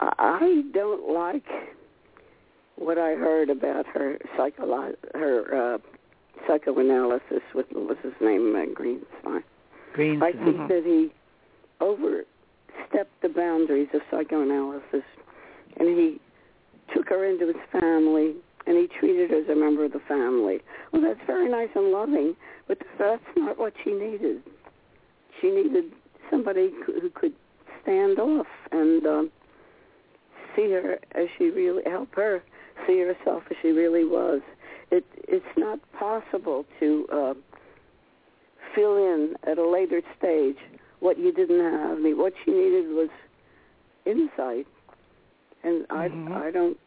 I 0.00 0.62
don't 0.72 1.12
like 1.12 1.44
what 2.76 2.98
I 2.98 3.14
heard 3.14 3.50
about 3.50 3.86
her 3.86 4.18
psycholo- 4.38 4.96
her 5.14 5.74
uh, 5.74 5.78
psychoanalysis 6.46 7.42
with 7.54 7.66
what's 7.72 8.02
his 8.02 8.12
name 8.20 8.54
uh, 8.54 8.64
Greenstein. 8.78 9.42
Greenstein. 9.94 10.22
I 10.22 10.32
think 10.32 10.56
mm-hmm. 10.56 10.68
that 10.68 10.82
he 10.84 11.12
overstepped 11.80 13.20
the 13.22 13.28
boundaries 13.28 13.88
of 13.94 14.00
psychoanalysis, 14.10 15.04
and 15.78 15.88
he 15.88 16.20
took 16.94 17.08
her 17.08 17.24
into 17.24 17.46
his 17.46 17.80
family, 17.80 18.34
and 18.66 18.76
he 18.76 18.88
treated 18.98 19.30
her 19.30 19.38
as 19.38 19.48
a 19.48 19.54
member 19.54 19.84
of 19.84 19.92
the 19.92 20.00
family. 20.08 20.60
Well, 20.92 21.02
that's 21.02 21.20
very 21.26 21.48
nice 21.48 21.68
and 21.74 21.92
loving, 21.92 22.34
but 22.68 22.78
that's 22.98 23.22
not 23.36 23.58
what 23.58 23.74
she 23.84 23.92
needed. 23.92 24.42
She 25.40 25.50
needed 25.50 25.92
somebody 26.30 26.72
who 26.84 27.10
could 27.10 27.34
stand 27.82 28.18
off 28.18 28.46
and 28.72 29.06
um, 29.06 29.30
see 30.54 30.70
her 30.72 30.98
as 31.12 31.28
she 31.38 31.50
really 31.50 31.82
help 31.86 32.14
her 32.14 32.42
see 32.86 33.00
herself 33.00 33.42
as 33.50 33.56
she 33.62 33.68
really 33.68 34.04
was. 34.04 34.40
It 34.90 35.04
it's 35.28 35.44
not 35.56 35.80
possible 35.98 36.64
to 36.80 37.06
uh, 37.12 37.34
fill 38.74 38.96
in 38.96 39.34
at 39.46 39.58
a 39.58 39.68
later 39.68 40.02
stage 40.18 40.56
what 41.00 41.18
you 41.18 41.32
didn't 41.32 41.60
have. 41.60 41.98
I 41.98 42.00
mean, 42.00 42.18
what 42.18 42.32
she 42.44 42.52
needed 42.52 42.88
was 42.88 43.08
insight, 44.04 44.66
and 45.66 45.88
mm-hmm. 45.88 46.32
I 46.32 46.48
I 46.48 46.50
don't. 46.50 46.78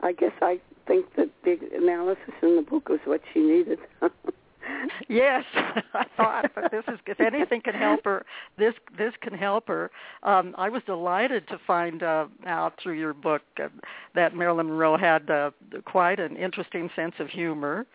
I 0.00 0.12
guess 0.12 0.32
I 0.40 0.58
think 0.86 1.06
that 1.16 1.30
the 1.44 1.58
analysis 1.76 2.34
in 2.42 2.56
the 2.56 2.62
book 2.62 2.88
was 2.88 3.00
what 3.04 3.20
she 3.32 3.40
needed. 3.40 3.78
yes, 5.08 5.44
I 5.94 6.04
thought, 6.16 6.50
this 6.70 6.84
is 6.88 6.98
if 7.06 7.20
anything 7.20 7.60
can 7.62 7.74
help 7.74 8.04
her, 8.04 8.24
this 8.58 8.74
this 8.96 9.12
can 9.20 9.32
help 9.32 9.68
her. 9.68 9.90
Um, 10.22 10.54
I 10.58 10.68
was 10.68 10.82
delighted 10.86 11.46
to 11.48 11.58
find 11.66 12.02
uh, 12.02 12.26
out 12.46 12.74
through 12.82 12.98
your 12.98 13.14
book 13.14 13.42
uh, 13.62 13.68
that 14.14 14.34
Marilyn 14.34 14.68
Monroe 14.68 14.96
had 14.96 15.30
uh, 15.30 15.50
quite 15.84 16.20
an 16.20 16.36
interesting 16.36 16.90
sense 16.96 17.14
of 17.18 17.28
humor, 17.28 17.86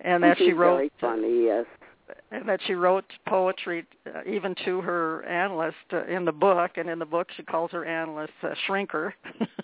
and 0.00 0.22
that 0.22 0.38
She's 0.38 0.48
she 0.48 0.52
wrote 0.52 0.76
very 0.76 0.92
funny. 1.00 1.44
Yes. 1.44 1.66
And 2.30 2.48
that 2.48 2.60
she 2.64 2.74
wrote 2.74 3.04
poetry 3.26 3.84
uh, 4.06 4.20
even 4.24 4.54
to 4.64 4.80
her 4.80 5.24
analyst 5.24 5.76
uh, 5.92 6.04
in 6.04 6.24
the 6.24 6.32
book, 6.32 6.72
and 6.76 6.88
in 6.88 7.00
the 7.00 7.06
book 7.06 7.28
she 7.36 7.42
calls 7.42 7.72
her 7.72 7.84
analyst 7.84 8.32
uh, 8.42 8.50
Shrinker. 8.68 9.12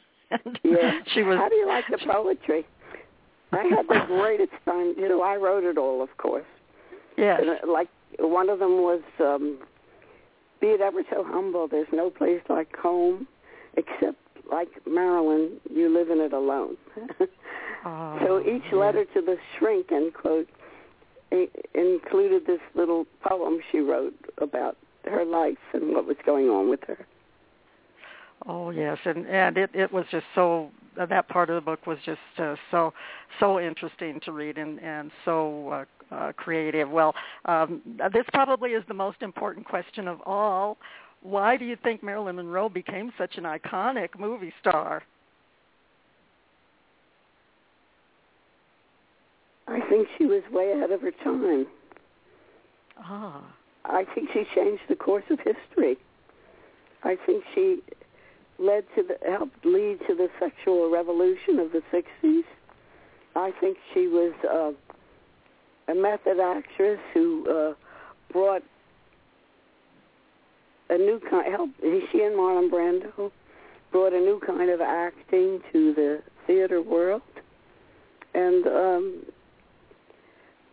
yeah. 0.62 0.98
She 1.14 1.22
was. 1.22 1.38
How 1.38 1.48
do 1.48 1.54
you 1.54 1.66
like 1.66 1.84
the 1.90 1.98
poetry? 1.98 2.66
I 3.52 3.64
had 3.64 3.86
the 3.88 4.04
greatest 4.06 4.52
time. 4.64 4.94
You 4.96 5.08
know, 5.08 5.22
I 5.22 5.36
wrote 5.36 5.64
it 5.64 5.76
all, 5.76 6.02
of 6.02 6.16
course. 6.16 6.44
Yes. 7.18 7.40
And, 7.42 7.50
uh, 7.50 7.72
like 7.72 7.88
one 8.18 8.48
of 8.48 8.58
them 8.58 8.82
was, 8.82 9.02
um, 9.20 9.58
"Be 10.60 10.68
it 10.68 10.80
ever 10.80 11.02
so 11.10 11.24
humble, 11.26 11.68
there's 11.68 11.92
no 11.92 12.10
place 12.10 12.40
like 12.48 12.74
home, 12.76 13.26
except 13.74 14.18
like 14.50 14.68
Marilyn, 14.86 15.60
you 15.70 15.88
live 15.88 16.10
in 16.10 16.20
it 16.20 16.32
alone." 16.32 16.76
oh, 17.84 18.18
so 18.24 18.40
each 18.40 18.62
yeah. 18.72 18.78
letter 18.78 19.04
to 19.14 19.20
the 19.20 19.36
shrink, 19.58 19.92
end 19.92 20.14
quote, 20.14 20.48
included 21.74 22.46
this 22.46 22.60
little 22.74 23.06
poem 23.22 23.58
she 23.70 23.78
wrote 23.78 24.14
about 24.38 24.76
her 25.04 25.24
life 25.24 25.58
and 25.72 25.92
what 25.92 26.06
was 26.06 26.16
going 26.24 26.48
on 26.48 26.68
with 26.68 26.80
her. 26.86 27.06
Oh 28.46 28.70
yes, 28.70 28.98
and 29.04 29.26
and 29.26 29.56
it 29.56 29.70
it 29.74 29.92
was 29.92 30.04
just 30.10 30.26
so 30.34 30.70
uh, 31.00 31.06
that 31.06 31.28
part 31.28 31.48
of 31.48 31.54
the 31.54 31.60
book 31.60 31.86
was 31.86 31.98
just 32.04 32.18
uh, 32.38 32.56
so 32.70 32.92
so 33.38 33.60
interesting 33.60 34.20
to 34.24 34.32
read 34.32 34.58
and 34.58 34.80
and 34.80 35.10
so 35.24 35.68
uh, 36.10 36.14
uh, 36.14 36.32
creative. 36.32 36.90
Well, 36.90 37.14
um, 37.44 37.80
this 38.12 38.24
probably 38.32 38.70
is 38.70 38.82
the 38.88 38.94
most 38.94 39.22
important 39.22 39.66
question 39.66 40.08
of 40.08 40.20
all. 40.26 40.76
Why 41.22 41.56
do 41.56 41.64
you 41.64 41.76
think 41.84 42.02
Marilyn 42.02 42.36
Monroe 42.36 42.68
became 42.68 43.12
such 43.16 43.36
an 43.36 43.44
iconic 43.44 44.18
movie 44.18 44.52
star? 44.60 45.02
I 49.68 49.80
think 49.88 50.08
she 50.18 50.26
was 50.26 50.42
way 50.50 50.72
ahead 50.72 50.90
of 50.90 51.00
her 51.02 51.12
time. 51.22 51.66
Ah. 52.98 53.54
I 53.84 54.04
think 54.14 54.30
she 54.32 54.44
changed 54.54 54.82
the 54.88 54.96
course 54.96 55.24
of 55.30 55.38
history. 55.38 55.96
I 57.04 57.16
think 57.26 57.44
she 57.54 57.82
led 58.62 58.84
to 58.94 59.02
the 59.02 59.16
helped 59.28 59.64
lead 59.64 59.98
to 60.06 60.14
the 60.14 60.28
sexual 60.38 60.90
revolution 60.90 61.58
of 61.58 61.72
the 61.72 61.82
60s. 61.92 62.44
I 63.34 63.50
think 63.60 63.76
she 63.92 64.06
was 64.06 64.32
uh, 64.48 64.72
a 65.90 65.94
method 65.94 66.38
actress 66.40 67.00
who 67.12 67.46
uh, 67.48 67.74
brought 68.32 68.62
a 70.90 70.96
new 70.96 71.20
kind. 71.28 71.50
Helped 71.50 71.80
she 71.80 72.20
and 72.20 72.36
Marlon 72.36 72.70
Brando 72.70 73.32
brought 73.90 74.12
a 74.12 74.18
new 74.18 74.40
kind 74.46 74.70
of 74.70 74.80
acting 74.80 75.60
to 75.72 75.94
the 75.94 76.22
theater 76.46 76.80
world, 76.80 77.22
and 78.34 78.66
um, 78.66 79.22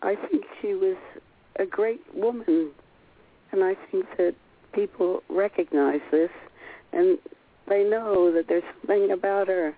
I 0.01 0.15
think 0.15 0.43
she 0.61 0.73
was 0.73 0.97
a 1.57 1.65
great 1.65 2.01
woman, 2.13 2.71
and 3.51 3.63
I 3.63 3.75
think 3.89 4.05
that 4.17 4.35
people 4.73 5.23
recognize 5.29 6.01
this, 6.11 6.29
and 6.91 7.17
they 7.70 7.84
know 7.84 8.32
that 8.34 8.45
there's 8.47 8.63
something 8.82 9.11
about 9.11 9.47
her 9.47 9.76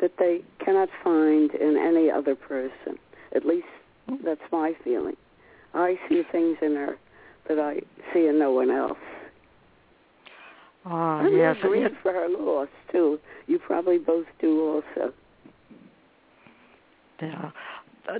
that 0.00 0.12
they 0.18 0.40
cannot 0.64 0.88
find 1.04 1.54
in 1.54 1.76
any 1.78 2.10
other 2.10 2.34
person. 2.34 2.98
At 3.34 3.46
least 3.46 3.66
that's 4.24 4.40
my 4.50 4.72
feeling. 4.82 5.16
I 5.74 5.98
see 6.08 6.22
things 6.32 6.58
in 6.60 6.74
her 6.74 6.98
that 7.48 7.58
I 7.58 7.80
see 8.12 8.26
in 8.26 8.38
no 8.38 8.52
one 8.52 8.70
else. 8.70 8.98
Ah, 10.84 11.20
I'm 11.20 11.36
yes. 11.36 11.56
grieved 11.60 11.94
for 12.02 12.12
her 12.12 12.28
loss 12.28 12.68
too. 12.90 13.18
You 13.46 13.58
probably 13.58 13.98
both 13.98 14.26
do 14.40 14.60
also. 14.60 15.12
Yeah. 17.20 17.50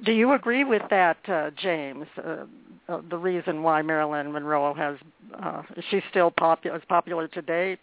Do 0.05 0.12
you 0.12 0.32
agree 0.32 0.62
with 0.62 0.82
that, 0.90 1.16
uh, 1.28 1.51
James? 1.61 2.07
Uh, 2.16 2.45
uh, 2.88 3.01
the 3.11 3.16
reason 3.16 3.62
why 3.64 3.82
Marilyn 3.82 4.32
Monroe 4.32 4.74
has 4.74 4.97
uh, 5.43 5.62
she's 5.90 6.03
still 6.11 6.30
popular, 6.30 6.76
as 6.76 6.82
popular 6.88 7.26
today 7.26 7.78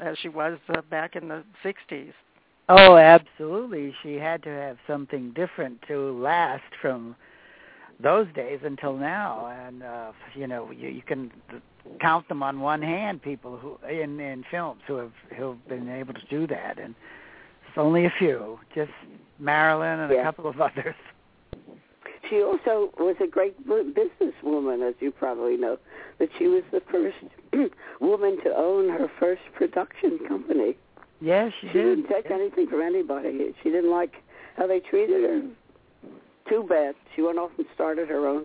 as 0.00 0.16
she 0.18 0.28
was 0.28 0.58
uh, 0.68 0.82
back 0.90 1.16
in 1.16 1.28
the 1.28 1.44
60s. 1.64 2.12
Oh, 2.68 2.96
absolutely. 2.96 3.94
She 4.02 4.14
had 4.14 4.42
to 4.44 4.48
have 4.48 4.78
something 4.86 5.32
different 5.32 5.80
to 5.88 6.18
last 6.18 6.62
from 6.80 7.14
those 8.02 8.26
days 8.34 8.60
until 8.64 8.96
now, 8.96 9.46
and 9.66 9.82
uh, 9.82 10.12
you 10.34 10.46
know 10.46 10.70
you, 10.70 10.88
you 10.88 11.02
can 11.02 11.30
count 12.00 12.26
them 12.28 12.42
on 12.42 12.60
one 12.60 12.82
hand. 12.82 13.22
People 13.22 13.56
who 13.56 13.78
in 13.86 14.18
in 14.18 14.44
films 14.50 14.80
who 14.86 14.96
have 14.96 15.12
who 15.36 15.50
have 15.50 15.68
been 15.68 15.88
able 15.88 16.14
to 16.14 16.26
do 16.30 16.46
that, 16.46 16.78
and 16.78 16.94
it's 17.68 17.76
only 17.76 18.06
a 18.06 18.12
few. 18.18 18.58
Just 18.74 18.90
Marilyn 19.38 20.00
and 20.00 20.12
yeah. 20.12 20.20
a 20.20 20.24
couple 20.24 20.48
of 20.48 20.60
others. 20.60 20.94
She 22.28 22.42
also 22.42 22.90
was 22.98 23.16
a 23.22 23.26
great 23.26 23.54
businesswoman, 23.66 24.88
as 24.88 24.94
you 25.00 25.10
probably 25.10 25.56
know. 25.56 25.78
That 26.18 26.28
she 26.38 26.46
was 26.46 26.62
the 26.72 26.80
first 26.90 27.16
woman 28.00 28.38
to 28.44 28.54
own 28.56 28.88
her 28.88 29.10
first 29.18 29.42
production 29.54 30.18
company. 30.26 30.76
Yes, 31.20 31.52
she, 31.60 31.66
did. 31.68 31.72
she 31.72 31.78
did. 31.78 31.96
didn't 31.96 32.08
take 32.08 32.30
yeah. 32.30 32.36
anything 32.36 32.66
from 32.68 32.82
anybody. 32.82 33.54
She 33.62 33.70
didn't 33.70 33.90
like 33.90 34.14
how 34.56 34.66
they 34.66 34.80
treated 34.80 35.22
her. 35.22 35.42
Too 36.48 36.64
bad. 36.68 36.94
She 37.14 37.22
went 37.22 37.38
off 37.38 37.50
and 37.56 37.66
started 37.74 38.08
her 38.08 38.26
own 38.26 38.44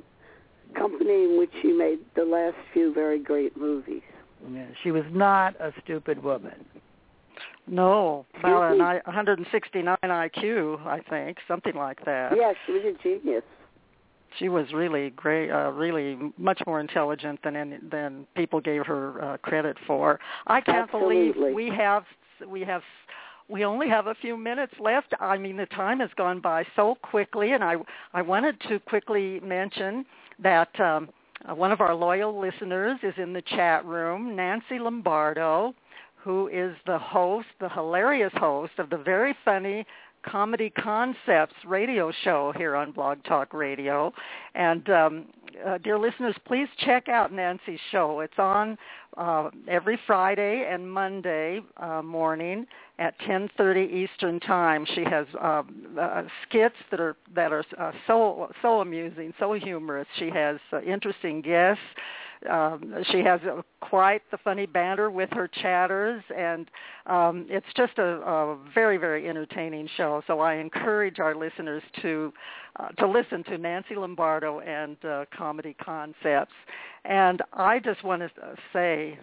company 0.76 1.24
in 1.26 1.38
which 1.38 1.52
she 1.62 1.72
made 1.72 2.00
the 2.16 2.24
last 2.24 2.56
few 2.74 2.94
very 2.94 3.20
great 3.20 3.58
movies. 3.58 4.02
Yeah, 4.52 4.68
she 4.84 4.92
was 4.92 5.04
not 5.12 5.56
a 5.60 5.74
stupid 5.84 6.24
woman. 6.24 6.66
No, 7.68 8.26
about 8.40 8.72
an 8.72 8.80
169 8.80 9.98
IQ, 10.02 10.86
I 10.88 11.02
think, 11.02 11.38
something 11.48 11.76
like 11.76 12.04
that. 12.06 12.34
Yes, 12.36 12.56
she 12.66 12.72
was 12.72 12.82
a 12.84 13.04
genius 13.04 13.44
she 14.38 14.50
was 14.50 14.72
really 14.74 15.12
great, 15.12 15.50
uh, 15.52 15.72
really 15.72 16.18
much 16.38 16.62
more 16.68 16.80
intelligent 16.80 17.40
than 17.44 17.56
any, 17.56 17.78
than 17.92 18.26
people 18.36 18.62
gave 18.62 18.86
her 18.86 19.22
uh, 19.24 19.38
credit 19.38 19.78
for. 19.88 20.20
I 20.48 20.62
can't 20.62 20.90
Absolutely. 20.90 21.32
believe 21.32 21.56
we 21.56 21.70
have 21.76 22.04
we 22.48 22.62
have 22.62 22.82
we 23.48 23.66
only 23.66 23.90
have 23.90 24.08
a 24.08 24.16
few 24.16 24.38
minutes 24.38 24.74
left. 24.80 25.14
I 25.20 25.38
mean, 25.38 25.58
the 25.58 25.66
time 25.68 26.00
has 26.00 26.10
gone 26.16 26.40
by 26.40 26.66
so 26.76 26.96
quickly, 27.02 27.54
and 27.54 27.64
I 27.64 27.76
I 28.14 28.22
wanted 28.22 28.60
to 28.70 28.80
quickly 28.80 29.40
mention 29.40 30.06
that 30.42 30.80
um, 30.80 31.10
uh, 31.48 31.56
one 31.56 31.72
of 31.72 31.82
our 31.82 31.96
loyal 31.96 32.40
listeners 32.40 33.00
is 33.04 33.14
in 33.18 33.34
the 33.34 33.42
chat 33.42 33.86
room, 33.86 34.36
Nancy 34.36 34.78
Lombardo, 34.80 35.74
who 36.16 36.48
is 36.50 36.76
the 36.86 37.00
host, 37.00 37.48
the 37.60 37.70
hilarious 37.70 38.34
host 38.36 38.74
of 38.78 38.90
the 38.90 38.98
very 38.98 39.36
funny 39.46 39.86
Comedy 40.24 40.70
Concepts 40.70 41.54
radio 41.66 42.12
show 42.24 42.54
here 42.58 42.76
on 42.76 42.92
Blog 42.92 43.24
Talk 43.24 43.54
Radio. 43.54 44.14
And 44.56 44.90
um, 44.90 45.26
uh, 45.66 45.78
dear 45.80 45.98
listeners, 45.98 46.36
please 46.46 46.68
check 46.86 47.10
out 47.10 47.34
Nancy's 47.34 47.80
show. 47.92 48.20
It's 48.22 48.38
on 48.38 48.78
uh, 49.18 49.50
every 49.68 50.00
Friday 50.08 50.68
and 50.70 50.90
Monday 50.90 51.62
uh, 51.78 52.02
morning 52.02 52.66
at 53.00 53.20
10:30 53.22 53.92
Eastern 53.92 54.40
Time. 54.40 54.86
She 54.96 55.04
has 55.04 55.26
um, 55.42 55.98
uh, 56.00 56.24
skits 56.44 56.76
that 56.92 57.00
are 57.00 57.16
that 57.36 57.52
are 57.52 57.64
uh, 57.78 57.92
so 58.08 58.52
so 58.62 58.82
amusing, 58.82 59.34
so 59.40 59.54
humorous. 59.54 60.08
She 60.18 60.30
has 60.30 60.58
uh, 60.72 60.82
interesting 60.82 61.42
guests. 61.42 61.84
Um, 62.50 63.04
she 63.12 63.20
has 63.20 63.42
a, 63.42 63.64
quite 63.82 64.22
the 64.32 64.38
funny 64.38 64.66
banter 64.66 65.12
with 65.12 65.30
her 65.32 65.48
chatters, 65.48 66.24
and 66.36 66.70
um, 67.06 67.46
it's 67.50 67.68
just 67.76 67.98
a, 67.98 68.22
a 68.22 68.58
very, 68.74 68.98
very 68.98 69.28
entertaining 69.28 69.90
show. 69.98 70.22
So 70.28 70.40
I 70.40 70.56
encourage 70.56 71.20
our 71.20 71.36
listeners 71.36 71.84
to 72.02 72.32
uh, 72.80 72.90
to 72.90 73.08
listen 73.08 73.44
to 73.46 73.58
Nancy 73.58 73.96
Lombardo 73.96 74.62
and 74.62 74.96
uh, 75.04 75.26
Comedy 75.36 75.76
Concepts. 75.84 76.54
And 77.04 77.42
I 77.52 77.80
just 77.80 78.04
want 78.04 78.22
to 78.22 78.30
say 78.72 79.20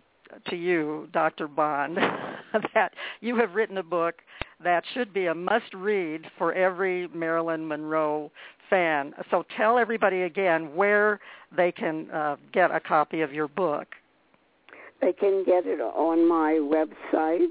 to 0.49 0.57
you, 0.57 1.09
Dr. 1.13 1.49
Bond, 1.49 1.97
that 2.75 2.93
you 3.21 3.37
have 3.37 3.55
written 3.55 3.79
a 3.79 3.83
book 3.83 4.17
that 4.63 4.85
should 4.95 5.13
be 5.13 5.27
a 5.27 5.35
must-read 5.35 6.23
for 6.39 6.53
every 6.53 7.09
Marilyn 7.09 7.67
Monroe 7.67 8.31
fan. 8.69 9.15
So 9.31 9.45
tell 9.57 9.79
everybody 9.79 10.23
again 10.23 10.75
where 10.75 11.21
they 11.57 11.71
can 11.73 12.11
uh, 12.11 12.37
get 12.53 12.71
a 12.71 12.81
copy 12.81 13.23
of 13.23 13.33
your 13.33 13.49
book. 13.49 13.87
They 15.01 15.13
can 15.13 15.45
get 15.45 15.67
it 15.67 15.81
on 15.81 16.29
my 16.29 16.55
website, 16.55 17.49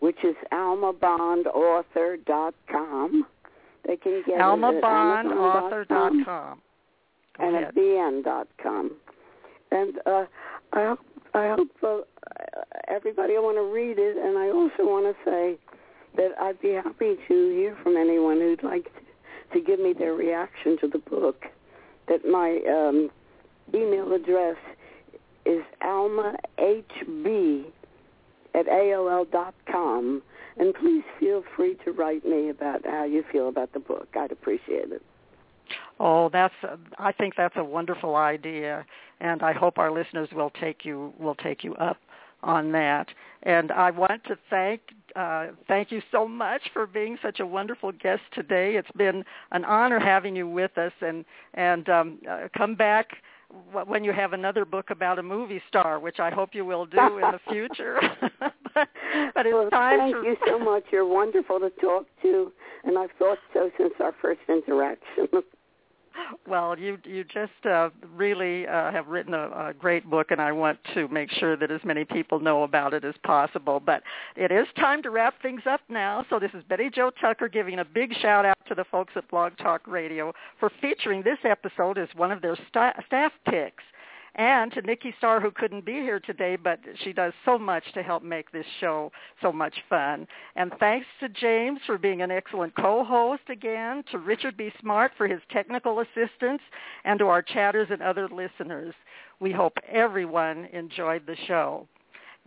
which 0.00 0.24
is 0.24 0.34
almabondauthor.com. 0.52 3.26
They 3.86 3.96
can 3.96 4.22
get 4.26 4.38
almabondauthor.com. 4.38 6.20
it 6.20 6.28
at 6.28 6.58
and 7.46 7.56
at 7.56 7.74
bn.com. 7.74 8.92
And 9.70 9.98
uh, 10.06 10.24
I 10.72 10.86
hope, 10.86 11.00
I 11.34 11.48
hope 11.48 11.68
uh, 11.82 11.98
everybody 12.88 13.34
will 13.34 13.42
want 13.44 13.56
to 13.56 13.64
read 13.64 13.98
it, 13.98 14.16
and 14.16 14.38
I 14.38 14.48
also 14.48 14.86
want 14.88 15.14
to 15.14 15.16
say 15.24 15.58
that 16.16 16.30
I'd 16.40 16.58
be 16.60 16.72
happy 16.72 17.16
to 17.28 17.50
hear 17.50 17.76
from 17.82 17.96
anyone 17.96 18.38
who'd 18.38 18.62
like 18.62 18.84
to 18.84 18.90
to 19.52 19.60
give 19.60 19.80
me 19.80 19.92
their 19.92 20.14
reaction 20.14 20.76
to 20.80 20.88
the 20.88 20.98
book. 20.98 21.46
That 22.08 22.24
my 22.24 22.60
um, 22.68 23.10
email 23.74 24.12
address 24.12 24.56
is 25.44 25.62
almahb 25.82 27.64
at 28.54 28.66
aol 28.66 29.30
dot 29.30 29.54
com, 29.70 30.22
and 30.56 30.74
please 30.74 31.04
feel 31.20 31.44
free 31.54 31.76
to 31.84 31.92
write 31.92 32.24
me 32.24 32.48
about 32.48 32.84
how 32.84 33.04
you 33.04 33.22
feel 33.30 33.48
about 33.48 33.72
the 33.72 33.80
book. 33.80 34.08
I'd 34.14 34.32
appreciate 34.32 34.90
it. 34.90 35.02
Oh, 36.00 36.28
that's 36.30 36.54
I 36.98 37.12
think 37.12 37.34
that's 37.36 37.56
a 37.56 37.64
wonderful 37.64 38.16
idea, 38.16 38.86
and 39.20 39.42
I 39.42 39.52
hope 39.52 39.78
our 39.78 39.92
listeners 39.92 40.28
will 40.32 40.50
take 40.50 40.84
you 40.84 41.12
will 41.18 41.34
take 41.34 41.62
you 41.62 41.74
up 41.74 41.98
on 42.42 42.72
that. 42.72 43.08
And 43.42 43.70
I 43.70 43.90
want 43.90 44.24
to 44.24 44.38
thank 44.48 44.80
uh, 45.18 45.48
thank 45.66 45.90
you 45.90 46.00
so 46.12 46.28
much 46.28 46.62
for 46.72 46.86
being 46.86 47.18
such 47.20 47.40
a 47.40 47.46
wonderful 47.46 47.90
guest 47.90 48.22
today. 48.32 48.76
It's 48.76 48.90
been 48.96 49.24
an 49.50 49.64
honor 49.64 49.98
having 49.98 50.36
you 50.36 50.48
with 50.48 50.78
us, 50.78 50.92
and 51.00 51.24
and 51.54 51.88
um, 51.88 52.18
uh, 52.30 52.46
come 52.56 52.76
back 52.76 53.08
when 53.86 54.04
you 54.04 54.12
have 54.12 54.32
another 54.32 54.64
book 54.64 54.90
about 54.90 55.18
a 55.18 55.22
movie 55.22 55.60
star, 55.68 55.98
which 55.98 56.20
I 56.20 56.30
hope 56.30 56.50
you 56.52 56.64
will 56.64 56.86
do 56.86 57.18
in 57.18 57.32
the 57.32 57.40
future. 57.50 57.98
but, 58.40 58.88
but 59.34 59.46
it's 59.46 59.54
well, 59.54 59.70
time. 59.70 59.98
Thank 59.98 60.16
to... 60.16 60.22
you 60.22 60.36
so 60.46 60.56
much. 60.56 60.84
You're 60.92 61.06
wonderful 61.06 61.58
to 61.58 61.70
talk 61.80 62.06
to, 62.22 62.52
and 62.84 62.96
I've 62.96 63.10
thought 63.18 63.38
so 63.52 63.70
since 63.76 63.94
our 63.98 64.14
first 64.22 64.40
interaction. 64.48 65.26
Well, 66.46 66.78
you 66.78 66.98
you 67.04 67.24
just 67.24 67.52
uh, 67.64 67.90
really 68.14 68.66
uh, 68.66 68.90
have 68.90 69.08
written 69.08 69.34
a, 69.34 69.68
a 69.68 69.74
great 69.78 70.08
book, 70.08 70.30
and 70.30 70.40
I 70.40 70.52
want 70.52 70.78
to 70.94 71.08
make 71.08 71.30
sure 71.30 71.56
that 71.56 71.70
as 71.70 71.80
many 71.84 72.04
people 72.04 72.40
know 72.40 72.62
about 72.62 72.94
it 72.94 73.04
as 73.04 73.14
possible. 73.24 73.80
But 73.84 74.02
it 74.36 74.50
is 74.50 74.66
time 74.76 75.02
to 75.02 75.10
wrap 75.10 75.40
things 75.42 75.62
up 75.68 75.80
now. 75.88 76.24
So 76.30 76.38
this 76.38 76.50
is 76.54 76.62
Betty 76.68 76.90
Jo 76.90 77.10
Tucker 77.20 77.48
giving 77.48 77.78
a 77.78 77.84
big 77.84 78.14
shout 78.20 78.44
out 78.44 78.58
to 78.68 78.74
the 78.74 78.84
folks 78.84 79.12
at 79.16 79.28
Blog 79.30 79.56
Talk 79.58 79.86
Radio 79.86 80.32
for 80.58 80.70
featuring 80.80 81.22
this 81.22 81.38
episode 81.44 81.98
as 81.98 82.08
one 82.16 82.32
of 82.32 82.42
their 82.42 82.56
st- 82.56 82.94
staff 83.06 83.32
picks 83.46 83.84
and 84.38 84.72
to 84.72 84.82
Nikki 84.82 85.12
Starr, 85.18 85.40
who 85.40 85.50
couldn't 85.50 85.84
be 85.84 85.94
here 85.94 86.20
today, 86.20 86.54
but 86.54 86.78
she 87.02 87.12
does 87.12 87.32
so 87.44 87.58
much 87.58 87.82
to 87.92 88.04
help 88.04 88.22
make 88.22 88.52
this 88.52 88.64
show 88.80 89.10
so 89.42 89.52
much 89.52 89.74
fun. 89.90 90.28
And 90.54 90.72
thanks 90.78 91.06
to 91.18 91.28
James 91.28 91.80
for 91.84 91.98
being 91.98 92.22
an 92.22 92.30
excellent 92.30 92.74
co-host 92.76 93.42
again, 93.50 94.04
to 94.12 94.18
Richard 94.18 94.56
B. 94.56 94.70
Smart 94.80 95.10
for 95.18 95.26
his 95.26 95.40
technical 95.50 96.00
assistance, 96.00 96.62
and 97.04 97.18
to 97.18 97.26
our 97.26 97.42
chatters 97.42 97.88
and 97.90 98.00
other 98.00 98.28
listeners. 98.28 98.94
We 99.40 99.50
hope 99.50 99.76
everyone 99.90 100.66
enjoyed 100.72 101.26
the 101.26 101.36
show. 101.48 101.88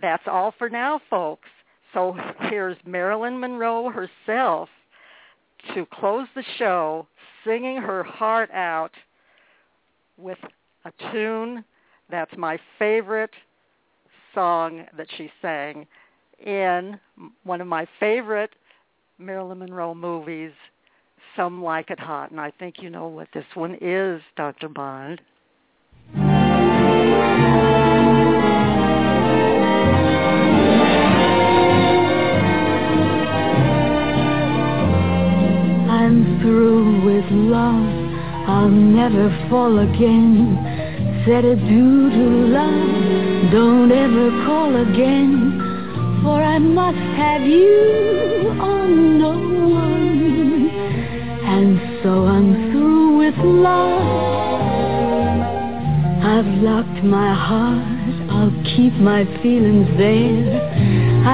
That's 0.02 0.24
all 0.28 0.54
for 0.58 0.70
now, 0.70 1.02
folks. 1.10 1.50
So 1.94 2.16
here's 2.50 2.78
Marilyn 2.86 3.38
Monroe 3.38 3.92
herself 3.92 4.70
to 5.76 5.86
close 5.94 6.28
the 6.36 6.44
show, 6.58 7.06
singing 7.46 7.78
her 7.78 8.02
heart 8.02 8.50
out 8.52 8.92
with 10.18 10.38
a 10.86 11.12
tune 11.12 11.66
that's 12.12 12.36
my 12.38 12.60
favorite 12.78 13.34
song 14.36 14.86
that 14.98 15.08
she 15.18 15.32
sang 15.42 15.88
in 16.46 17.00
one 17.44 17.62
of 17.62 17.68
my 17.68 17.88
favorite 18.00 18.52
Marilyn 19.18 19.60
Monroe 19.60 19.94
movies, 19.94 20.52
Some 21.36 21.64
Like 21.64 21.90
It 21.90 22.00
Hot. 22.00 22.32
And 22.32 22.40
I 22.40 22.52
think 22.52 22.82
you 22.82 22.90
know 22.90 23.08
what 23.08 23.28
this 23.34 23.46
one 23.54 23.78
is, 23.80 24.22
Dr. 24.36 24.68
Bond. 24.68 25.22
I'm 35.90 36.40
through 36.42 37.06
with 37.06 37.26
love. 37.32 38.02
I'll 38.50 38.70
never 38.70 39.30
fall 39.50 39.80
again 39.80 40.81
said 41.26 41.46
adieu 41.46 42.10
to 42.10 42.26
love, 42.50 43.52
don't 43.52 43.92
ever 43.92 44.30
call 44.44 44.76
again, 44.76 46.20
for 46.24 46.42
I 46.42 46.58
must 46.58 46.98
have 46.98 47.44
you 47.44 48.56
on 48.60 49.20
no 49.20 49.34
one. 49.70 50.70
And 51.46 52.02
so 52.02 52.26
I'm 52.26 52.72
through 52.72 53.18
with 53.18 53.36
love. 53.38 54.02
I've 56.24 56.52
locked 56.64 57.04
my 57.04 57.36
heart, 57.36 58.32
I'll 58.32 58.64
keep 58.76 58.94
my 58.94 59.24
feelings 59.44 59.90
there. 59.98 60.58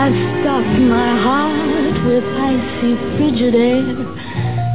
I've 0.04 0.20
stopped 0.42 0.80
my 0.98 1.12
heart 1.28 1.96
with 2.08 2.26
icy 2.52 2.92
frigid 3.16 3.56
air. 3.56 4.18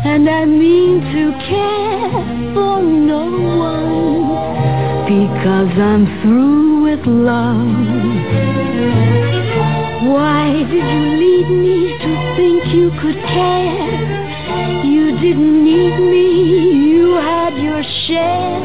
And 0.04 0.28
I 0.28 0.46
mean 0.46 1.00
to 1.12 1.32
care 1.48 2.54
for 2.54 2.82
no 2.82 3.30
one 3.58 4.81
because 5.12 5.72
I'm 5.76 6.06
through 6.22 6.84
with 6.84 7.04
love. 7.04 7.68
Why 10.08 10.64
did 10.72 10.86
you 10.94 11.02
lead 11.22 11.48
me 11.50 11.98
to 12.00 12.12
think 12.36 12.60
you 12.72 12.88
could 13.02 13.20
care? 13.28 14.84
You 14.84 15.12
didn't 15.20 15.64
need 15.64 15.98
me, 16.00 16.28
you 16.92 17.16
had 17.16 17.52
your 17.60 17.82
share 18.06 18.64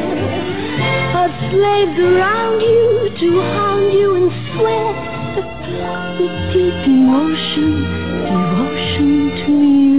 of 1.20 1.30
slaves 1.52 1.98
around 2.00 2.60
you 2.62 3.10
to 3.20 3.40
hound 3.52 3.92
you 3.92 4.08
and 4.16 4.30
sweat 4.48 4.96
with 6.18 6.36
deep 6.54 6.80
emotion, 6.88 7.70
devotion 8.24 9.12
to 9.44 9.52
you. 9.84 9.98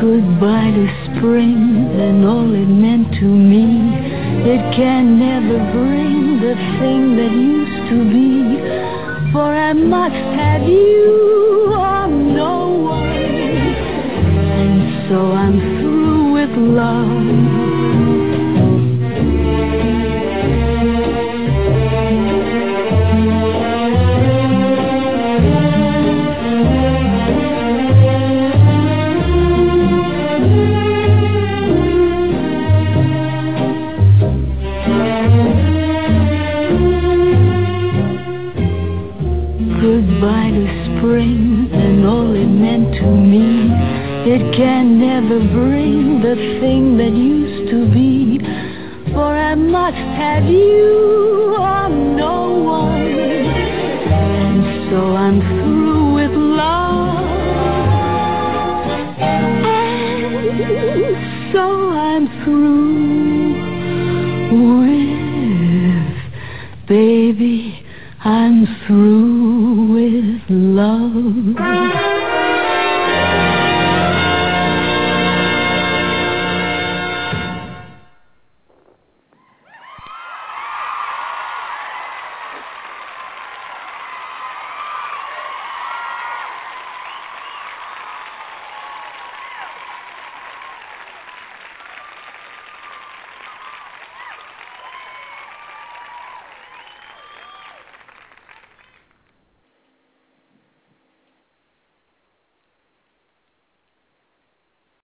Goodbye 0.00 0.72
to 0.78 0.86
spring 1.04 1.92
and 2.00 2.24
all 2.24 2.50
it 2.54 2.68
meant 2.68 3.12
to 3.20 3.26
me. 3.26 4.13
It 4.46 4.60
can 4.76 5.18
never 5.18 5.58
bring 5.72 6.38
the 6.38 6.54
thing 6.78 7.16
that 7.16 7.32
used 7.32 7.88
to 7.88 8.04
be. 8.12 9.32
For 9.32 9.40
I 9.40 9.72
must 9.72 10.14
have 10.14 10.68
you 10.68 11.72
or 11.72 12.08
no 12.08 12.68
one. 12.68 13.06
And 14.60 15.08
so 15.08 15.32
I'm 15.32 15.58
through 15.80 16.32
with 16.32 16.50
love. 16.58 17.83